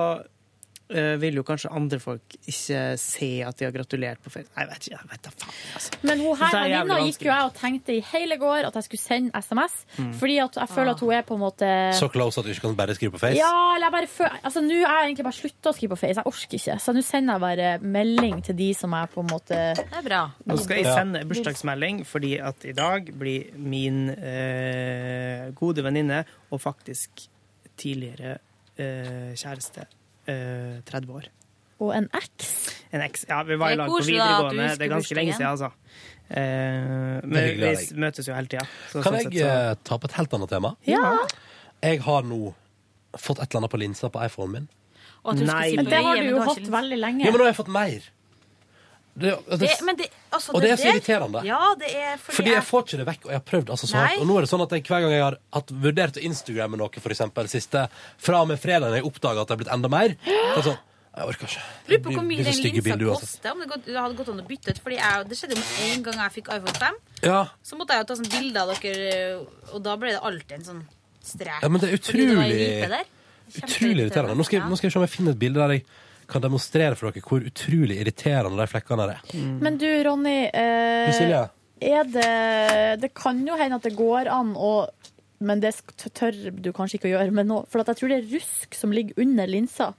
[0.89, 4.55] eh, vil jo kanskje andre folk ikke se at de har gratulert på Facebook.
[4.59, 5.55] Jeg vet ikke, jeg vet da faen.
[5.77, 5.99] Altså.
[6.05, 8.87] Men hun her er venninna gikk jo jeg og tenkte i hele går at jeg
[8.87, 9.77] skulle sende SMS.
[9.97, 10.11] Mm.
[10.21, 12.67] Fordi at jeg føler at hun er på en måte Så close at du ikke
[12.67, 13.39] kan bare skrive på Face.
[13.39, 16.01] Ja, eller jeg bare føler Altså, nå er jeg egentlig bare slutta å skrive på
[16.03, 16.19] Face.
[16.21, 16.77] Jeg orker ikke.
[16.85, 20.05] Så nå sender jeg bare melding til de som er på en måte Det er
[20.05, 20.23] bra.
[20.45, 26.23] Nå skal jeg sende bursdagsmelding fordi at i dag blir min eh, gode venninne
[26.53, 27.25] og faktisk
[27.79, 28.37] tidligere
[28.79, 29.85] eh, kjæreste
[30.27, 31.27] eh, 30 år.
[31.83, 32.51] Og en eks.
[32.95, 33.25] En eks.
[33.29, 34.67] Ja, vi var Det i lag på videregående.
[34.79, 35.71] Det er ganske lenge siden, altså.
[36.29, 38.63] Eh, men vi møtes jo hele tida.
[38.91, 40.75] så Kan sånn jeg sett så- eh, ta på et helt annet tema?
[40.87, 41.17] Ja.
[41.83, 42.53] Jeg har nå
[43.17, 44.67] fått et eller annet på linsa på iPhonen min.
[45.25, 45.53] Og at du Nei.
[45.53, 45.69] Nei.
[45.69, 47.19] si Men det har du men jo har hatt ikke veldig lenge.
[47.25, 48.01] Ja, men nå har jeg fått mer.
[49.15, 51.41] Det, det, Det, men det, altså, og det er så irriterende.
[51.47, 53.87] Ja, det er fordi, Fordi jeg får ikke det vekk, og jeg har prøvd altså
[53.87, 54.17] så hardt.
[54.19, 56.79] Og nå er det sånn at jeg, hver gang jeg har hatt, vurdert å Instagramme
[56.81, 57.85] noe, for eksempel, siste,
[58.27, 60.75] fra og med fredag når jeg oppdaga at det er blitt enda mer, er sånn
[61.15, 61.63] Jeg orker ikke.
[61.87, 63.51] Lurer på hvor mye den linsa koster.
[63.53, 64.81] Om det, gått, det hadde gått an å bytte ut.
[64.83, 66.97] Fordi jeg, det skjedde jo en gang jeg fikk iPhone 5.
[67.23, 67.37] Ja.
[67.63, 69.13] Så måtte jeg jo ta sånn bilde av dere,
[69.71, 70.81] og da ble det alltid en sånn
[71.23, 71.61] strek.
[71.63, 72.99] ja, men det er det utrolig.
[73.61, 74.35] Utrolig irriterende.
[74.35, 75.85] Nå skal, jeg, nå skal jeg se om jeg finner et bilde der jeg
[76.29, 79.35] kan demonstrere for dere hvor utrolig irriterende de flekkene er.
[79.35, 80.37] Men du, Ronny.
[80.53, 81.43] Eh,
[81.85, 84.87] er det Det kan jo hende at det går an å
[85.43, 85.73] Men det
[86.15, 87.35] tør du kanskje ikke å gjøre.
[87.35, 89.93] Men nå, for at jeg tror det er rusk som ligger under linsa.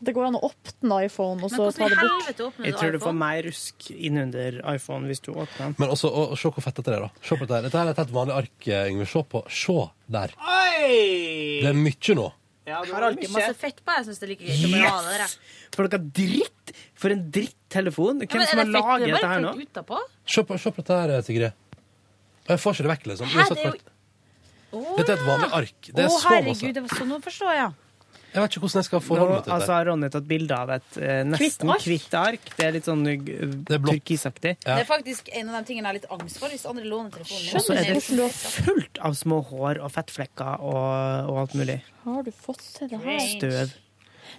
[0.00, 2.56] Det går an å åpne iPhone og så ta det bort.
[2.64, 5.74] Jeg tror du får mer rusk innunder iPhone hvis du åpner den.
[5.76, 7.10] Men også, og, og se hvor fett det er, da.
[7.20, 7.66] Se på dette.
[7.68, 9.08] Dette er et helt vanlig ark, eh, Yngve.
[9.12, 9.42] Se på.
[9.52, 9.76] Se
[10.08, 10.32] der.
[10.40, 11.60] Oi!
[11.60, 12.30] Det er mye nå.
[12.68, 13.94] Ja, Jeg har alltid masse fett på.
[13.96, 15.36] Jeg syns det er like greit å bare ha det der.
[15.74, 16.74] For noe dritt!
[17.00, 18.20] For en drittelefon.
[18.20, 19.54] Ja, Hvem men som har laget Det dette her nå?
[20.28, 21.80] Se på, se på dette her, Sigrid.
[22.50, 23.32] Jeg får ikke det vekk, liksom.
[23.32, 23.96] Hæ, det er jo
[24.70, 25.78] Oh, Dette er et vanlig ark.
[25.88, 26.68] Det er oh, så herregud, masse.
[26.76, 27.70] det var sånn å forstå, ja.
[28.30, 30.72] Jeg vet ikke hvordan jeg skal forholde meg til altså, Ronny har tatt bilde av
[30.76, 32.48] et eh, nesten Kvitt hvitt ark.
[32.56, 34.54] Det er litt sånn uh, turkisaktig.
[34.62, 37.10] Det er faktisk en av de tingene jeg har litt angst for hvis andre låner
[37.16, 37.50] telefonen.
[37.58, 41.80] Og så er det fullt av små hår og fettflekker og, og alt mulig.
[42.06, 43.22] Har du fått til det her?
[43.34, 43.78] Støv.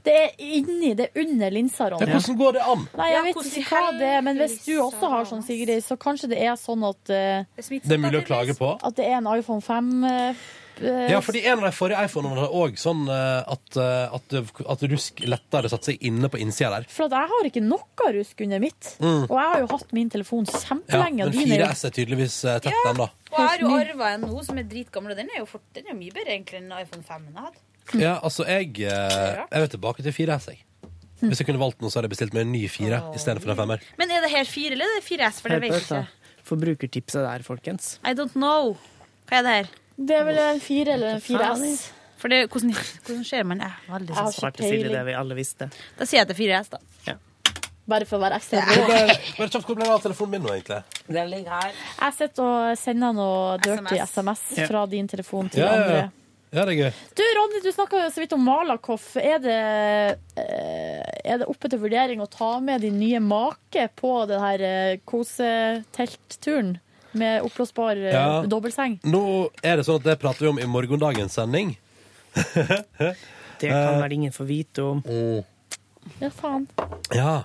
[0.05, 2.07] Det er inni, det er under linsa, Ronny.
[2.07, 2.88] Ja, hvordan går det an?
[2.97, 5.43] Nei, Ja, jeg vet hvordan ikke hva det er, men hvis du også har sånn,
[5.45, 8.72] Sigrid, så kanskje det er sånn at eh, Det er mulig å klage på.
[8.81, 10.49] At det er en iPhone 5 eh, eh,
[10.82, 14.36] Ja, fordi en av de forrige iPhonene hadde òg sånn eh, at, eh, at,
[14.76, 16.88] at rusk lettere satte seg inne på innsida der.
[16.91, 18.91] For at jeg har ikke noe rusk under mitt.
[19.03, 19.26] Mm.
[19.28, 21.28] Og jeg har jo hatt min telefon Ja, kjempelenge.
[21.30, 23.10] men din er 4S er tydeligvis eh, tett, da.
[23.32, 25.64] Og jeg har jo arva en nå som er dritgammel, og den er jo, fort,
[25.78, 27.66] den er jo mye bedre egentlig enn iPhone 5 jeg hadde.
[28.02, 30.64] Ja, altså, jeg, eh, jeg vil tilbake til 4S, jeg.
[31.22, 33.60] Hvis jeg kunne valgt noe, så hadde jeg bestilt meg en ny 4 istedenfor en
[33.60, 33.84] 5-er.
[34.02, 35.41] Men er det her 4 eller er det 4S?
[35.44, 35.99] For det Hør på vet jeg dette.
[36.02, 36.45] ikke.
[36.52, 37.91] Forbrukertipset der, folkens.
[38.03, 38.74] I don't know.
[39.30, 39.70] Hva er det her?
[40.02, 41.82] Det er vel en 4 eller en 4S.
[42.22, 42.73] For det, hvordan,
[43.06, 43.61] hvordan skjer man?
[43.65, 45.68] Jeg er veldig har sånn ikke Svarte Silje, det vi alle visste.
[45.98, 46.82] Da sier jeg til 4S, da.
[47.91, 48.91] Bare for å være ekstra Hvor
[49.40, 51.06] Bare kjapt, hvor ble det av telefonen min nå, egentlig?
[51.11, 51.78] Den ligger her.
[51.98, 55.82] Jeg sitter og sender noe dirty SMS SMS fra din telefon til Ja, ja, ja.
[55.82, 56.18] andre.
[56.52, 56.95] Ja, det er gøy.
[57.15, 59.14] Du, Ronny, du snakka så vidt om Malakoff.
[59.18, 59.57] Er det,
[60.36, 64.98] eh, er det oppe til vurdering å ta med din nye make på denne eh,
[65.07, 66.76] koseteltturen
[67.12, 68.44] med oppblåsbar eh, Ja.
[68.48, 69.00] dobbeltseng?
[69.04, 71.78] Nå er det sånn at det prater vi om i morgendagens sending.
[73.62, 75.04] Det kan vel ingen få vite om.
[76.20, 76.64] Ja, faen.
[77.14, 77.44] Ja.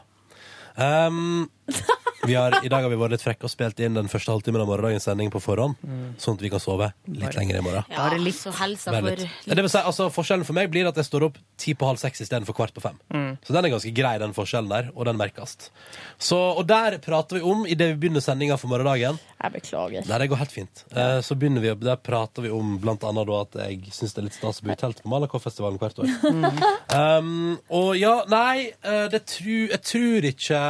[0.77, 1.51] Um,
[2.35, 4.71] har, I dag har vi vært litt frekke og spilt inn den første halvtimen av
[4.71, 5.79] morgendagens sending på forhånd,
[6.19, 7.87] sånn at vi kan sove litt lenger i morgen.
[7.93, 9.47] Ja, så helsa Bare for litt.
[9.47, 12.01] Det vil si, altså, forskjellen for meg blir at jeg står opp ti på halv
[12.01, 12.99] seks istedenfor kvart på fem.
[13.15, 13.37] Mm.
[13.45, 15.71] Så den er ganske grei, den forskjellen der, og den merkes.
[16.19, 20.07] Så, og der prater vi om, idet vi begynner sendinga for morgendagen Jeg beklager.
[20.09, 20.85] Nei, det går helt fint.
[20.93, 24.23] Eh, så begynner vi, Der prater vi om blant annet da at jeg syns det
[24.23, 26.13] er litt stas å bo i telt på Malakoff-festivalen hvert år.
[26.97, 30.61] Um, og ja, nei, eh, det tru, jeg tror ikke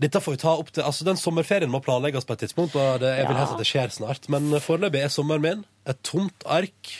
[0.00, 3.00] dette får vi ta opp til, altså Den sommerferien må planlegges på et tidspunkt, og
[3.02, 3.44] det, jeg vil Ja.
[3.44, 4.28] helst at det skjer snart.
[4.32, 6.92] Men foreløpig er sommeren min et tomt ark.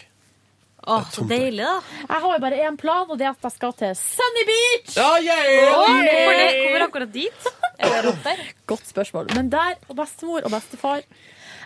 [0.81, 1.74] Å, så deilig, da.
[2.09, 4.94] Jeg har jo bare én plan, og det er at jeg skal til Sunny Beach!
[4.97, 5.74] Ja, yeah!
[5.77, 6.47] Oi, Hvorfor det?
[6.60, 7.51] Hvorfor akkurat dit?
[7.81, 8.40] Er det rått der?
[8.66, 9.28] Godt spørsmål.
[9.36, 11.02] Men der, og bestemor og bestefar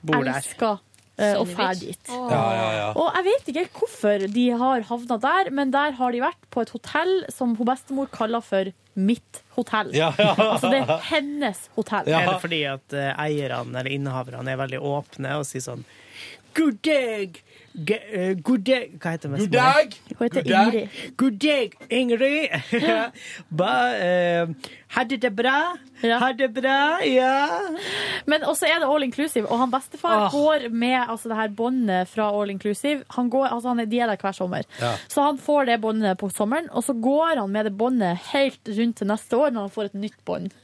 [0.02, 0.34] Bor der.
[0.40, 0.80] elsker
[1.16, 2.12] eh, å Sunny fære Beach.
[2.12, 2.86] Ja, ja, ja.
[2.98, 6.64] Og jeg vet ikke hvorfor de har havna der, men der har de vært på
[6.64, 9.90] et hotell som hun bestemor kaller for mitt hotell.
[9.94, 10.34] Ja, ja.
[10.52, 12.08] Altså det er hennes hotell.
[12.10, 15.86] Er det fordi at eh, eierne eller innehaverne er veldig åpne og sier sånn
[16.54, 17.40] God dag!
[17.74, 19.38] Eh, god dag Hva heter det?
[19.40, 19.94] God dag!
[20.14, 20.74] Hun heter God dag.
[20.74, 21.16] Ingrid.
[21.16, 22.52] God dag, Ingrid!
[23.58, 25.74] ba, eh, hadde det bra?
[26.04, 27.00] Hadde det bra?
[27.02, 27.48] Ja.
[28.30, 30.30] Men også er det all inclusive, og han bestefar oh.
[30.30, 33.02] går med altså, det her båndet fra all inclusive.
[33.16, 34.62] Han går, altså, han er, de er der hver sommer.
[34.78, 34.94] Ja.
[35.10, 38.70] Så han får det båndet på sommeren, og så går han med det båndet helt
[38.78, 40.54] rundt til neste år når han får et nytt bånd.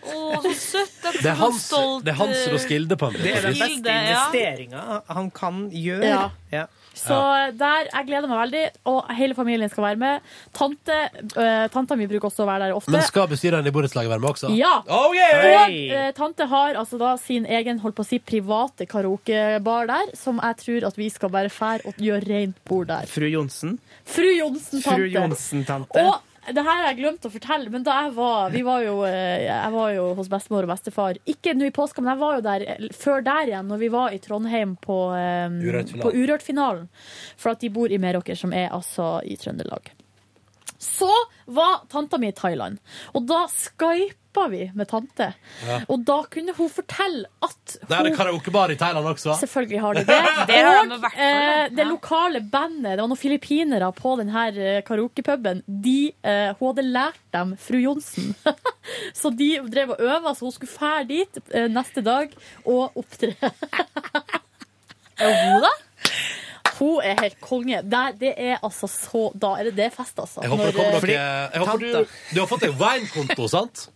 [0.00, 0.98] Å, så søtt.
[1.20, 3.94] Det er hans, stolt, det er hans eh, Roskilde, på en Det er den beste
[3.94, 4.04] ja.
[4.04, 6.06] investeringa han kan gjøre.
[6.08, 6.28] Ja.
[6.50, 6.66] Ja.
[7.00, 7.16] Så
[7.56, 10.30] der, jeg gleder meg veldig, og hele familien skal være med.
[10.56, 10.96] Tante,
[11.38, 12.92] øh, tanta mi bruker også å være der ofte.
[12.92, 14.50] Men skal bestyreren i borettslaget være med også?
[14.58, 14.72] Ja!
[14.90, 15.46] Oh, yeah!
[15.46, 20.14] Og eh, tante har altså da sin egen holdt på å si, private karaokebar der,
[20.18, 23.08] som jeg tror at vi skal bare fære og gjøre rent bord der.
[23.10, 23.78] Fru Johnsen.
[24.04, 24.98] Fru Johnsen-tante.
[24.98, 26.04] Fru Johnsen-tante.
[26.04, 28.94] Og det her har jeg glemt å fortelle, men da jeg var Vi var jo,
[29.04, 31.18] eh, jeg var jo hos bestemor og bestefar.
[31.28, 33.90] Ikke nå i påska, men jeg var jo der eh, før der igjen, når vi
[33.92, 36.04] var i Trondheim på, um, Urørt-finalen.
[36.04, 36.86] på Urørt-finalen.
[37.36, 39.92] For at de bor i Meråker, som er altså i Trøndelag.
[40.80, 41.10] Så
[41.52, 42.80] var tanta mi i Thailand,
[43.12, 45.32] og da skypa jobba vi med tante.
[45.66, 45.80] Ja.
[45.88, 49.34] Og da kunne hun fortelle at Det er det karaokebar i Thailand også.
[49.40, 50.20] Selvfølgelig har de det.
[50.46, 55.62] Det de og eh, det lokale bandet, det var noen filippinere på denne eh, karaokepuben,
[55.66, 58.34] de, eh, hun hadde lært dem fru Johnsen.
[59.20, 62.34] så de drev og øva, så hun skulle fære dit eh, neste dag
[62.64, 63.34] og opptre.
[65.20, 65.74] Og hun, da?
[66.80, 67.82] Hun er helt konge.
[67.82, 70.42] Det, det er altså så Da er det, det er fest, altså.
[70.42, 73.48] Jeg håper det kommer Når, noe eh, jeg håper du, du har fått deg Vine-konto,
[73.52, 73.90] sant?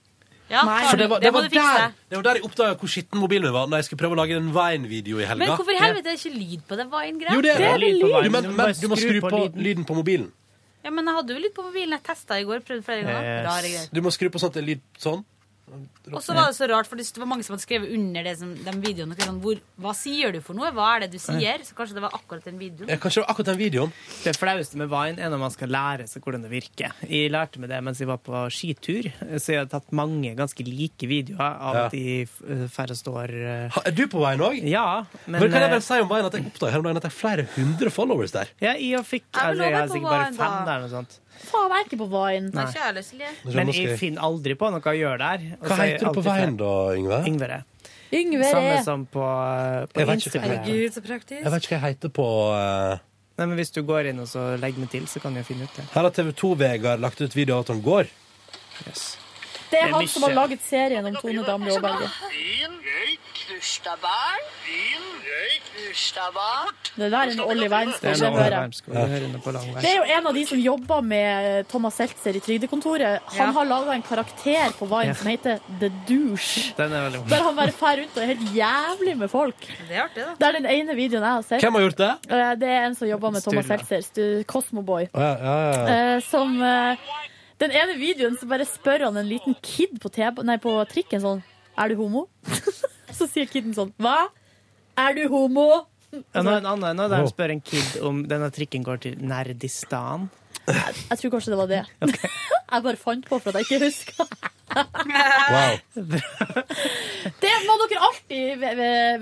[0.51, 0.81] Ja, Nei.
[0.91, 3.47] For det var, det det var der, det var der jeg oppdaga hvor skitten mobilen
[3.49, 3.67] min var.
[3.67, 5.41] Når jeg skulle prøve å lage en Vine-video i helga.
[5.41, 7.33] Men hvorfor i helvete er det ikke lyd på den Vine-greia?
[7.35, 7.71] Jo, det er det.
[7.81, 8.25] lyd på Vine.
[8.25, 9.63] Du, men, Du må men, du må skru på på lyden.
[9.69, 10.29] lyden på mobilen.
[10.85, 11.97] Ja, men jeg hadde jo lyd på mobilen.
[11.97, 12.61] Jeg testa i går.
[12.61, 13.25] Prøvde flere ganger.
[13.25, 13.47] Yes.
[13.49, 13.89] Rare greier.
[13.97, 15.25] Du må skru på sånn at det er lyd sånn.
[16.13, 18.35] Og så var det så rart, for det var mange som hadde skrevet under det
[18.39, 19.17] som, de videoene.
[19.19, 20.71] Sånn, hvor, hva sier du for noe?
[20.77, 21.63] Hva er det du sier?
[21.65, 22.89] Så kanskje det var akkurat den videoen.
[22.93, 23.93] Ja, kanskje det var akkurat den videoen.
[24.25, 26.93] Det flaueste med Vine er når man skal lære seg hvordan det virker.
[27.09, 29.09] Jeg lærte meg det mens jeg var på skitur,
[29.41, 31.85] så jeg har tatt mange ganske like videoer av Ja.
[31.87, 34.61] at de f- færre står eh, Ha- Er du på Vine òg?
[34.69, 34.87] Ja.
[35.27, 37.19] Men, Men, kan jeg eh, bare si om Vine at jeg oppdager at det er
[37.19, 38.49] flere hundre followers der.
[38.61, 40.39] ja, jeg fikk Jeg jeg, jeg, jeg, Jeg jeg, jeg, jeg, jeg, sikkert bare Vine,
[40.39, 40.65] fem da.
[40.69, 40.81] der.
[40.85, 41.21] Noe sånt.
[41.45, 42.51] Faen, jeg er ikke på Vine.
[42.55, 42.65] Nei.
[42.71, 43.37] Ikke jeg.
[43.55, 45.47] Men jeg finner aldri på noe å gjøre der.
[45.61, 47.23] Og Hva så er jeg heter du på alltid Vine da, Yngve?
[47.31, 47.49] Yngve.
[47.59, 47.65] er.
[48.15, 50.69] Yngve Samme er som på, eh, på Jeg vet ikke hva Instagram.
[50.71, 51.41] jeg så praktisk.
[51.43, 53.03] Jeg vet ikke hva jeg heter på eh,
[53.35, 55.67] Nei, men Hvis du går inn og så legger meg til, så kan jeg finne
[55.67, 55.85] ut det.
[55.91, 58.07] Her har TV2-Vegard lagt ut video av at han går.
[58.87, 59.24] Er
[59.75, 62.11] Det er han som har laget serien om Tone Damli Aaberge.
[66.97, 68.33] Det der er en Olli Det er det.
[68.35, 69.53] Wermskog, det på.
[69.53, 73.21] Det er jo en av de som jobber med Thomas Seltzer i Trygdekontoret.
[73.39, 76.73] Han har laga en karakter på Vine som heter The Douche.
[76.79, 76.89] Er
[77.29, 79.69] Der han bare fer rundt og er helt jævlig med folk.
[79.89, 80.35] Det er artig, da.
[80.39, 81.61] Det er den ene videoen jeg har sett.
[81.67, 82.13] Hvem har gjort det?
[82.31, 85.09] Eh, Det er en som jobber med Thomas Seltzer, Cosmoboy.
[85.13, 86.15] Å, ja, ja, ja.
[86.15, 86.97] Eh, som eh,
[87.65, 90.11] Den ene videoen så bare spør han en liten kid på,
[90.45, 91.43] nei, på trikken sånn
[91.81, 92.27] Er du homo?
[93.17, 94.29] så sier kiden sånn Hva?
[95.01, 95.87] Er du homo?
[96.13, 99.17] Nå er en annen, nå er han spør en kid om denne trikken går til
[99.19, 100.29] Nerdistan.
[100.69, 101.81] Jeg, jeg tror kanskje det var det.
[102.13, 104.53] jeg bare fant på for at jeg ikke husker.
[104.75, 105.77] Wow.
[107.41, 108.63] Det må dere alltid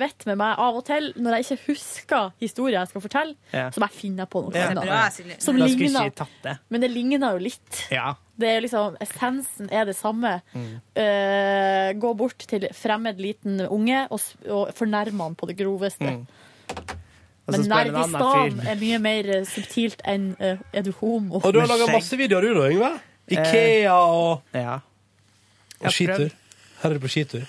[0.00, 3.34] vite med meg av og til når jeg ikke husker historier jeg skal fortelle.
[3.52, 3.66] Ja.
[3.74, 4.70] som jeg finner på noe Ja.
[4.72, 5.02] Bra,
[5.42, 5.88] Som Da ligner.
[5.88, 6.56] ikke jeg tatt det.
[6.72, 7.82] Men det ligner jo litt.
[7.92, 8.14] Ja.
[8.38, 10.40] Det er liksom, Essensen er det samme.
[10.54, 10.80] Mm.
[10.96, 16.16] Uh, gå bort til fremmed liten unge og, og fornærme han på det groveste.
[16.22, 16.26] Mm.
[17.52, 21.40] Men Nerdistan er mye mer eh, subtilt enn uh, er du homo.
[21.42, 22.92] Og du har laga masse videoer, du da, Yngve?
[23.32, 24.78] Ikea og, Ja.
[25.82, 26.32] Og skitur.
[26.82, 27.44] Her er du på skitur.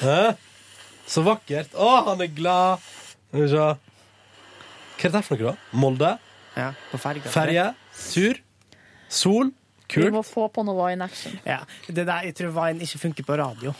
[0.00, 0.34] Hæ?
[1.06, 1.74] Så vakkert.
[1.76, 2.84] Å, han er glad.
[3.28, 3.66] Skal vi se.
[4.94, 5.78] Hva er dette for noe, da?
[5.82, 6.12] Molde?
[6.54, 6.68] ja.
[6.90, 7.30] På ferga.
[7.34, 7.66] Ferje?
[8.12, 8.40] Tur?
[9.10, 9.50] Sol?
[9.84, 10.14] Vi Kult.
[10.14, 11.34] må få på noe Vine Action.
[11.46, 11.60] Ja.
[11.86, 13.74] Det der, jeg tror Vine ikke funker på radio.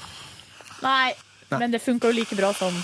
[0.83, 1.15] Nei,
[1.51, 1.59] Nei.
[1.63, 2.75] men det funka jo like bra som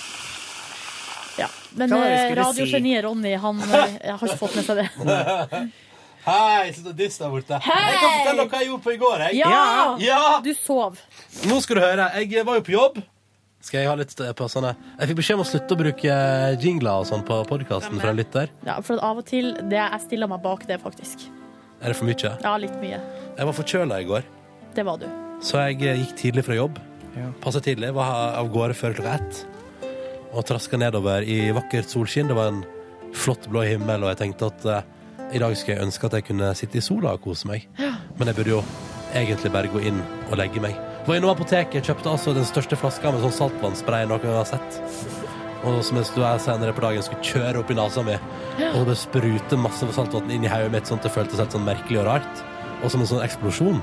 [1.39, 1.47] Ja.
[1.77, 4.56] Men Hva var det jeg eh, skulle radiogeniet Ronny, han eh, Jeg har ikke fått
[4.56, 4.89] med seg det.
[6.24, 7.59] Hei, sitter og disser der borte.
[7.64, 7.78] Hei!
[7.90, 9.22] Jeg kan fortelle dere hva jeg gjorde på i går.
[9.24, 9.38] Jeg.
[9.40, 9.97] Ja!
[10.05, 10.18] Ja!
[10.44, 10.98] Du sov.
[11.48, 12.09] Nå skal du høre.
[12.20, 13.01] Jeg var jo på jobb.
[13.60, 16.14] Skal jeg ha litt på sånne Jeg fikk beskjed om å slutte å bruke
[16.62, 18.52] jingler og sånn på podkasten fra en lytter.
[18.64, 21.26] Ja, for at av og til det, Jeg stiller meg bak det, faktisk.
[21.80, 22.32] Er det for mye?
[22.44, 23.01] Ja, litt mye.
[23.36, 24.24] Jeg var forkjøla i går,
[24.76, 25.06] Det var du.
[25.44, 26.78] så jeg eh, gikk tidlig fra jobb.
[27.16, 27.28] Ja.
[27.44, 27.92] Passa tidlig.
[27.97, 29.44] Var av gårde før klokka ett.
[30.32, 32.28] Og traska nedover i vakkert solskinn.
[32.28, 32.64] Det var en
[33.16, 34.88] flott blå himmel, og jeg tenkte at eh,
[35.32, 37.66] i dag skulle jeg ønske at jeg kunne sitte i sola og kose meg.
[38.19, 38.62] Men jeg burde jo
[39.16, 40.77] egentlig bare gå inn og legge meg.
[41.07, 44.81] Var innom apoteket, kjøpte altså den største flaska med sånn saltvannspray noen gang har sett.
[45.66, 48.16] Og som jeg sto her senere på dagen skulle kjøre opp i nesa mi
[48.70, 51.66] og bare sprute masse saltvann inn i hodet mitt, sånn at det føltes helt sånn
[51.66, 52.44] merkelig og rart.
[52.81, 53.81] Og som en sånn eksplosjon.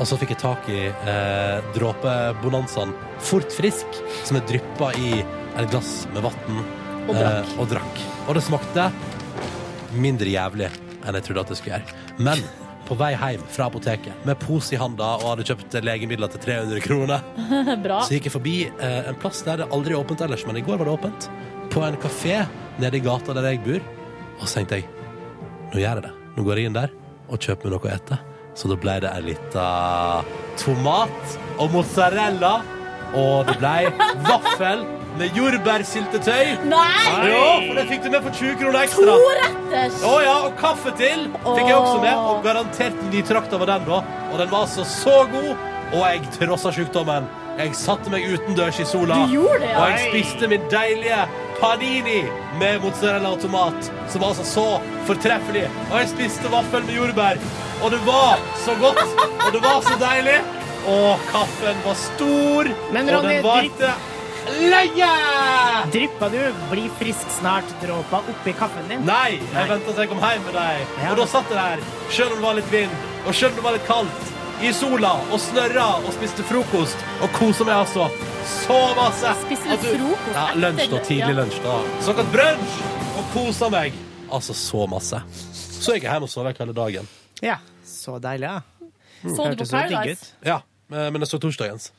[0.00, 5.72] Og så fikk jeg tak i eh, dråpebonanzaen Fort frisk, som jeg dryppa i et
[5.72, 6.60] glass med vann
[7.10, 7.16] Og.
[7.16, 8.04] Eh, og drakk.
[8.28, 8.88] Og det smakte
[9.96, 10.68] mindre jævlig
[11.00, 12.00] enn jeg trodde at det skulle gjøre.
[12.20, 12.42] Men
[12.88, 16.80] på vei hjem fra apoteket med pose i handa og hadde kjøpt legemidler til 300
[16.84, 17.22] kroner,
[17.84, 18.00] Bra.
[18.06, 20.64] så gikk jeg forbi eh, en plass der det aldri er åpent ellers, men i
[20.66, 21.28] går var det åpent.
[21.70, 22.40] På en kafé
[22.82, 23.84] nede i gata der jeg bor.
[24.40, 24.88] Og så tenkte jeg
[25.70, 26.12] nå gjør jeg det.
[26.34, 26.90] Nå går jeg inn der
[27.30, 28.16] og kjøper meg noe å ete.
[28.58, 29.66] Så da ble det en lita
[30.58, 32.56] tomat og mozzarella.
[33.14, 33.92] Og det ble
[34.26, 34.82] vaffel
[35.18, 36.52] med jordbærsyltetøy.
[36.70, 37.30] Nei!
[37.30, 39.16] Ja, for det fikk du med for 20 kroner ekstra.
[39.16, 39.98] To retters.
[40.06, 42.22] Å ja, og kaffe til fikk jeg også med.
[42.30, 44.00] Og garantert nytrakta var den, da.
[44.30, 45.52] Og den var altså så god.
[45.90, 47.26] Og jeg trossa sykdommen.
[47.58, 49.18] Jeg satte meg utendørs i sola.
[49.26, 49.80] Du gjorde det, ja.
[49.80, 51.24] Og jeg spiste min deilige
[51.60, 52.20] panini
[52.60, 54.68] med mozzarella og tomat, som var altså så
[55.08, 55.66] fortreffelig.
[55.90, 57.42] Og jeg spiste vaffel med jordbær.
[57.80, 59.02] Og det var så godt,
[59.34, 60.38] og det var så deilig.
[60.88, 63.92] Og kaffen var stor, Men og Ronny, den varte
[64.70, 65.10] lenge!
[65.92, 66.40] Dryppa du
[66.70, 69.04] 'bli frisk snart'-dråpa oppi kaffen din?
[69.06, 70.86] Nei, jeg venta til jeg kom hjem med deg.
[71.02, 71.10] Ja.
[71.12, 72.90] Og da satt jeg der, sjøl om det var litt vind,
[73.26, 74.26] og sjøl om det var litt kaldt,
[74.60, 78.10] i sola og snørra og spiste frokost og kosa meg altså
[78.44, 79.30] så masse.
[79.46, 80.98] Spiste du frokost Ja, lunsj, da.
[80.98, 81.38] Tidlig Ja.
[81.40, 81.78] lunsj, da.
[82.04, 82.82] Såkalt brunsj.
[83.18, 83.92] Og kosa meg.
[84.30, 85.22] Altså så masse.
[85.80, 87.08] Så gikk jeg hjem og sov vekk hele dagen.
[87.42, 88.60] Ja, så deilig, ja.
[89.24, 90.26] Så du på Paradise?
[90.44, 91.92] Ja, men jeg så torsdagens.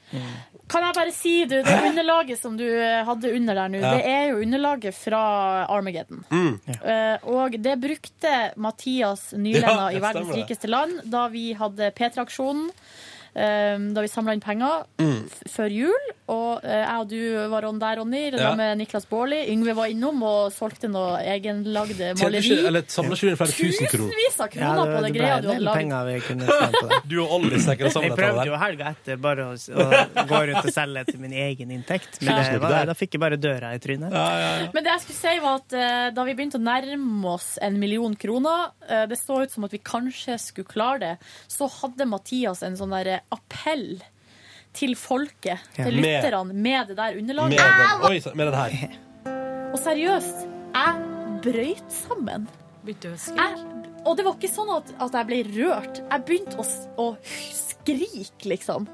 [0.72, 3.94] Kan jeg bare si, du, det underlaget som du eh, hadde under der nå, Ja.
[3.98, 5.22] det er jo underlaget fra
[5.68, 6.24] Armageddon.
[6.32, 6.54] Mm.
[6.80, 12.70] Uh, og det brukte Mathias Nylenda Ja, i Verdens rikeste land da vi hadde P3-aksjonen.
[13.36, 15.26] Eh, da vi samla inn penger Mm.
[15.28, 16.10] f- før jul.
[16.32, 18.54] Og eh, jeg og du var on der, Ronny, Ja.
[18.56, 19.40] med Niklas Baarli.
[19.52, 22.66] Yngve var innom og solgte noe egenlagde maleri.
[22.68, 24.12] eller samla ikke du inn flere tusen kroner?
[24.12, 25.78] Tusenvis av kroner på det, greia du hadde lagd.
[25.82, 27.00] penger vi kunne tjene på det.
[27.12, 28.10] Du og Olli snakker sammen.
[28.12, 31.72] Jeg prøvde jo helga etter bare å, å gå rundt og selge til min egen
[31.76, 34.12] inntekt, men det var, da fikk jeg bare døra i trynet.
[34.74, 37.80] Men det jeg skulle si var at uh, da vi begynte å nærme oss en
[37.80, 41.14] million kroner, uh, det så ut som at vi kanskje skulle klare det,
[41.52, 44.02] så hadde Mathias en sånn der appell
[44.74, 45.84] til folket, Ja.
[45.84, 47.60] til Med- lytterne, med det der Med underlaget.
[47.60, 49.72] den, oi, med den her.
[49.74, 50.96] Og seriøst, jeg
[51.44, 52.48] brøyt sammen.
[52.86, 53.52] Jeg,
[54.06, 56.00] og det var ikke sånn at, at jeg ble rørt.
[56.10, 56.66] Jeg begynte å,
[56.98, 57.18] å
[57.54, 58.88] skrike, liksom.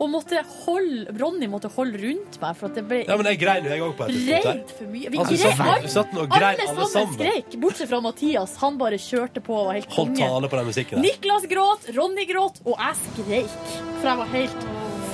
[0.00, 3.38] Og måtte holde, Ronny måtte holde rundt meg, for at det ble Ja, men jeg
[3.38, 4.44] grein jo, jeg òg, på et tidspunkt.
[4.44, 4.52] her.
[4.52, 5.10] Redd for mye.
[5.10, 7.14] Vi Altså, grei, satt- alle, satt nå og grein alle alle sammen sammen.
[7.20, 8.56] skreik, bortsett fra Mathias.
[8.56, 10.16] Han bare kjørte på og var helt konge.
[10.18, 11.02] tale på den musikken der.
[11.08, 13.58] Niklas gråt, Ronny gråt, og jeg skreik.
[14.00, 14.66] For jeg var helt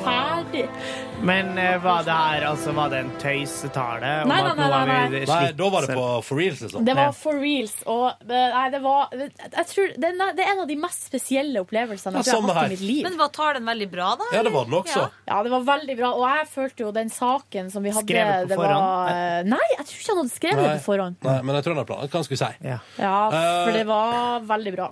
[0.05, 0.65] ferdig.
[1.29, 4.11] Men eh, var det her altså, var det en tøysetale?
[4.23, 5.23] om Nei, nei, nei, nei, nei.
[5.27, 6.85] Nei, da var det på for reals, liksom.
[6.87, 7.75] Det var for reals.
[7.91, 11.65] Og nei, det var Jeg tror det er, det er en av de mest spesielle
[11.65, 13.03] opplevelsene Ja, jeg har hatt i mitt liv.
[13.09, 14.31] Men var talen veldig bra, da?
[14.37, 15.09] Ja, det var den også.
[15.29, 16.13] Ja, det var veldig bra.
[16.19, 18.87] Og jeg følte jo den saken som vi hadde Skrevet på det forhånd?
[18.87, 21.21] Var, nei, jeg tror ikke han hadde skrevet det på forhånd.
[21.27, 22.13] Nei, men jeg tror han har planer.
[22.15, 22.69] Hva skulle jeg si?
[22.69, 22.79] Ja.
[22.99, 24.89] Ja, for Eh, det var veldig bra.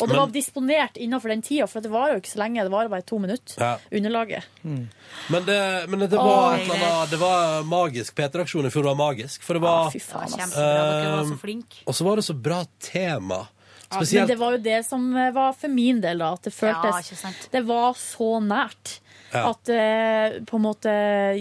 [0.00, 2.62] Og det Men- var disponert innenfor den tida, for det var jo ikke så lenge.
[2.62, 3.54] Det var bare to minutter.
[3.58, 3.78] Ja.
[3.92, 4.44] Underlaget.
[4.62, 8.14] Men det, men det var et eller annet Det var magisk.
[8.16, 9.42] P3-aksjonen i fjor var magisk.
[9.42, 10.38] For det var fy faen, altså.
[10.38, 11.00] Kjempebra.
[11.00, 11.82] Dere var så eh, flinke.
[11.86, 13.46] Og så var det så bra tema.
[13.90, 14.28] Spesielt.
[14.28, 16.32] men det var jo det som eh, var for min del, da.
[16.32, 17.32] At det føltes ja.
[17.50, 19.00] Det var så nært.
[19.32, 19.50] Ja.
[19.50, 20.92] At uh, på en måte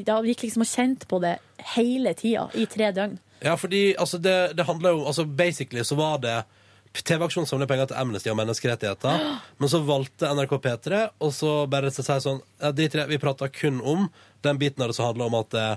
[0.06, 1.40] Da gikk liksom og kjente på det
[1.73, 3.18] hele tida, i tre døgn.
[3.41, 6.36] Ja, fordi altså, det, det handler jo altså, Basically så var det
[6.94, 9.22] TV-aksjonen samler penger til Amnesty og menneskerettigheter.
[9.61, 13.22] Men så valgte NRK P3 og så bare å si sånn ja, drit i Vi
[13.22, 14.10] prata kun om
[14.45, 15.68] den biten av det som handler om at det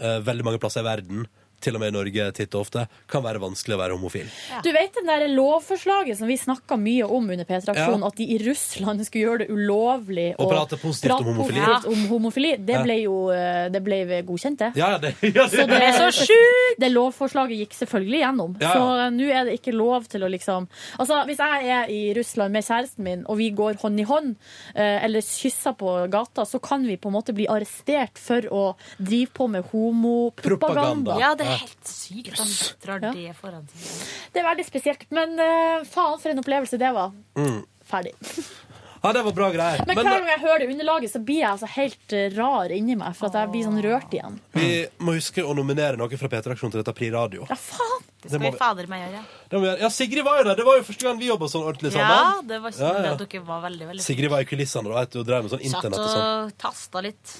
[0.00, 1.26] er veldig mange plasser i verden
[1.60, 4.28] til og med i Norge titt og ofte, kan være vanskelig å være homofil.
[4.64, 8.06] Du vet den der lovforslaget som vi snakka mye om under P3-aksjonen, Ja.
[8.10, 11.60] at de i Russland skulle gjøre det ulovlig Å prate positivt om homofili.
[11.60, 12.52] positivt om homofili.
[12.58, 14.72] Det ble jo eh, det ble godkjent, det.
[14.80, 16.80] Ja, det, ja, det, Så det, er så sjukt!
[16.80, 18.56] det lovforslaget gikk selvfølgelig gjennom.
[18.60, 18.72] Ja, ja.
[18.74, 20.68] Så eh, nå er det ikke lov til å liksom
[20.98, 24.34] Altså, Hvis jeg er i Russland med kjæresten min, og vi går hånd i hånd,
[24.74, 28.62] eh, eller kysser på gata, så kan vi på en måte bli arrestert for å
[28.98, 31.16] drive på med homopropaganda.
[31.20, 32.36] Ja, det er helt sykt.
[32.36, 33.12] De drar Ja.
[33.12, 34.08] det foran seg.
[34.32, 35.06] Det er veldig spesielt.
[35.10, 37.12] Men eh, faen for en opplevelse det var.
[37.36, 37.64] Mm.
[37.90, 38.12] Ferdig.
[39.02, 39.80] Ja, det var bra greier.
[39.88, 42.94] Men hver gang jeg hører det underlaget, så blir jeg altså helt eh, rar inni
[43.00, 43.14] meg.
[43.16, 44.36] For at jeg blir sånn rørt igjen.
[44.52, 47.46] vi må huske å nominere noe fra P3-aksjonen til dette Pri Radio.
[47.48, 48.04] Ja, faen!
[48.20, 49.22] Det Det skal må vi vi- fader meg gjøre.
[49.48, 49.80] Det må vi gjøre.
[49.80, 50.54] Ja, Sigrid var jo der.
[50.60, 52.46] Det var jo første gang vi jobba sånn ordentlig Ja, sammen.
[52.48, 53.14] det var Ja, ja.
[53.16, 55.64] Dere var veldig, veldig Sigrid var i kulissene og vet du, og drev med sånn
[55.64, 56.44] Satt internett og sånn.
[56.44, 57.36] og tasta litt.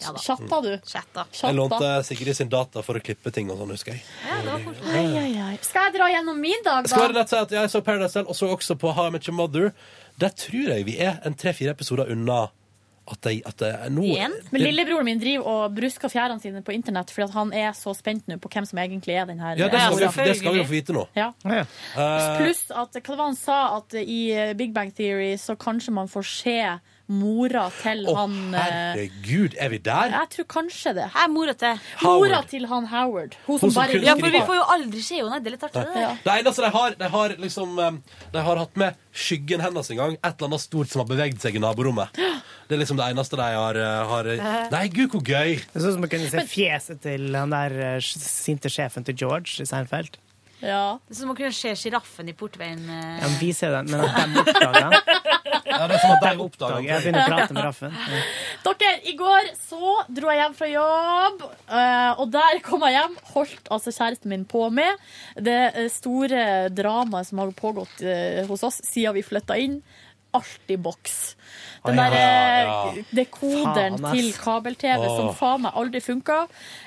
[0.00, 0.22] Ja da.
[0.22, 0.72] Chatta, du.
[0.86, 1.24] Chatta.
[1.42, 4.04] Jeg lånte Sigrid sin data for å klippe ting og sånn, husker jeg.
[4.26, 4.92] Ja, det var koselig.
[4.94, 5.56] Ai, ai, ai.
[5.66, 6.92] Skal jeg dra gjennom min dag, da?
[6.92, 9.16] skal jeg, rett si at jeg så Paradise selv, og så også på How I
[9.16, 9.72] Met Your Mother.
[10.22, 12.46] Der tror jeg vi er en tre-fire episoder unna
[13.08, 14.04] at jeg, at jeg nå
[14.52, 17.94] Men lillebroren min driver og brusker fjærene sine på internett fordi at han er så
[17.96, 19.56] spent nå på hvem som egentlig er den her.
[19.56, 21.06] Ja, det skal, vi, det skal vi jo få vite nå.
[21.16, 21.30] Ja.
[21.48, 24.20] Eh, Pluss at hva det var han sa, at i
[24.58, 26.58] Big Bang Theory så kanskje man får se
[27.08, 30.12] mora til Å, han eh, herregud, er vi der?
[30.12, 31.06] Jeg tror kanskje det.
[31.08, 31.80] Jeg er mora til.
[32.04, 33.38] Mora til han Howard.
[33.46, 35.40] Hun som, Hun som bare Ja, for vi får jo aldri se henne.
[35.40, 36.20] Det er litt artig, det der.
[36.26, 40.02] Det eneste de har, de har liksom eh, De har hatt med skyggen hennes en
[40.02, 40.18] gang.
[40.20, 42.12] Et eller annet stort som har beveget seg i naborommet.
[42.68, 44.32] Det er liksom det eneste de har, eh, har
[44.74, 45.56] Nei, gud, hvor gøy!
[45.64, 49.16] Det er sånn som å kunne se fjeset til han der eh, sinte sjefen til
[49.24, 50.20] George i Seinfeld.
[50.60, 50.98] Ja.
[51.06, 52.80] Det er som å kunne se sjiraffen i portveien.
[52.90, 53.18] eh.
[53.22, 54.98] Ja, men vi ser den, men at de oppdager den.
[55.68, 56.80] Ja, det er som at de oppdager.
[56.86, 57.92] Jeg begynner å prate med Raffen.
[58.64, 63.14] Dere, i går så dro jeg hjem fra jobb, eh, og der kom jeg hjem,
[63.34, 64.96] holdt altså kjæresten min på med
[65.36, 66.42] det eh, store
[66.74, 69.78] dramaet som har pågått eh, hos oss siden vi flytta inn.
[70.38, 71.18] Altibox.
[71.86, 72.22] Den ah, ja, derre
[72.68, 73.04] ja.
[73.14, 76.40] dekoderen Faen, til kabel-TV som faen meg aldri funka.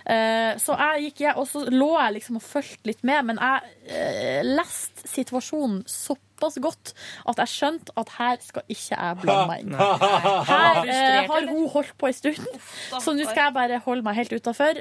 [0.06, 3.42] Uh, så jeg gikk jeg, og så lå jeg liksom og fulgte litt med, men
[3.42, 6.94] jeg uh, leste situasjonen såpass godt
[7.30, 9.76] at jeg skjønte at her skal ikke jeg blande meg inn.
[10.52, 12.48] Her eh, har hun holdt på en stund,
[12.90, 14.80] så nå skal jeg bare holde meg helt utafor.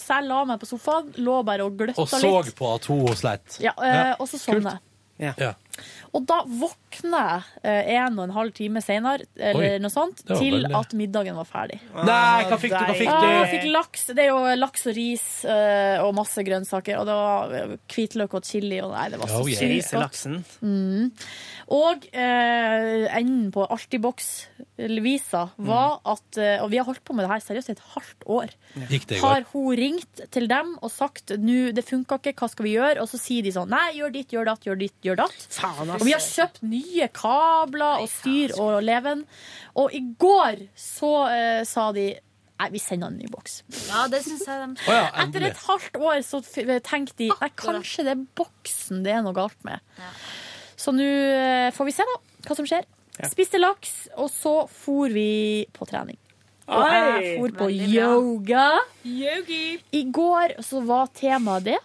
[0.00, 2.00] så jeg la meg på sofaen, lå bare og gløtta litt.
[2.00, 2.56] Og så litt.
[2.56, 3.60] på at hun sleit.
[3.60, 4.78] Ja, eh, og så sovna
[5.22, 5.34] jeg.
[5.38, 5.52] Ja.
[6.12, 10.20] Og da våkna jeg eh, en og en halv time senere, eller Oi, noe sånt,
[10.26, 11.78] det var til veldig- at middagen var ferdig.
[11.94, 12.84] Nei, hva fikk du?
[12.84, 13.52] Hva fikk Ja, jeg du?
[13.56, 14.04] fikk laks.
[14.12, 16.98] Det er jo laks og ris eh, og masse grønnsaker.
[17.00, 18.80] Og det var eh, hvitløk og chili.
[18.84, 19.58] Og nei, det var så Oh, yeah.
[19.58, 19.72] sykt godt.
[19.72, 20.44] Griselaksen.
[20.62, 21.12] Mm.
[21.72, 27.30] Og eh, enden på Altibox-visa var at eh, Og vi har holdt på med det
[27.32, 28.52] her seriøst i et halvt år.
[28.90, 29.26] Gikk det i går?
[29.28, 33.00] Har hun ringt til dem og sagt nå, det funka ikke, hva skal vi gjøre?
[33.02, 35.46] Og så sier de sånn nei, gjør ditt, gjør datt, gjør ditt, gjør datt.
[35.52, 39.24] Faen, og vi har kjøpt nye kabler og styr og leven.
[39.78, 42.12] Og i går så eh, sa de
[42.62, 43.56] Nei, vi sender en ny boks.
[43.88, 47.48] Ja, det synes jeg de oh, ja, Etter et halvt år så tenkte de Nei,
[47.58, 49.82] kanskje det er boksen det er noe galt med.
[50.78, 52.86] Så nå eh, får vi se da hva som skjer.
[53.32, 56.18] Spiste laks, og så for vi på trening.
[56.70, 58.68] Og jeg for på yoga.
[59.04, 59.80] Yogi.
[59.98, 61.80] I går så var temaet det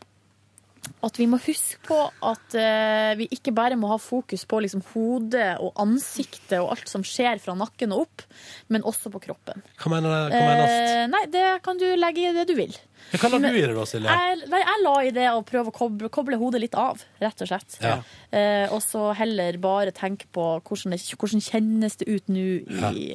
[1.05, 4.84] at vi må huske på at uh, vi ikke bare må ha fokus på liksom,
[4.93, 8.26] hodet og ansiktet og alt som skjer fra nakken og opp,
[8.73, 9.64] men også på kroppen.
[9.81, 10.38] Hva mener du?
[10.38, 12.76] Eh, nei, det kan du legge i det du vil.
[13.11, 14.15] Ja, Hva la du i det da, Silje?
[14.19, 17.44] Jeg, nei, jeg la i det å prøve å koble, koble hodet litt av, rett
[17.44, 17.78] og slett.
[17.84, 17.98] Ja.
[18.36, 22.45] Eh, og så heller bare tenke på hvordan, det, hvordan kjennes det ut nå
[22.91, 23.06] i,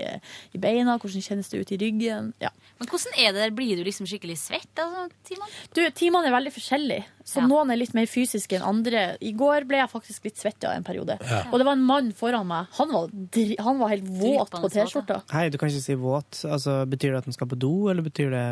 [0.57, 2.33] i beina, hvordan kjennes det ut i ryggen.
[2.43, 2.53] Ja.
[2.81, 3.55] Men hvordan er det der?
[3.55, 4.71] Blir du liksom skikkelig svett?
[4.81, 5.53] Altså, timene?
[5.77, 9.05] Du, Timene er veldig forskjellige, så noen er litt mer fysiske enn andre.
[9.23, 11.19] I går ble jeg faktisk litt svetta en periode.
[11.21, 11.45] Ja.
[11.53, 12.73] Og det var en mann foran meg.
[12.81, 15.21] Han var, dri han var helt våt på T-skjorta.
[15.35, 16.43] Hei, du kan ikke si våt.
[16.49, 18.47] Altså, betyr det at den skal på do, eller betyr det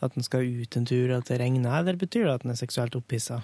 [0.00, 2.60] at den skal ut en tur, at det regner, eller betyr det at den er
[2.60, 3.40] seksuelt opphissa?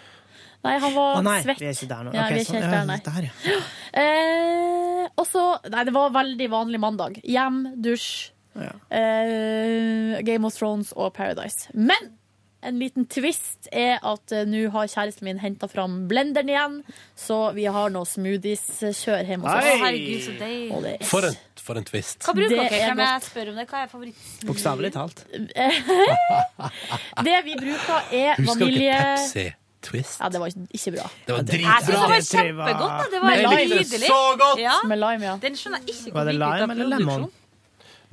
[0.64, 1.60] Nei, han var oh, nei, svett.
[1.60, 2.12] vi er ikke der nå.
[2.14, 2.98] Ja, okay, vi er ikke helt Ja, der, nei.
[3.04, 3.58] der, ja.
[4.00, 7.18] Eh, også, Nei, det var veldig vanlig mandag.
[7.28, 11.68] Hjem, dusj, eh, Game of Thrones og Paradise.
[11.76, 12.14] Men
[12.64, 16.78] en liten twist er at eh, nå har kjæresten min henta fram blenderen igjen,
[17.18, 19.82] så vi har noe smoothies-kjør hjemme hos oss.
[19.84, 20.94] herregud, så deilig.
[21.10, 22.20] For en, for en twist.
[22.26, 22.78] Hva bruker Det dere?
[22.78, 23.66] er Kan jeg spørre om det?
[23.70, 24.24] Hva er favoritt?
[24.48, 25.24] Bokstavelig talt.
[27.24, 28.98] det vi bruker, er Husker dere vanilje...
[29.04, 29.46] Pepsi
[29.84, 30.16] Twist?
[30.20, 31.06] Ja, det var ikke bra.
[31.26, 32.94] Det var Jeg synes det var kjempegodt.
[32.94, 33.08] da.
[33.12, 33.64] Det var lime.
[33.74, 34.06] nydelig.
[34.08, 34.60] Så godt!
[34.62, 34.76] Ja.
[34.88, 35.34] Med lime, ja.
[35.42, 37.26] Den skjønner jeg ikke Var det lime eller lemon?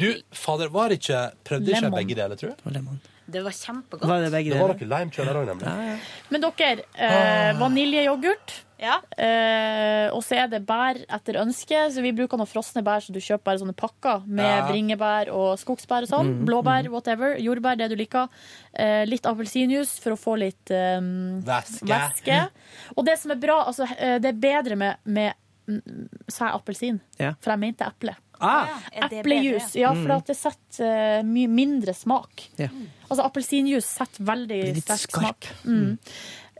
[0.01, 1.95] Du, fader, var ikke Prøvde ikke Lemon.
[2.01, 2.91] begge deler, tror du?
[3.31, 4.07] Det var kjempegodt.
[4.07, 5.99] Var det Det var noe lime kjøler òg, nemlig.
[6.29, 8.59] Men dere, eh, vaniljeyoghurt.
[8.81, 11.83] Eh, og så er det bær etter ønske.
[11.93, 14.67] Så vi bruker noen frosne bær, så du kjøper bare sånne pakker med Ja.
[14.67, 16.31] bringebær og skogsbær og sånn.
[16.41, 17.35] Mm, Blåbær, whatever.
[17.37, 18.27] Jordbær, det du liker.
[18.73, 21.85] Eh, litt appelsinjuice for å få litt eh, Væske.
[21.87, 22.49] væske.
[22.97, 25.33] Og det som er bra, altså, eh, det er bedre med, med
[25.67, 26.99] mm, Sa jeg appelsin?
[27.19, 27.33] Ja.
[27.39, 28.15] For jeg mente eple.
[28.41, 28.79] Ah.
[29.07, 29.75] Eplejus.
[29.75, 30.03] Ja, Mm.
[30.03, 30.85] for at det setter
[31.19, 32.47] eh, mye mindre smak.
[32.57, 32.67] Ja.
[33.09, 35.45] Altså appelsinjuice setter veldig litt sterk skarp.
[35.45, 35.49] smak.
[35.65, 35.97] Mm.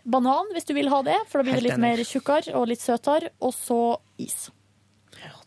[0.06, 1.98] Banan, hvis du vil ha det, for da blir det litt enig.
[1.98, 3.30] mer tjukkere og litt søtere.
[3.42, 4.50] Og så is.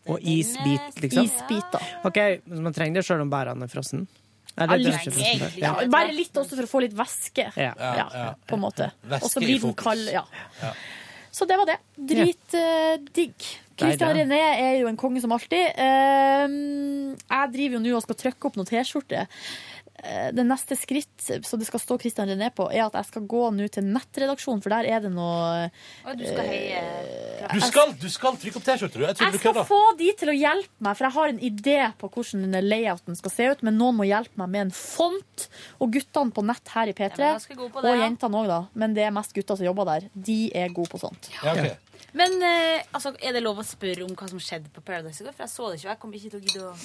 [0.07, 1.25] Og isbit, liksom?
[1.25, 1.81] Isbiter.
[2.05, 4.07] Ok, men Man trenger det sjøl om bærene er frossen?
[4.55, 7.49] Det er litt, ja, bare litt også for å få litt væske.
[7.57, 7.73] Ja.
[7.75, 8.91] Ja, på en måte.
[9.17, 10.07] Og så blir den kald.
[10.13, 10.23] Ja.
[11.35, 11.39] Ja.
[11.39, 11.77] Så det var det.
[11.99, 13.47] Dritdigg.
[13.75, 15.73] Christian René er jo en konge som alltid.
[15.75, 16.45] Eh,
[17.27, 19.27] jeg driver jo nå og skal trykke opp noen T-skjorter.
[20.05, 23.23] Eh, Det neste skritt som det skal stå Christian René på, er at jeg skal
[23.31, 25.69] gå nå til nettredaksjonen, for der er det noe
[26.05, 26.81] Og du skal heie
[27.53, 29.05] Du skal, du skal trykke opp T-skjorte, du.
[29.05, 31.77] Jeg Jeg du skal få de til å hjelpe meg, for jeg har en idé
[31.97, 35.47] på hvordan denne layouten skal se ut, men noen må hjelpe meg med en font.
[35.79, 39.11] Og guttene på nett her i P3, Ja, og jentene òg, da, men det er
[39.15, 41.29] mest gutter som jobber der, de er gode på sånt.
[41.41, 41.77] Ja, ok.
[42.15, 45.27] Men eh, altså, er det lov å spørre om hva som skjedde på Paradise i
[45.27, 45.35] går?
[45.35, 45.87] For jeg så det ikke.
[45.87, 46.75] og Jeg kommer ikke til å gidde å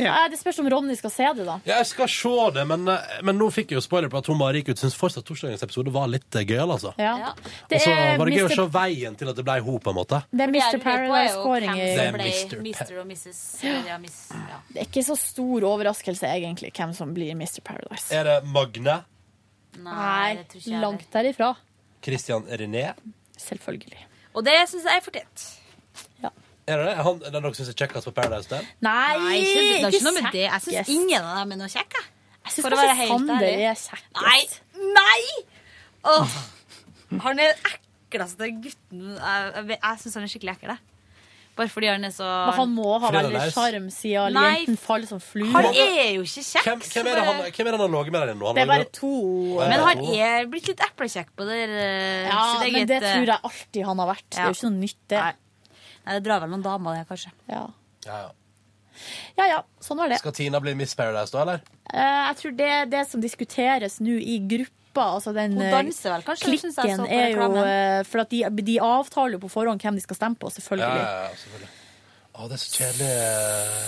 [0.00, 1.58] Eh, Det spørs om Ronny skal se det, da.
[1.66, 4.30] Ja, jeg skal se det, men, eh, men nå fikk jeg jo spoiler på at
[4.30, 4.80] hun Mari gikk ut.
[4.80, 6.94] Syns fortsatt torsdagens episode var litt eh, gøyal, altså.
[6.96, 7.34] Ja.
[7.34, 8.56] Og så var det gøy å Mr.
[8.56, 10.22] se veien til at det ble ho, på en måte.
[10.32, 10.80] Det er Mr.
[10.86, 12.56] Paradise-skåring i Det er Mr.
[12.64, 12.94] Mr.
[13.02, 13.42] og Mrs.
[13.90, 14.60] Ja, miss, ja.
[14.72, 17.60] Det er ikke så stor overraskelse, egentlig, hvem som blir Mr.
[17.66, 18.08] Paradise.
[18.14, 19.02] Er det Magne?
[19.80, 21.50] Nei, det tror ikke jeg langt derifra.
[22.00, 22.94] Christian René?
[23.36, 24.06] Selvfølgelig.
[24.34, 25.46] Og det syns jeg er fortjent.
[26.70, 26.92] Er det det?
[26.94, 28.66] Er Han, er det dere syns er kjekkest på Paradise Hotel?
[28.84, 30.44] Nei, Nei, ikke, det er ikke noe med det.
[30.46, 32.02] Jeg syns ingen av dem er noe kjekke.
[32.46, 34.12] Jeg syns kanskje Sander er kjekkest.
[34.20, 34.40] Nei!
[35.00, 35.22] Nei!
[36.10, 36.36] Åh.
[37.24, 40.76] Han er den ekleste gutten Jeg, jeg, jeg syns han er skikkelig ekkel.
[41.58, 43.52] Bare fordi han er så Men han må ha veldig nice.
[43.52, 45.48] sjarm siden Nei, jenten faller som flue.
[45.52, 46.64] Han er jo ikke kjekk.
[46.64, 48.46] Hvem, hvem, er det han, hvem er det han har ligget med inne nå?
[48.46, 49.12] Han Det er har bare ligget- to.
[49.60, 53.26] Men han er blitt litt eplekjekk på det eh, Ja, sitt men det eh, tror
[53.34, 54.26] jeg alltid han har vært.
[54.30, 55.18] Det er jo ikke noe nytt, det.
[55.20, 55.34] Nei.
[56.06, 57.32] Nei, det drar vel noen damer, det, kanskje.
[57.50, 57.66] Ja.
[58.06, 58.30] Ja, ja.
[59.42, 60.18] ja ja, sånn var det.
[60.22, 61.60] Skal Tina bli Miss Paradise da, eller?
[61.92, 64.76] Eh, Jeg tror det er det som diskuteres nå i gruppa.
[64.98, 66.56] Altså den Hun eh, danser vel, kanskje?
[66.58, 69.94] Synes jeg Klikken er jo eh, For at de, de avtaler jo på forhånd hvem
[69.94, 71.04] de skal stemme på, selvfølgelig.
[71.04, 71.76] ja, ja, selvfølgelig.
[72.30, 73.08] Å, det er så kjedelig.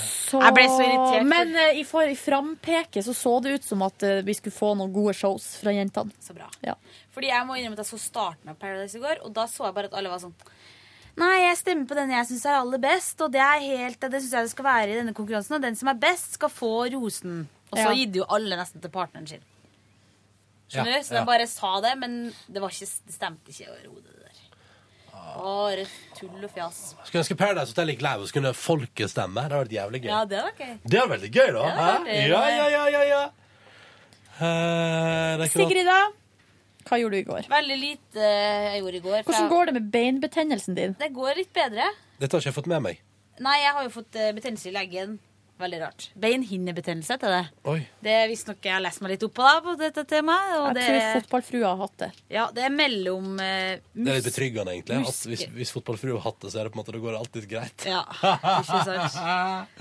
[0.03, 3.65] Så, Jeg ble så irritert, Men uh, i, for, i frampeket så så det ut
[3.65, 6.13] som at uh, vi skulle få noen gode shows fra jentene.
[6.21, 6.51] Så bra.
[6.67, 6.75] Ja.
[7.15, 9.69] Fordi jeg må innrømme at jeg så starten av Paradise i går, og da så
[9.69, 10.35] jeg bare at alle var sånn
[11.21, 14.21] Nei, jeg stemmer på den jeg syns er aller best, og det er helt, det
[14.23, 15.59] syns jeg det skal være i denne konkurransen.
[15.59, 17.43] Og den som er best, skal få rosen.
[17.69, 18.07] Og så Ja.
[18.09, 19.45] de jo alle nesten til partneren sin.
[20.73, 21.07] Skjønner Ja, du?
[21.07, 21.21] Så ja.
[21.21, 22.17] de bare sa det, men
[22.49, 24.41] det, var ikke, det stemte ikke over hodet, det der.
[25.13, 25.85] Bare
[26.19, 26.79] tull og fjas.
[27.07, 29.45] Skulle ønske Paradise Hotel gikk live, og så kunne folket stemme.
[29.45, 30.11] Det hadde vært jævlig gøy.
[30.11, 30.73] Ja, det var gøy.
[30.89, 31.63] Det var veldig gøy, da.
[31.69, 32.17] Ja, det.
[32.33, 33.23] Ja, ja, ja, ja, ja.
[34.43, 36.01] Eh, noe- Sigrid, da?
[36.89, 37.47] Hva gjorde du i går?
[37.53, 39.19] Veldig lite jeg gjorde i går.
[39.23, 40.97] Hvordan jeg- går det med beinbetennelsen din?
[40.99, 41.85] Det går litt bedre.
[42.19, 43.01] Dette har ikke jeg fått med meg.
[43.41, 45.19] Nei, jeg har jo fått eh, betennelse i leggen.
[45.63, 46.09] Veldig rart.
[46.19, 47.43] Beinhinnebetennelse heter det.
[47.71, 47.79] Oi.
[48.03, 50.57] Det er visstnok jeg har lest meg litt opp på, da, på dette temaet.
[50.59, 52.09] Og Jeg det, tror er- fotballfrua har hatt det.
[52.35, 54.99] ja, det er mellom eh, Det er litt betryggende, egentlig.
[55.13, 57.15] At hvis, hvis fotballfrua har hatt det, så er det på en måte, det går
[57.15, 57.87] det alltid greit.
[57.87, 58.03] Ja,
[58.59, 59.17] ikke sant?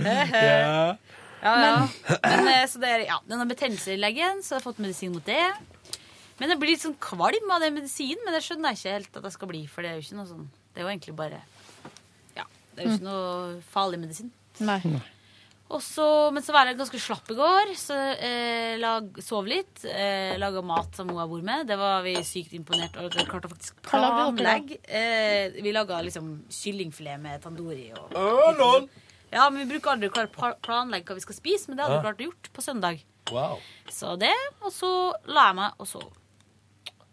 [0.06, 0.96] Ja.
[1.42, 1.78] Ja, ja.
[2.22, 4.82] Men, eh, så det er, ja, den har betennelse i leggen, så jeg har fått
[4.84, 5.42] medisin mot det.
[6.38, 9.18] Men jeg blir litt sånn kvalm av den medisinen, men det skjønner jeg ikke helt
[9.18, 9.64] at jeg skal bli.
[9.66, 11.40] For det er jo ikke noe sånn Det er jo egentlig bare
[12.38, 12.46] Ja,
[12.76, 14.30] det er jo ikke noe farlig medisin.
[14.62, 14.78] Nei.
[15.72, 19.86] Og så, men så var jeg ganske slapp i går, så eh, lag, sov litt.
[19.88, 21.64] Eh, Laga mat som Moa bor med.
[21.70, 23.14] Det var vi sykt imponert over.
[23.16, 24.82] Vi klarte å faktisk planlegge.
[24.84, 27.86] Eh, vi laga liksom kyllingfilet med tandori.
[27.96, 28.74] Og, Å,
[29.32, 32.02] ja, men Vi bruker aldri å klare planlegge hva vi skal spise, men det hadde
[32.02, 33.06] vi klart å gjort på søndag.
[33.32, 33.62] Wow.
[33.88, 34.92] Så det, og så
[35.32, 36.10] la jeg meg og sov.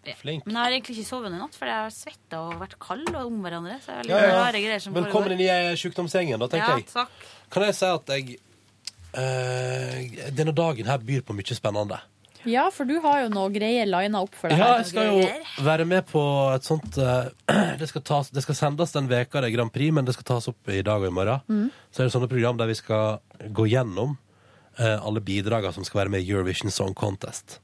[0.08, 0.16] Ja.
[0.18, 0.46] Flink.
[0.48, 3.06] Men jeg har egentlig ikke sovet i natt, for jeg har svetta og vært kald
[3.12, 3.78] og om hverandre.
[3.84, 4.44] Så jeg er litt Ja, ja.
[4.48, 5.48] rare som Velkommen inn i
[5.78, 6.90] sjukdomsgjengen, da, tenker Ja, jeg.
[6.90, 7.26] takk.
[7.52, 8.38] Kan jeg si at jeg
[9.12, 12.00] eh, Denne dagen her byr på mye spennende.
[12.46, 14.60] Ja, for du har jo noe greier lina opp for deg.
[14.60, 14.82] Ja, her.
[14.82, 16.22] jeg skal jo være med på
[16.54, 17.30] et sånt eh,
[17.80, 20.28] det, skal tas, det skal sendes den veka det er Grand Prix, men det skal
[20.34, 21.44] tas opp i dag og i morgen.
[21.48, 21.68] Mm.
[21.90, 23.18] Så er det sånne program der vi skal
[23.54, 24.16] gå gjennom
[24.78, 27.58] eh, alle bidragene som skal være med i Eurovision Song Contest.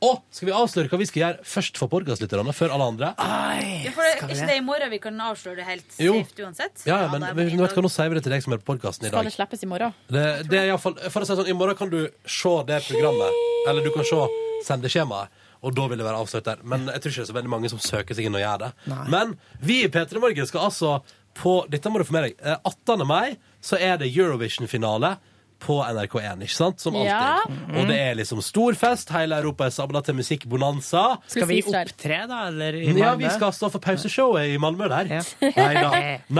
[0.00, 3.10] Og skal vi avsløre hva vi skal gjøre først for podkastlytterne, før alle andre?
[3.20, 6.14] Ja, for det, ikke det i morgen vi kan avsløre det helt Jo.
[6.24, 6.86] safe uansett?
[6.88, 8.56] Ja, ja, men det er vet du hva, nå sier vi det til deg som
[8.56, 9.18] er på podkasten i dag.
[9.18, 9.92] Skal det slippes i morgen?
[10.08, 12.80] Det, det er i fall, for å si sånn, I morgen kan du se det
[12.88, 14.22] programmet, eller du kan se
[14.70, 15.28] sendeskjemaet.
[15.60, 16.62] Og da vil det være avslørt der.
[16.64, 18.62] Men jeg tror ikke det er så veldig mange som søker seg inn og gjør
[18.64, 18.70] det.
[19.12, 20.94] Men vi i P3 Morgen skal altså
[21.36, 22.40] på Dette må du få med deg.
[22.40, 23.04] eh, 18.
[23.06, 25.12] mai så er det Eurovision-finale
[25.60, 26.80] på NRK1, ikke sant?
[26.82, 27.10] Som alltid.
[27.10, 27.76] Ja.
[27.76, 29.12] Og det er liksom stor fest.
[29.14, 31.04] Hele Europa er samla til musikkbonanza.
[31.30, 32.42] Skal vi opptre, da?
[32.50, 35.12] Eller i Ja, vi skal stå for pauseshowet i Malmö der.
[35.60, 35.90] Nei, da.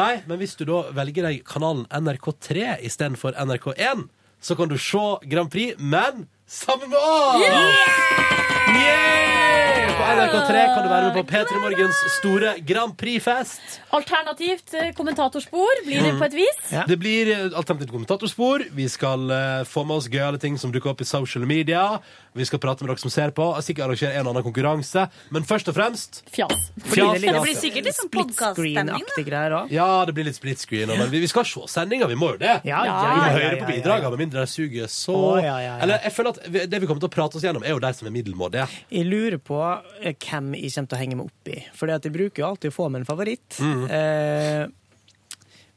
[0.01, 4.06] Nei, men hvis du da velger deg kanalen NRK3 istedenfor NRK1,
[4.40, 7.42] så kan du se Grand Prix, men sammen med oss!
[7.44, 8.78] Yeah!
[8.80, 9.30] Yeah!
[10.01, 13.74] På NRK3 kan du være med på P3 Morgens store Grand Prix-fest.
[13.93, 16.70] Alternativt eh, kommentatorspor blir det på et vis.
[16.89, 18.64] Det blir eh, alternativt kommentatorspor.
[18.78, 21.82] Vi skal eh, få med oss gøyale ting som dukker opp i social media.
[22.32, 23.47] Vi skal prate med dere som ser på.
[23.65, 25.07] Sikkert arrangere en og annen konkurranse.
[25.35, 26.52] Men først og fremst Fjas.
[26.78, 27.16] Fjas.
[27.16, 28.11] det litt Det blir sikkert litt sånn
[29.61, 29.73] òg?
[29.74, 30.93] Ja, det blir litt split screen.
[30.94, 32.61] Men vi, vi skal se sendinga, vi må jo det.
[32.69, 35.16] Ja, ja, vi må ja, høre ja, på ja, bidragene, med mindre de suger så
[35.16, 35.77] Å, ja, ja, ja.
[35.82, 37.82] Eller jeg føler at vi- det vi kommer til å prate oss gjennom, er jo
[37.82, 38.69] de som er middelmådige.
[38.90, 39.61] Jeg lurer på
[40.02, 41.61] eh, hvem jeg kommer til å henge meg opp i.
[41.74, 43.59] For jeg bruker jo alltid å få med en favoritt.
[43.59, 43.85] Mm.
[43.90, 44.66] Eh,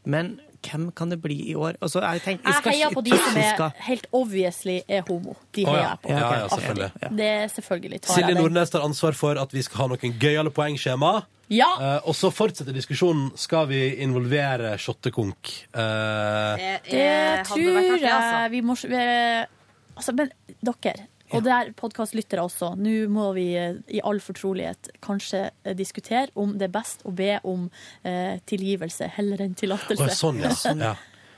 [0.05, 1.77] men hvem kan det bli i år?
[1.81, 5.35] Altså, jeg tenker, Jeg skal heier på de som er helt obviously er homo.
[5.55, 5.89] De heier ja.
[5.89, 6.09] jeg på.
[6.09, 6.91] Ja, ja, selvfølgelig.
[7.19, 8.01] Det er selvfølgelig.
[8.01, 8.35] Tar Silje.
[8.39, 11.13] Nordnes tar ansvar for at vi skal ha noen gøyale poengskjema.
[11.53, 11.69] Ja.
[11.77, 13.31] Uh, og så fortsetter diskusjonen.
[13.37, 15.51] Skal vi involvere Shottekonk?
[15.75, 15.81] Uh,
[16.57, 18.49] Det, Det hadde tror jeg altså.
[18.51, 19.47] vi må vi-
[19.93, 20.31] Altså, men
[20.65, 25.75] dere, og det er podkastlyttere også, nå må vi eh, i all fortrolighet kanskje eh,
[25.77, 27.67] diskutere om det er best å be om
[28.03, 30.13] eh, tilgivelse heller enn tillatelse.
[30.19, 30.53] sånn, ja.
[30.89, 30.93] ja.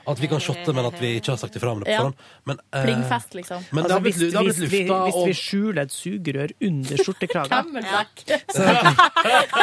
[0.06, 1.98] At vi kan shotte, men at vi ikke har sagt ifra om det på Ja.
[2.04, 2.14] forhånd.
[2.46, 3.64] Men, eh, Plingfest, liksom.
[3.72, 5.40] Men det Altså, har blitt, hvis, det har blitt hvis, vi, lufta hvis vi og
[5.40, 8.14] skjuler et sugerør under skjortekragen Cammelback.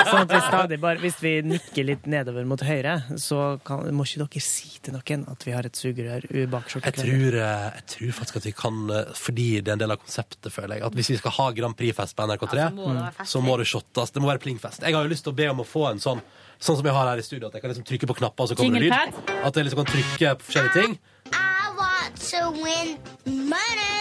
[0.10, 4.06] Sånn at vi stadig bare, Hvis vi nikker litt nedover mot høyre, så kan, må
[4.08, 7.08] ikke dere si til noen at vi har et sugerør bak jeg skjortekragen.
[7.08, 10.02] tror, eh, jeg tror faktisk at vi kan, eh, fordi det er en del av
[10.04, 12.88] konseptet, føler jeg, at hvis vi skal ha Grand Prix-fest på NRK3, Ja, så må
[12.94, 14.12] det være fest, så må det shottes.
[14.14, 14.82] Det må være plingfest.
[14.84, 16.22] Jeg har jo lyst til å be om å få en sånn
[16.64, 18.52] Sånn som jeg har her i studio, at jeg kan liksom trykke på knapper, og
[18.52, 19.18] så kommer det lyd.
[19.44, 20.94] At jeg liksom kan trykke på forskjellige ting.
[21.36, 22.94] I want to win
[23.52, 24.00] money.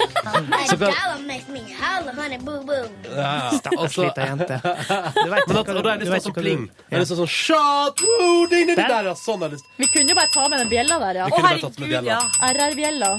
[0.24, 0.46] Kan-
[0.80, 2.86] dollar makes me holla, money, boo boo.
[3.04, 3.50] Ja, ja.
[3.58, 4.60] Stakkars lita jente.
[5.28, 6.64] Men at, og da har jeg du vet sånn ikke hva du- pling.
[6.88, 8.00] Det er til å ha sånn shot!
[8.06, 9.14] Woo, ding, ding, ding, der, ja.
[9.20, 9.60] Sånn er det.
[9.76, 11.28] Vi kunne jo bare ta med den bjella der, ja.
[11.28, 12.22] Å, herregud, bjella.
[12.48, 13.12] RR-bjella.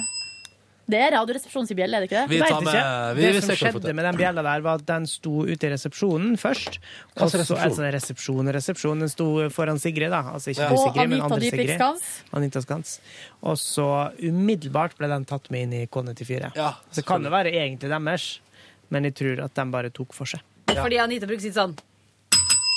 [0.91, 2.29] Det er Radioresepsjonens bjelle, er det ikke det?
[2.33, 2.73] Vi tar ikke.
[2.73, 5.63] med- vi- det vi som skjedde med den bjella der, var at den sto ute
[5.67, 6.79] i resepsjonen først.
[7.17, 7.63] Og så resepsjon?
[7.65, 8.99] altså, resepsjon og resepsjon.
[8.99, 10.21] Den sto foran Sigrid, da.
[10.33, 10.69] Altså ikke Ja.
[10.69, 11.75] du, Sigrid, men andre Sigrid.
[11.77, 12.01] Skans.
[12.33, 12.99] Anita Skans.
[13.41, 13.87] Og så
[14.21, 16.51] umiddelbart ble den tatt med inn i K94.
[16.55, 18.39] Ja, så kan det være egentlig deres,
[18.89, 20.41] men jeg tror at de bare tok for seg.
[20.67, 21.75] Fordi Anita bruker sitt sånn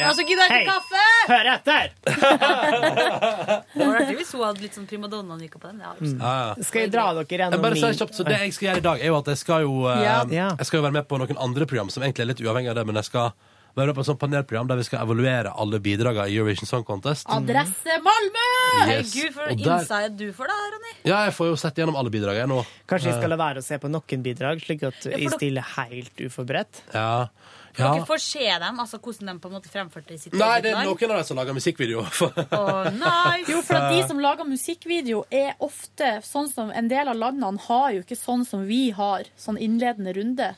[0.01, 0.09] Ja.
[0.11, 1.03] Altså, gidder ikke kaffe!
[1.31, 1.87] Hør etter!
[4.19, 5.79] Hvis hun hadde litt sånn primadonna-nykker på den.
[5.85, 6.55] Ja, ja.
[6.67, 9.07] Skal jeg dra dere gjennom min- kjapt, så Det jeg skal gjøre i dag, er
[9.13, 10.25] jo at jeg skal jo, eh, Ja.
[10.59, 12.75] Jeg skal jo være med på noen andre program som egentlig er litt uavhengig av
[12.77, 13.33] det, men jeg skal
[13.77, 16.85] være med på et sånt panelprogram der vi skal evaluere alle bidragene i Eurovision Song
[16.85, 17.27] Contest.
[17.29, 18.49] Adresse Malmö!
[18.89, 19.15] Yes.
[19.15, 20.93] Herregud, for Og en der- inside du får da, Ronny.
[21.05, 22.65] Ja, jeg får jo sett gjennom alle bidragene nå.
[22.87, 25.31] Kanskje jeg skal Eh, la være å se på noen bidrag, slik at vi jeg
[25.39, 26.83] stiller helt uforberedt?
[26.95, 27.29] Ja.
[27.79, 27.91] Ja.
[27.95, 30.67] Dere får se dem, altså hvordan de på en måte fremførte i sitt Nei, eget
[30.67, 32.05] det er noen av dem som lager musikkvideo.
[32.05, 32.63] Å,
[32.95, 33.49] nice.
[33.53, 37.61] Jo, for at de som lager musikkvideo, er ofte sånn som En del av landene
[37.67, 40.53] har jo ikke sånn som vi har, sånn innledende runde.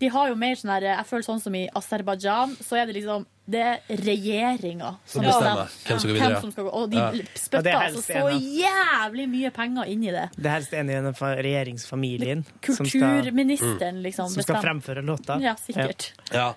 [0.00, 2.98] De har jo mer sånn her Jeg føler sånn som i Aserbajdsjan, så er det
[3.00, 6.28] liksom Det er regjeringa Som bestemmer hvem som videre, ja.
[6.34, 6.70] Hvem som skal gå.
[6.74, 7.10] Og de Ja.
[7.38, 10.24] Spytter det er altså så jævlig mye penger inn i det.
[10.36, 14.28] Det er helst en i denne regjeringsfamilien som skal, Kulturministeren, liksom.
[14.28, 14.62] som skal bestemmer.
[14.82, 15.38] fremføre låta.
[15.40, 16.08] Ja, sikkert.
[16.34, 16.54] Ja.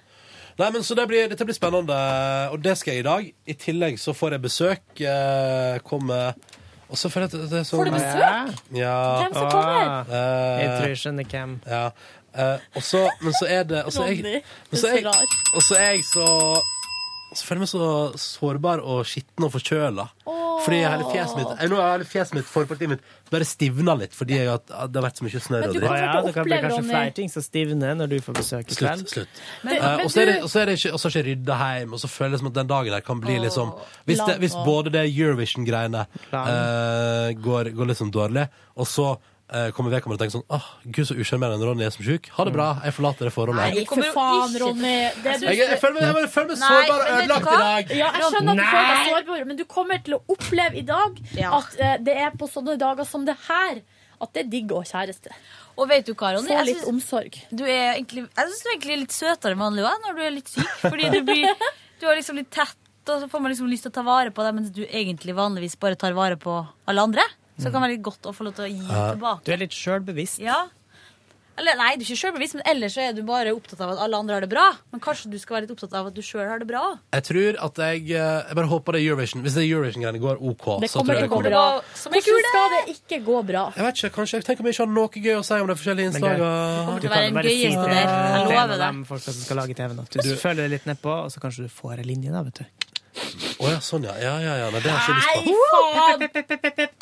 [0.59, 1.99] Nei, men så det blir, Dette blir spennende,
[2.51, 3.29] og det skal jeg i dag.
[3.47, 4.81] I tillegg så får jeg besøk.
[4.99, 6.33] Eh, kommer
[6.89, 8.57] Og så føler jeg at det er sånn Får du besøk?
[8.73, 8.95] Ja.
[9.21, 10.09] Hvem som kommer?
[10.09, 11.53] Eh, Jeg tror jeg skjønner hvem.
[11.69, 11.91] Ja.
[12.33, 16.25] Eh, og så, men så er det og så er jeg, så
[17.29, 17.87] så er føler jeg meg så
[18.17, 20.07] sårbar og skitten og forkjøla.
[20.59, 24.15] Fordi hele fjeset mitt jeg, Nå har hele fjeset mitt, forpartiet mitt bare stivna litt
[24.17, 25.59] fordi jeg har, det har vært så mye snø.
[25.61, 25.85] og dritt.
[25.85, 28.77] Å ja, det kan bli kanskje flere ting som stivner når du får besøk i
[28.79, 29.03] kveld.
[29.05, 29.13] Slutt.
[29.13, 29.41] slutt.
[29.63, 32.07] Men- Eh, og så er det, du- er det ikke, ikke rydda hjem, og så
[32.09, 33.73] føler jeg som at den dagen der kan bli oh, liksom
[34.05, 39.17] Hvis, det, hvis både det Eurovision-greiene uh, går, går liksom dårlig, og så
[39.53, 42.29] eh, kommer vedkommende og tenker sånn Åh, gud, så usjarmerende Ronny er som sjuk.
[42.37, 43.75] Ha det bra, jeg forlater det forholdet.
[43.75, 44.95] Nei, for faen, Ronny.
[45.23, 47.93] Det du- Jeg, jeg, føler meg, jeg, føler meg sårbar og ødelagt i dag.
[47.99, 48.71] Ja, jeg skjønner at du Nei.
[48.73, 52.35] føler deg sårbar, men du kommer til å oppleve i dag at uh, det er
[52.37, 53.81] på sånne dager som det her
[54.19, 55.31] at det er digg å ha kjæreste.
[55.79, 56.51] Og vet du hva, Ronny?
[56.51, 57.37] Få litt omsorg.
[57.55, 60.33] Du er egentlig, jeg syns du er egentlig litt søtere enn vanlig når du er
[60.35, 60.67] litt syk.
[60.83, 61.47] Fordi du blir
[61.99, 62.77] du er liksom litt tett,
[63.09, 65.35] og så får man liksom lyst til å ta vare på deg, mens du egentlig
[65.35, 66.53] vanligvis bare tar vare på
[66.87, 67.25] alle andre.
[67.59, 69.43] Så det kan være litt godt å få lov til å gi tilbake.
[69.45, 70.39] Du er litt sjølbevisst.
[70.41, 70.61] Ja.
[71.59, 73.99] Eller nei, du er ikke selvbevisst, men ellers så er du bare opptatt av at
[74.05, 74.61] alle andre har det bra.
[74.93, 76.83] Men kanskje du skal være litt opptatt av at du sjøl har det bra.
[77.11, 80.21] Jeg tror at jeg eh, Jeg bare håper det er Eurovision Hvis det er Eurovision-greiene
[80.23, 81.49] går OK, Det så tror kommer jeg til å det gå kommer.
[81.51, 81.65] bra.
[81.99, 83.65] Hvordan skal det ikke gå bra?
[83.75, 85.77] Jeg vet ikke, kanskje, Tenk om jeg ikke har noe gøy å si om de
[85.81, 86.47] forskjellige Men innslagene.
[86.47, 87.99] det kommer til å være en gøyeste der.
[87.99, 88.87] Jeg er lover det.
[88.87, 90.05] av folka som skal lage TV-en.
[90.15, 92.87] Du føler deg litt nedpå, og så kanskje du får ei linje, da, vet du.
[93.59, 94.15] Å ja, sånn ja.
[94.23, 94.71] Ja, ja, ja.
[94.71, 96.98] Nei, det har jeg ikke lyst på.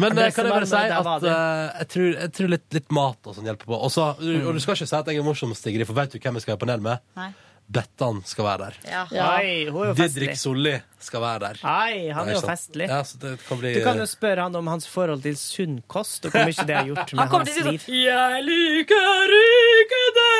[0.00, 3.28] Men eh, kan jeg bare si at eh, jeg, tror, jeg tror litt, litt mat
[3.30, 3.78] og sånn hjelper på.
[3.88, 6.38] Også, Og du skal ikke si at jeg er morsom, Stigrid, for vet du hvem
[6.38, 7.02] jeg skal i panel med?
[7.18, 7.32] Nei.
[7.72, 8.74] Bettan skal være der.
[8.90, 9.02] Ja.
[9.38, 10.26] Oi, hun er jo festlig.
[10.26, 11.60] Didrik Solli skal være der.
[11.64, 12.88] Nei, han er jo festlig.
[12.90, 15.78] Ja, så det kan bli Du kan jo spørre han om hans forhold til sunn
[15.88, 17.86] kost, og hvor mye det har gjort med Han kommer hans til å si liv.
[17.86, 20.36] sånn Jeg liker ikke det!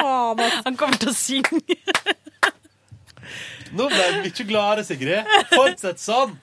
[0.00, 1.76] Han kommer til å synge.
[3.76, 5.30] Nå ble jeg mye gladere, Sigrid.
[5.52, 6.36] Fortsett sånn.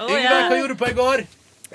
[0.00, 1.24] Yngve, hva gjorde du på i går?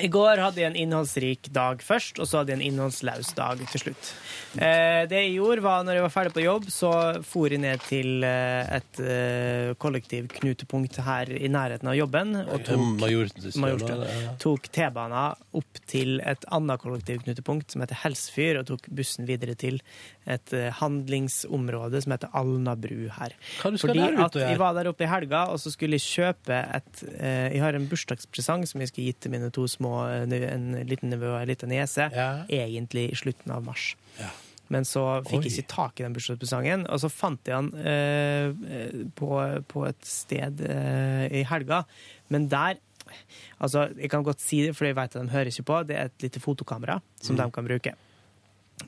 [0.02, 3.62] I går hadde jeg en innholdsrik dag først, og så hadde jeg en innholdslaus dag
[3.72, 4.10] til slutt.
[4.56, 6.92] Eh, det jeg gjorde var, når jeg var ferdig på jobb, så
[7.28, 12.36] for jeg ned til eh, et eh, kollektivknutepunkt her i nærheten av jobben.
[12.44, 12.84] Og tok,
[13.62, 14.10] Majorstua,
[14.42, 19.80] tok T-bana opp til et annet kollektivknutepunkt som heter Helsfyr, og tok bussen videre til
[20.26, 23.36] et eh, handlingsområde som heter Alnabru her.
[23.62, 27.54] Fordi at jeg var der oppe i helga, og så skulle jeg kjøpe et eh,
[27.56, 30.66] Jeg har en bursdagspresang som jeg skal gi til mine to små, eh, nev- en
[30.90, 32.10] liten nevø og en liten niese,
[32.50, 33.96] egentlig i slutten av mars.
[34.74, 39.04] Men så fikk jeg ikke tak i den bursdagspresangen, og så fant jeg den eh,
[39.14, 39.30] på,
[39.70, 41.84] på et sted eh, i helga.
[42.34, 42.82] Men der
[43.62, 45.76] Altså, jeg kan godt si det, for jeg vet at de hører ikke på.
[45.86, 47.44] Det er et lite fotokamera som Mm.
[47.44, 47.92] de kan bruke.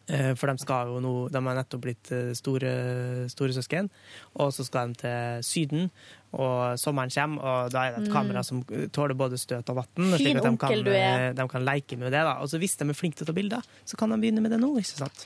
[0.10, 3.90] Eh, For de skal jo nå De har nettopp blitt eh, store, store søsken,
[4.36, 5.92] og så skal de til Syden.
[6.34, 8.14] Og sommeren kommer, og da er det et Mm.
[8.14, 9.88] kamera som tåler både støt og vann.
[9.96, 11.30] Fin Slik at de kan, onkel du er.
[11.30, 12.20] eh, de kan leke med det.
[12.24, 14.42] da Og så hvis de er flinke til å ta bilder, så kan de begynne
[14.42, 14.76] med det nå.
[14.78, 15.26] ikke sant?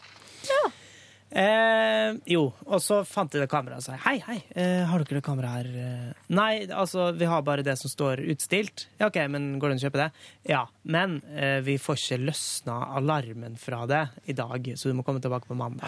[1.33, 5.21] Eh, jo, og så fant jeg det kameraet og sa hei, hei, eh, har dere
[5.21, 5.69] det kameraet her?
[5.79, 8.87] Eh, Nei, altså, vi har bare det som står utstilt.
[8.99, 10.09] Ja, OK, men går det an å kjøpe det?
[10.51, 15.05] Ja, men eh, vi får ikke løsna alarmen fra det i dag, så du må
[15.07, 15.87] komme tilbake på mandag.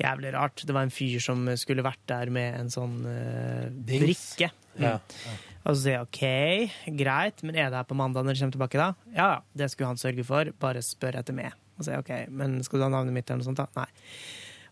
[0.00, 0.64] Jævlig rart.
[0.64, 4.06] Det var en fyr som skulle vært der med en sånn uh, brikke.
[4.06, 4.50] brikke.
[4.80, 4.96] Ja.
[5.60, 8.56] Og så sier jeg OK, greit, men er det her på mandag når du kommer
[8.56, 8.92] tilbake da?
[9.12, 11.52] Ja, ja, det skulle han sørge for, bare spør etter meg.
[11.76, 13.68] Og så sier jeg OK, men skal du ha navnet mitt eller noe sånt da?
[13.76, 13.90] Nei.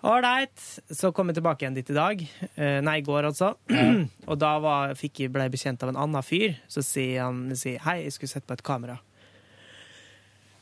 [0.09, 0.65] Ålreit.
[0.95, 2.25] Så kom jeg tilbake igjen dit i dag.
[2.55, 3.53] Uh, nei, i går, altså.
[4.31, 6.57] og da var, fikk jeg, ble jeg bekjent av en annen fyr.
[6.71, 9.01] Så sier han sier, hei, jeg skulle sett på et kamera.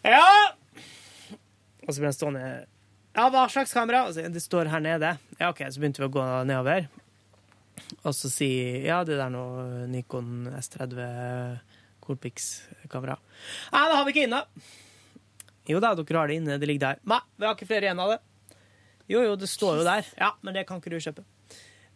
[0.07, 0.25] Ja!
[1.87, 2.47] Og så ble han stående
[3.17, 4.05] Ja, hva slags kamera?
[4.07, 5.15] Og så, det står her nede.
[5.41, 6.89] Ja, OK, så begynte vi å gå nedover.
[8.03, 10.99] Og så sier ja, det der noe Nikon S30
[12.05, 13.17] Coolpix-kamera.
[13.73, 14.43] Nei, det har vi ikke inne.
[15.67, 16.59] Jo da, dere har det inne.
[16.61, 17.01] Det ligger der.
[17.09, 18.21] Nei, vi har ikke flere igjen av det.
[19.09, 20.13] Jo, jo, det står jo der.
[20.19, 21.25] Ja, men det kan ikke du kjøpe.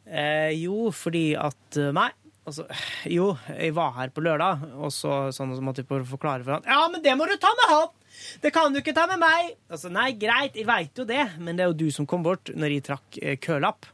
[0.08, 2.08] Eh, jo, fordi at eh, Nei.
[2.48, 2.64] Altså,
[3.06, 6.64] jo, jeg var her på lørdag, og så, sånn, så måtte jeg forklare for han.
[6.66, 7.90] Ja, men det må du ta med han!
[8.42, 9.54] Det kan du ikke ta med meg!
[9.70, 12.52] Altså, nei, greit, jeg veit jo det, men det er jo du som kom bort
[12.54, 13.88] når jeg trakk eh, kølapp.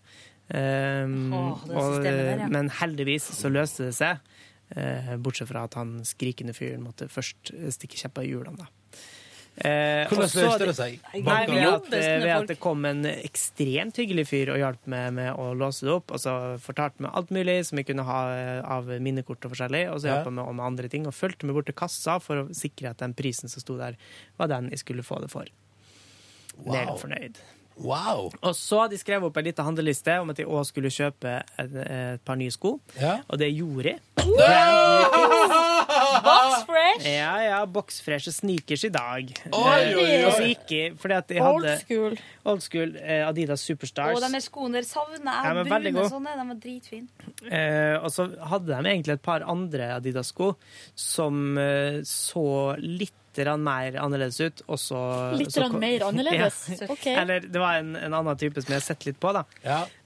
[0.47, 1.33] Um,
[1.67, 2.49] det og, der, ja.
[2.53, 4.35] Men heldigvis så løste det seg.
[4.77, 8.67] Uh, bortsett fra at han skrikende fyren måtte først stikke kjepper i hjulene.
[9.57, 10.97] Eh, Hvordan så- løste det seg?
[11.25, 15.33] Nei, ved at, ved at det kom en ekstremt hyggelig fyr og hjalp meg med
[15.41, 16.13] å låse det opp.
[16.13, 19.87] Og så fortalte meg alt mulig som jeg kunne ha eh, av minnekort og forskjellig.
[19.95, 20.17] Og så Ja.
[20.19, 22.91] hjalp han meg med andre ting og fulgte meg bort til kassa for å sikre
[22.91, 23.97] at den prisen som sto der,
[24.39, 25.47] var den jeg skulle få det for.
[26.59, 26.97] Wow.
[26.99, 27.37] fornøyd.
[27.77, 28.31] Wow.
[28.41, 31.35] Og så hadde de skrevet opp en liten handleliste om at jeg òg skulle kjøpe
[31.61, 32.79] et, et par nye sko.
[33.29, 34.01] Og det gjorde jeg.
[36.27, 37.07] Boxfresh!
[37.07, 39.31] Ja, Ja, Boxfresh og sneakers i dag.
[39.53, 40.23] Oi, oi, oi.
[40.27, 42.17] Og så gikk de, fordi at jeg Old hadde school.
[42.49, 44.17] Old school eh, Adidas Superstars.
[44.17, 45.67] Og de er skoene der savner Ja, jeg.
[45.67, 46.35] Ja, brune sånne.
[46.41, 47.29] De var dritfine.
[47.51, 50.55] Eh, og så hadde de egentlig et par andre Adidas-sko
[50.97, 52.47] som eh, så
[52.83, 54.63] litt grann mer annerledes ut.
[54.73, 55.01] Og så,
[55.37, 56.63] Litt så mer annerledes?
[56.81, 56.89] Ja.
[56.95, 57.07] Ok.
[57.13, 59.45] Eller det var en, en annen type som jeg har sett litt på, da.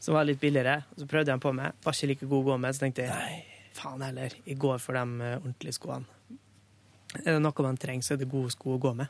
[0.02, 0.80] Som var litt billigere.
[0.96, 1.72] Så prøvde jeg den på meg.
[1.86, 2.74] Var ikke like god å gå med.
[2.78, 3.44] Så tenkte jeg
[3.80, 6.04] faen heller, jeg går for de eh, ordentlige skoene.
[7.24, 9.08] Er det noe man trenger, så er det gode sko å gå med.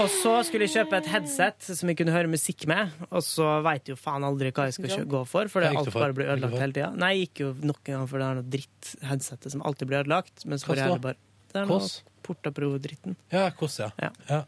[0.00, 3.46] Og så skulle jeg kjøpe et headset som jeg kunne høre musikk med, og så
[3.64, 6.14] veit jeg jo faen aldri hva jeg skal kjø- gå for, for det alt bare
[6.16, 6.90] blir ødelagt hele tida.
[7.00, 10.02] Nei, jeg gikk jo nok en gang for det er noe dritt-headsetet som alltid blir
[10.04, 10.44] ødelagt.
[10.46, 11.18] Men så får jeg heller bare
[11.52, 12.02] Det er noe Kåss?
[12.26, 13.16] Porta-Pro-dritten.
[13.32, 13.90] Ja, Kåss, ja.
[14.28, 14.44] ja.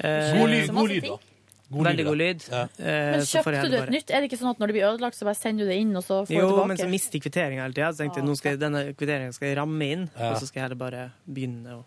[0.00, 1.18] God lyd, god lyd, da.
[1.70, 2.44] God Veldig god lyd.
[2.50, 2.62] Ja.
[2.82, 4.08] Eh, Men kjøpte du et nytt?
[4.10, 5.92] Er det ikke sånn at når det blir ødelagt, så bare sender du det inn,
[5.94, 6.68] og så får Jo, du tilbake?
[6.72, 7.90] men så mister jeg kvitteringa hele tida.
[7.94, 10.32] Så tenkte jeg nå skal jeg, denne kvitteringa skal jeg ramme inn, Ja.
[10.32, 11.84] og så skal jeg heller bare begynne å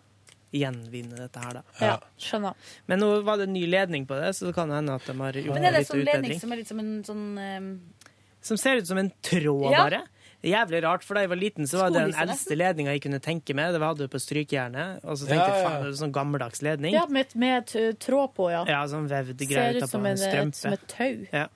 [0.54, 1.62] gjenvinne dette her, da.
[1.82, 2.54] Ja, skjønner.
[2.86, 5.18] Men nå var det en ny ledning på det, så det kan hende at de
[5.18, 7.24] har gjort Men er det en sånn ledning som er litt som en sånn
[7.58, 7.68] um,
[8.40, 9.82] Som ser ut som en tråd, Ja.
[9.84, 10.02] bare.
[10.44, 12.92] Det er Jævlig rart, for da jeg var liten, så var det den eldste ledninga
[12.92, 13.72] jeg kunne tenke med.
[13.72, 15.00] Det hadde du på strykejernet.
[15.08, 15.70] Og så tenkte jeg ja.
[15.70, 16.92] faen, det er sånn gammeldags ledning.
[16.92, 17.72] Ja, med, med
[18.04, 18.60] tråd på, ja.
[18.68, 20.58] Ja, sånn vevd ut utapå som en strømpe.
[20.58, 21.24] som et tau.
[21.32, 21.46] Ja.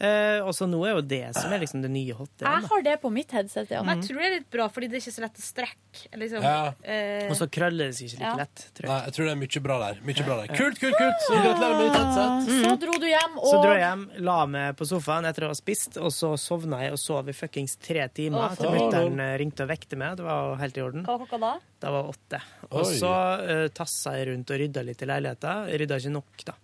[0.00, 2.30] Eh, og så nå er jo det som er liksom det nye hot.
[2.40, 3.82] Jeg har det på mitt headset, ja.
[3.84, 3.90] Mm.
[3.92, 6.04] jeg tror det er litt bra, fordi det er ikke så lett å strekke.
[6.22, 6.46] Liksom.
[6.46, 6.72] Ja.
[6.80, 8.36] Eh, Og så krøller det seg ikke like Ja.
[8.40, 8.62] lett.
[8.78, 8.90] Tror jeg.
[8.94, 10.00] Nei, jeg tror det er mye bra der.
[10.08, 10.54] Mye bra der.
[10.56, 11.20] Kult, kult, kult!
[11.26, 12.64] Så gratulerer med nytt headset.
[12.64, 15.50] Så dro du hjem, og Så dro jeg hjem, la meg på sofaen etter å
[15.52, 19.20] ha spist, og så sovna jeg og sov i fuckings tre timer oh, til mutter'n
[19.20, 20.16] eh, ringte og vekte meg.
[20.16, 21.04] Det var helt i orden.
[21.04, 21.52] Hva klokka da?
[21.80, 22.40] Da var åtte.
[22.70, 23.12] Og så
[23.44, 25.54] uh, tassa jeg rundt og rydda litt i leiligheta.
[25.80, 26.56] Rydda ikke nok, da.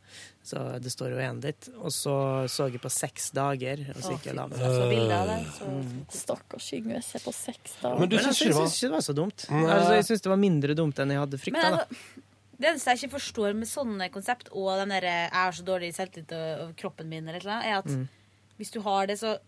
[0.47, 1.68] Så det står jo igjen dit.
[1.82, 2.12] Og så
[2.47, 4.60] så jeg på seks dager, og så gikk jeg og la meg.
[4.62, 6.06] Jeg så bilder av det, Mm.
[6.14, 7.98] Stakkars Yngve, se på seks dager.
[7.98, 9.47] Men, altså, jeg syns ikke det var så dumt.
[9.51, 11.66] Altså, jeg syns det var mindre dumt enn jeg hadde Men frykta.
[11.73, 12.23] altså,
[12.60, 15.90] det eneste jeg ikke forstår med sånne konsept, og den derre 'jeg har så dårlig
[15.94, 18.09] selvtillit over kroppen min', eller noe, er at Mm.
[18.59, 19.39] hvis du har det, så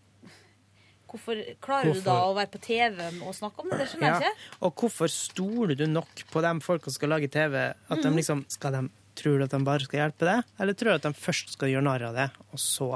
[1.09, 3.79] Hvorfor klarer du da å være på TV og snakke om det?
[3.79, 4.29] Det skjønner jeg Ja.
[4.29, 4.35] ikke.
[4.61, 7.73] Og hvorfor stoler du nok på de folka som skal lage TV?
[7.89, 8.15] At de Mhm.
[8.15, 8.89] liksom, skal de,
[9.19, 11.71] Tror du at de bare skal hjelpe deg, eller tror du at de først skal
[11.73, 12.87] gjøre narr av det, og så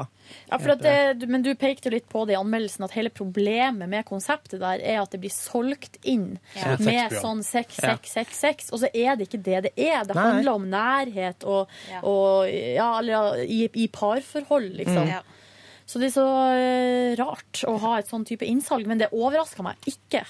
[0.49, 2.95] Ja, for at det, du- men du pekte jo litt på det i anmeldelsen, at
[2.95, 6.77] hele problemet med konseptet der er at det blir solgt inn Ja.
[6.79, 8.69] med sånn sex, sex, sex, sex.
[8.71, 10.05] Og så er det ikke det det er.
[10.07, 10.23] Det Nei.
[10.31, 11.67] handler om nærhet og,
[12.03, 15.03] og ja, eller i, i parforhold, liksom.
[15.03, 15.11] Mm.
[15.17, 15.21] Ja.
[15.85, 19.63] Så det er så eh, rart å ha et sånn type innsalg, men det overrasker
[19.67, 20.23] meg ikke.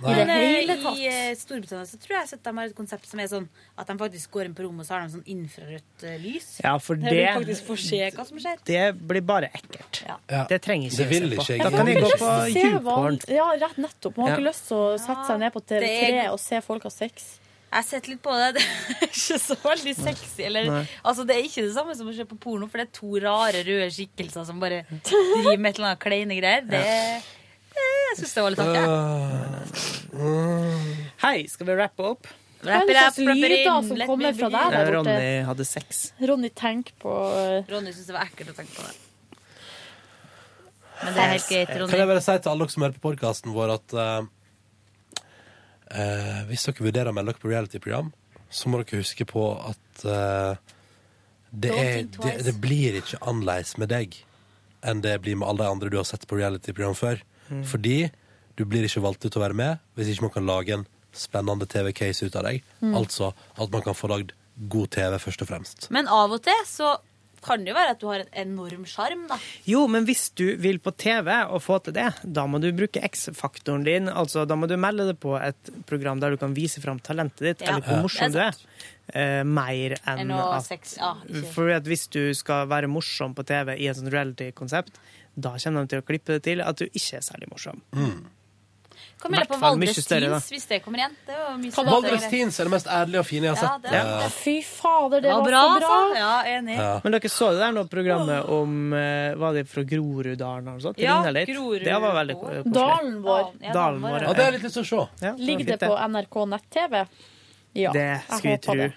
[0.00, 0.96] I det Men eh, hele tatt.
[0.98, 3.86] i eh, Storbritannia så tror jeg at de har et konsept som er sånn at
[3.90, 6.48] de faktisk går inn på rommet og så har de sånn infrarødt eh, lys.
[6.64, 8.56] Ja, for Der det- du faktisk får se hva som skjer.
[8.64, 10.02] Det blir bare ekkelt.
[10.08, 10.44] Ja.
[10.48, 11.60] Det trenger ikke Det vil ikke se jeg.
[11.60, 11.70] på.
[11.70, 13.20] Da kan jeg gå på YouPorn.
[13.28, 14.16] Ja, rett nettopp.
[14.16, 14.40] Man har Ja.
[14.40, 17.36] ikke lyst til å sette seg ned på TV3 er- og se folk ha sex.
[17.70, 18.54] Jeg har sett litt på det.
[18.90, 20.42] Det er ikke så veldig sexy.
[20.42, 22.98] Eller, altså, det er ikke det samme som å se på porno, for det er
[22.98, 26.64] to rare røde skikkelser som bare driver med et eller annet kleine greier.
[26.66, 27.22] Det, det,
[27.78, 28.84] jeg syns det var litt artig.
[31.22, 32.30] Hei, skal vi rappe opp?
[32.60, 35.14] Rapper, slags lyder som kommer fra deg der borte?
[35.14, 36.00] Ronny hadde sex.
[36.20, 38.92] Ronny tenker på eh, Ronny syns det var ekkelt å tenke på det.
[41.00, 41.92] Men det er helt greit, Ronny.
[41.94, 45.22] Kan jeg bare si til alle dere som hører på podkasten vår, at uh,
[45.94, 48.12] eh, hvis dere vurderer å melde dere på reality-program,
[48.52, 50.76] så må dere huske på at uh,
[51.50, 54.20] det, er, det, det blir ikke annerledes med deg
[54.84, 57.24] enn det blir med alle de andre du har sett på reality-program før.
[57.50, 57.62] Mm.
[57.66, 57.98] Fordi
[58.58, 60.88] du blir ikke valgt ut til å være med hvis ikke man kan lage en
[61.16, 62.64] spennende TV-case ut av deg.
[62.80, 62.96] Mm.
[63.02, 64.34] Altså at man kan få lagd
[64.70, 65.86] god TV, først og fremst.
[65.94, 66.96] Men av og til så
[67.40, 69.38] kan det jo være at du har en enorm sjarm, da.
[69.68, 73.00] Jo, men hvis du vil på TV og få til det, da må du bruke
[73.06, 74.10] X-faktoren din.
[74.12, 77.46] Altså, da må du melde deg på et program der du kan vise fram talentet
[77.46, 78.58] ditt, Ja, eller hvor morsom du er.
[79.10, 81.14] Uh, mer enn at sex, ja.
[81.54, 85.00] For at hvis du skal være morsom på TV i et sånt reality-konsept,
[85.36, 87.80] da kommer de til å klippe det til at du ikke er særlig morsom.
[89.20, 89.98] Kan melde på Valdres.
[90.08, 91.14] Teens hvis det kommer igjen.
[91.26, 92.22] Det var mye Valdres.
[92.32, 93.82] Teens er det mest ærlige og fine jeg har Ja, sett.
[93.82, 95.98] det er Eh, Fy fader, det, Det var var, bra, så bra!
[96.00, 96.16] altså.
[96.16, 96.76] Ja, enig.
[96.78, 97.00] Ja.
[97.04, 100.80] Men dere så det der nå programmet om eh, Var det fra Groruddalen eller noe
[100.80, 100.98] sånt?
[100.98, 101.18] Ja.
[101.22, 102.72] Grorud- Det var veldig koselig.
[102.72, 103.44] Dalen vår.
[103.60, 104.22] Ja, Dalen vår.
[104.22, 105.26] Ja, det er litt lyst til å se.
[105.26, 107.06] Ja, det Ligger det på NRK nett-TV?
[107.74, 108.74] Ja, det jeg vi håper tro.
[108.74, 108.92] det.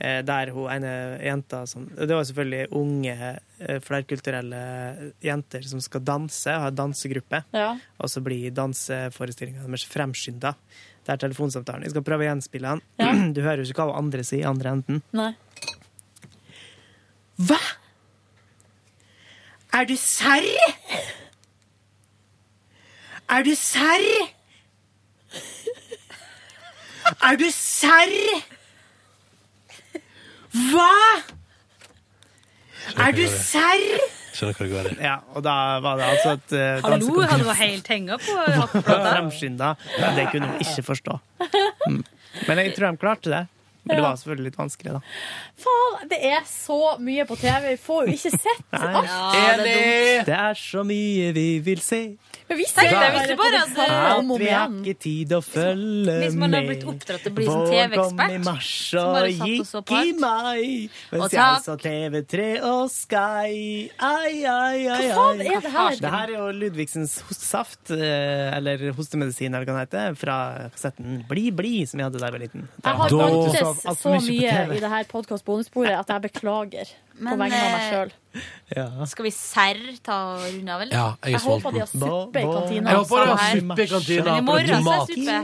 [0.00, 6.00] Eh, Der hun ene jenta som Det var selvfølgelig unge, eh, flerkulturelle jenter som skal
[6.02, 7.44] danse, ha dansegruppe.
[7.54, 7.76] Ja.
[8.00, 10.54] Og så blir danseforestillinga deres fremskynda.
[11.04, 11.84] Det er telefonsamtalen.
[11.84, 12.82] Jeg skal prøve å gjenspille den.
[12.98, 13.12] Ja.
[13.36, 15.02] Du hører jo ikke hva andre sier andre enden.
[15.12, 15.34] Nei.
[17.38, 17.58] Hva?
[19.74, 20.44] Er du serr?
[23.30, 24.04] Er du serr?
[27.22, 28.53] Er du serr?
[30.54, 30.90] Hva?
[33.00, 34.04] Er du serr?
[34.34, 34.94] Skjønner hva det går i.
[35.02, 38.36] Ja, og da var det altså et uh, Hallo, hadde var helt henga på
[38.66, 39.00] akkplata?
[39.12, 39.74] Fremskynda.
[40.18, 41.18] Det kunne hun ikke forstå.
[41.86, 42.00] Mm.
[42.48, 43.44] Men jeg tror de klarte det.
[43.84, 45.00] Men det var selvfølgelig litt vanskelig, da.
[45.60, 47.66] Faen, det er så mye på TV.
[47.74, 49.10] Vi får jo ikke sett alt.
[49.36, 50.22] Enig!
[50.24, 52.00] Det er så mye vi vil se.
[52.48, 53.84] Men vi ser det, hvis du bare hadde-
[54.34, 56.22] At vi har ikke tid å følge med.
[56.24, 59.92] Hvis man hadde blitt oppdratt til å bli TV-ekspert, kom i mars som og gikk
[59.96, 60.90] i mai.
[61.12, 63.88] Mens jeg så TV3 og Sky.
[63.98, 65.08] Ai, ai, ai, ai.
[65.08, 65.96] Hva faen er det her?
[66.04, 70.38] Det her er jo Ludvigsens hostesaft, eh, eller hostemedisin, eller hva det heter, fra
[70.76, 72.68] kassetten Bli bli, som jeg hadde da jeg var liten.
[72.84, 77.58] Jeg har bantes så mye i det her podkast-bonussporet at jeg beklager på Men, vegne
[77.62, 78.12] av meg eh, sjøl.
[78.74, 78.86] Ja.
[79.06, 80.94] Skal vi serr ta og runde av, eller?
[80.96, 82.90] Ja, jeg Jeg håper de har suppe i kantina.
[82.90, 84.34] Jeg håper de har suppe i kantina.
[84.34, 85.38] I morgen så er suppe.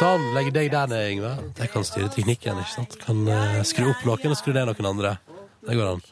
[0.00, 1.32] Sånn, legg deg der ned, Yngve.
[1.60, 2.58] Jeg kan styre teknikken.
[2.64, 2.98] ikke sant?
[3.04, 5.16] Kan uh, skru opp noen og skru ned noen andre.
[5.66, 6.02] Det går an.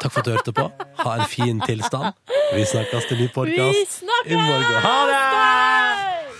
[0.00, 0.70] Takk for at du hørte på.
[1.02, 2.14] Ha en fin tilstand.
[2.54, 4.82] Vi snakkes til ny Vi podkast i morgen.
[4.86, 6.39] Ha det!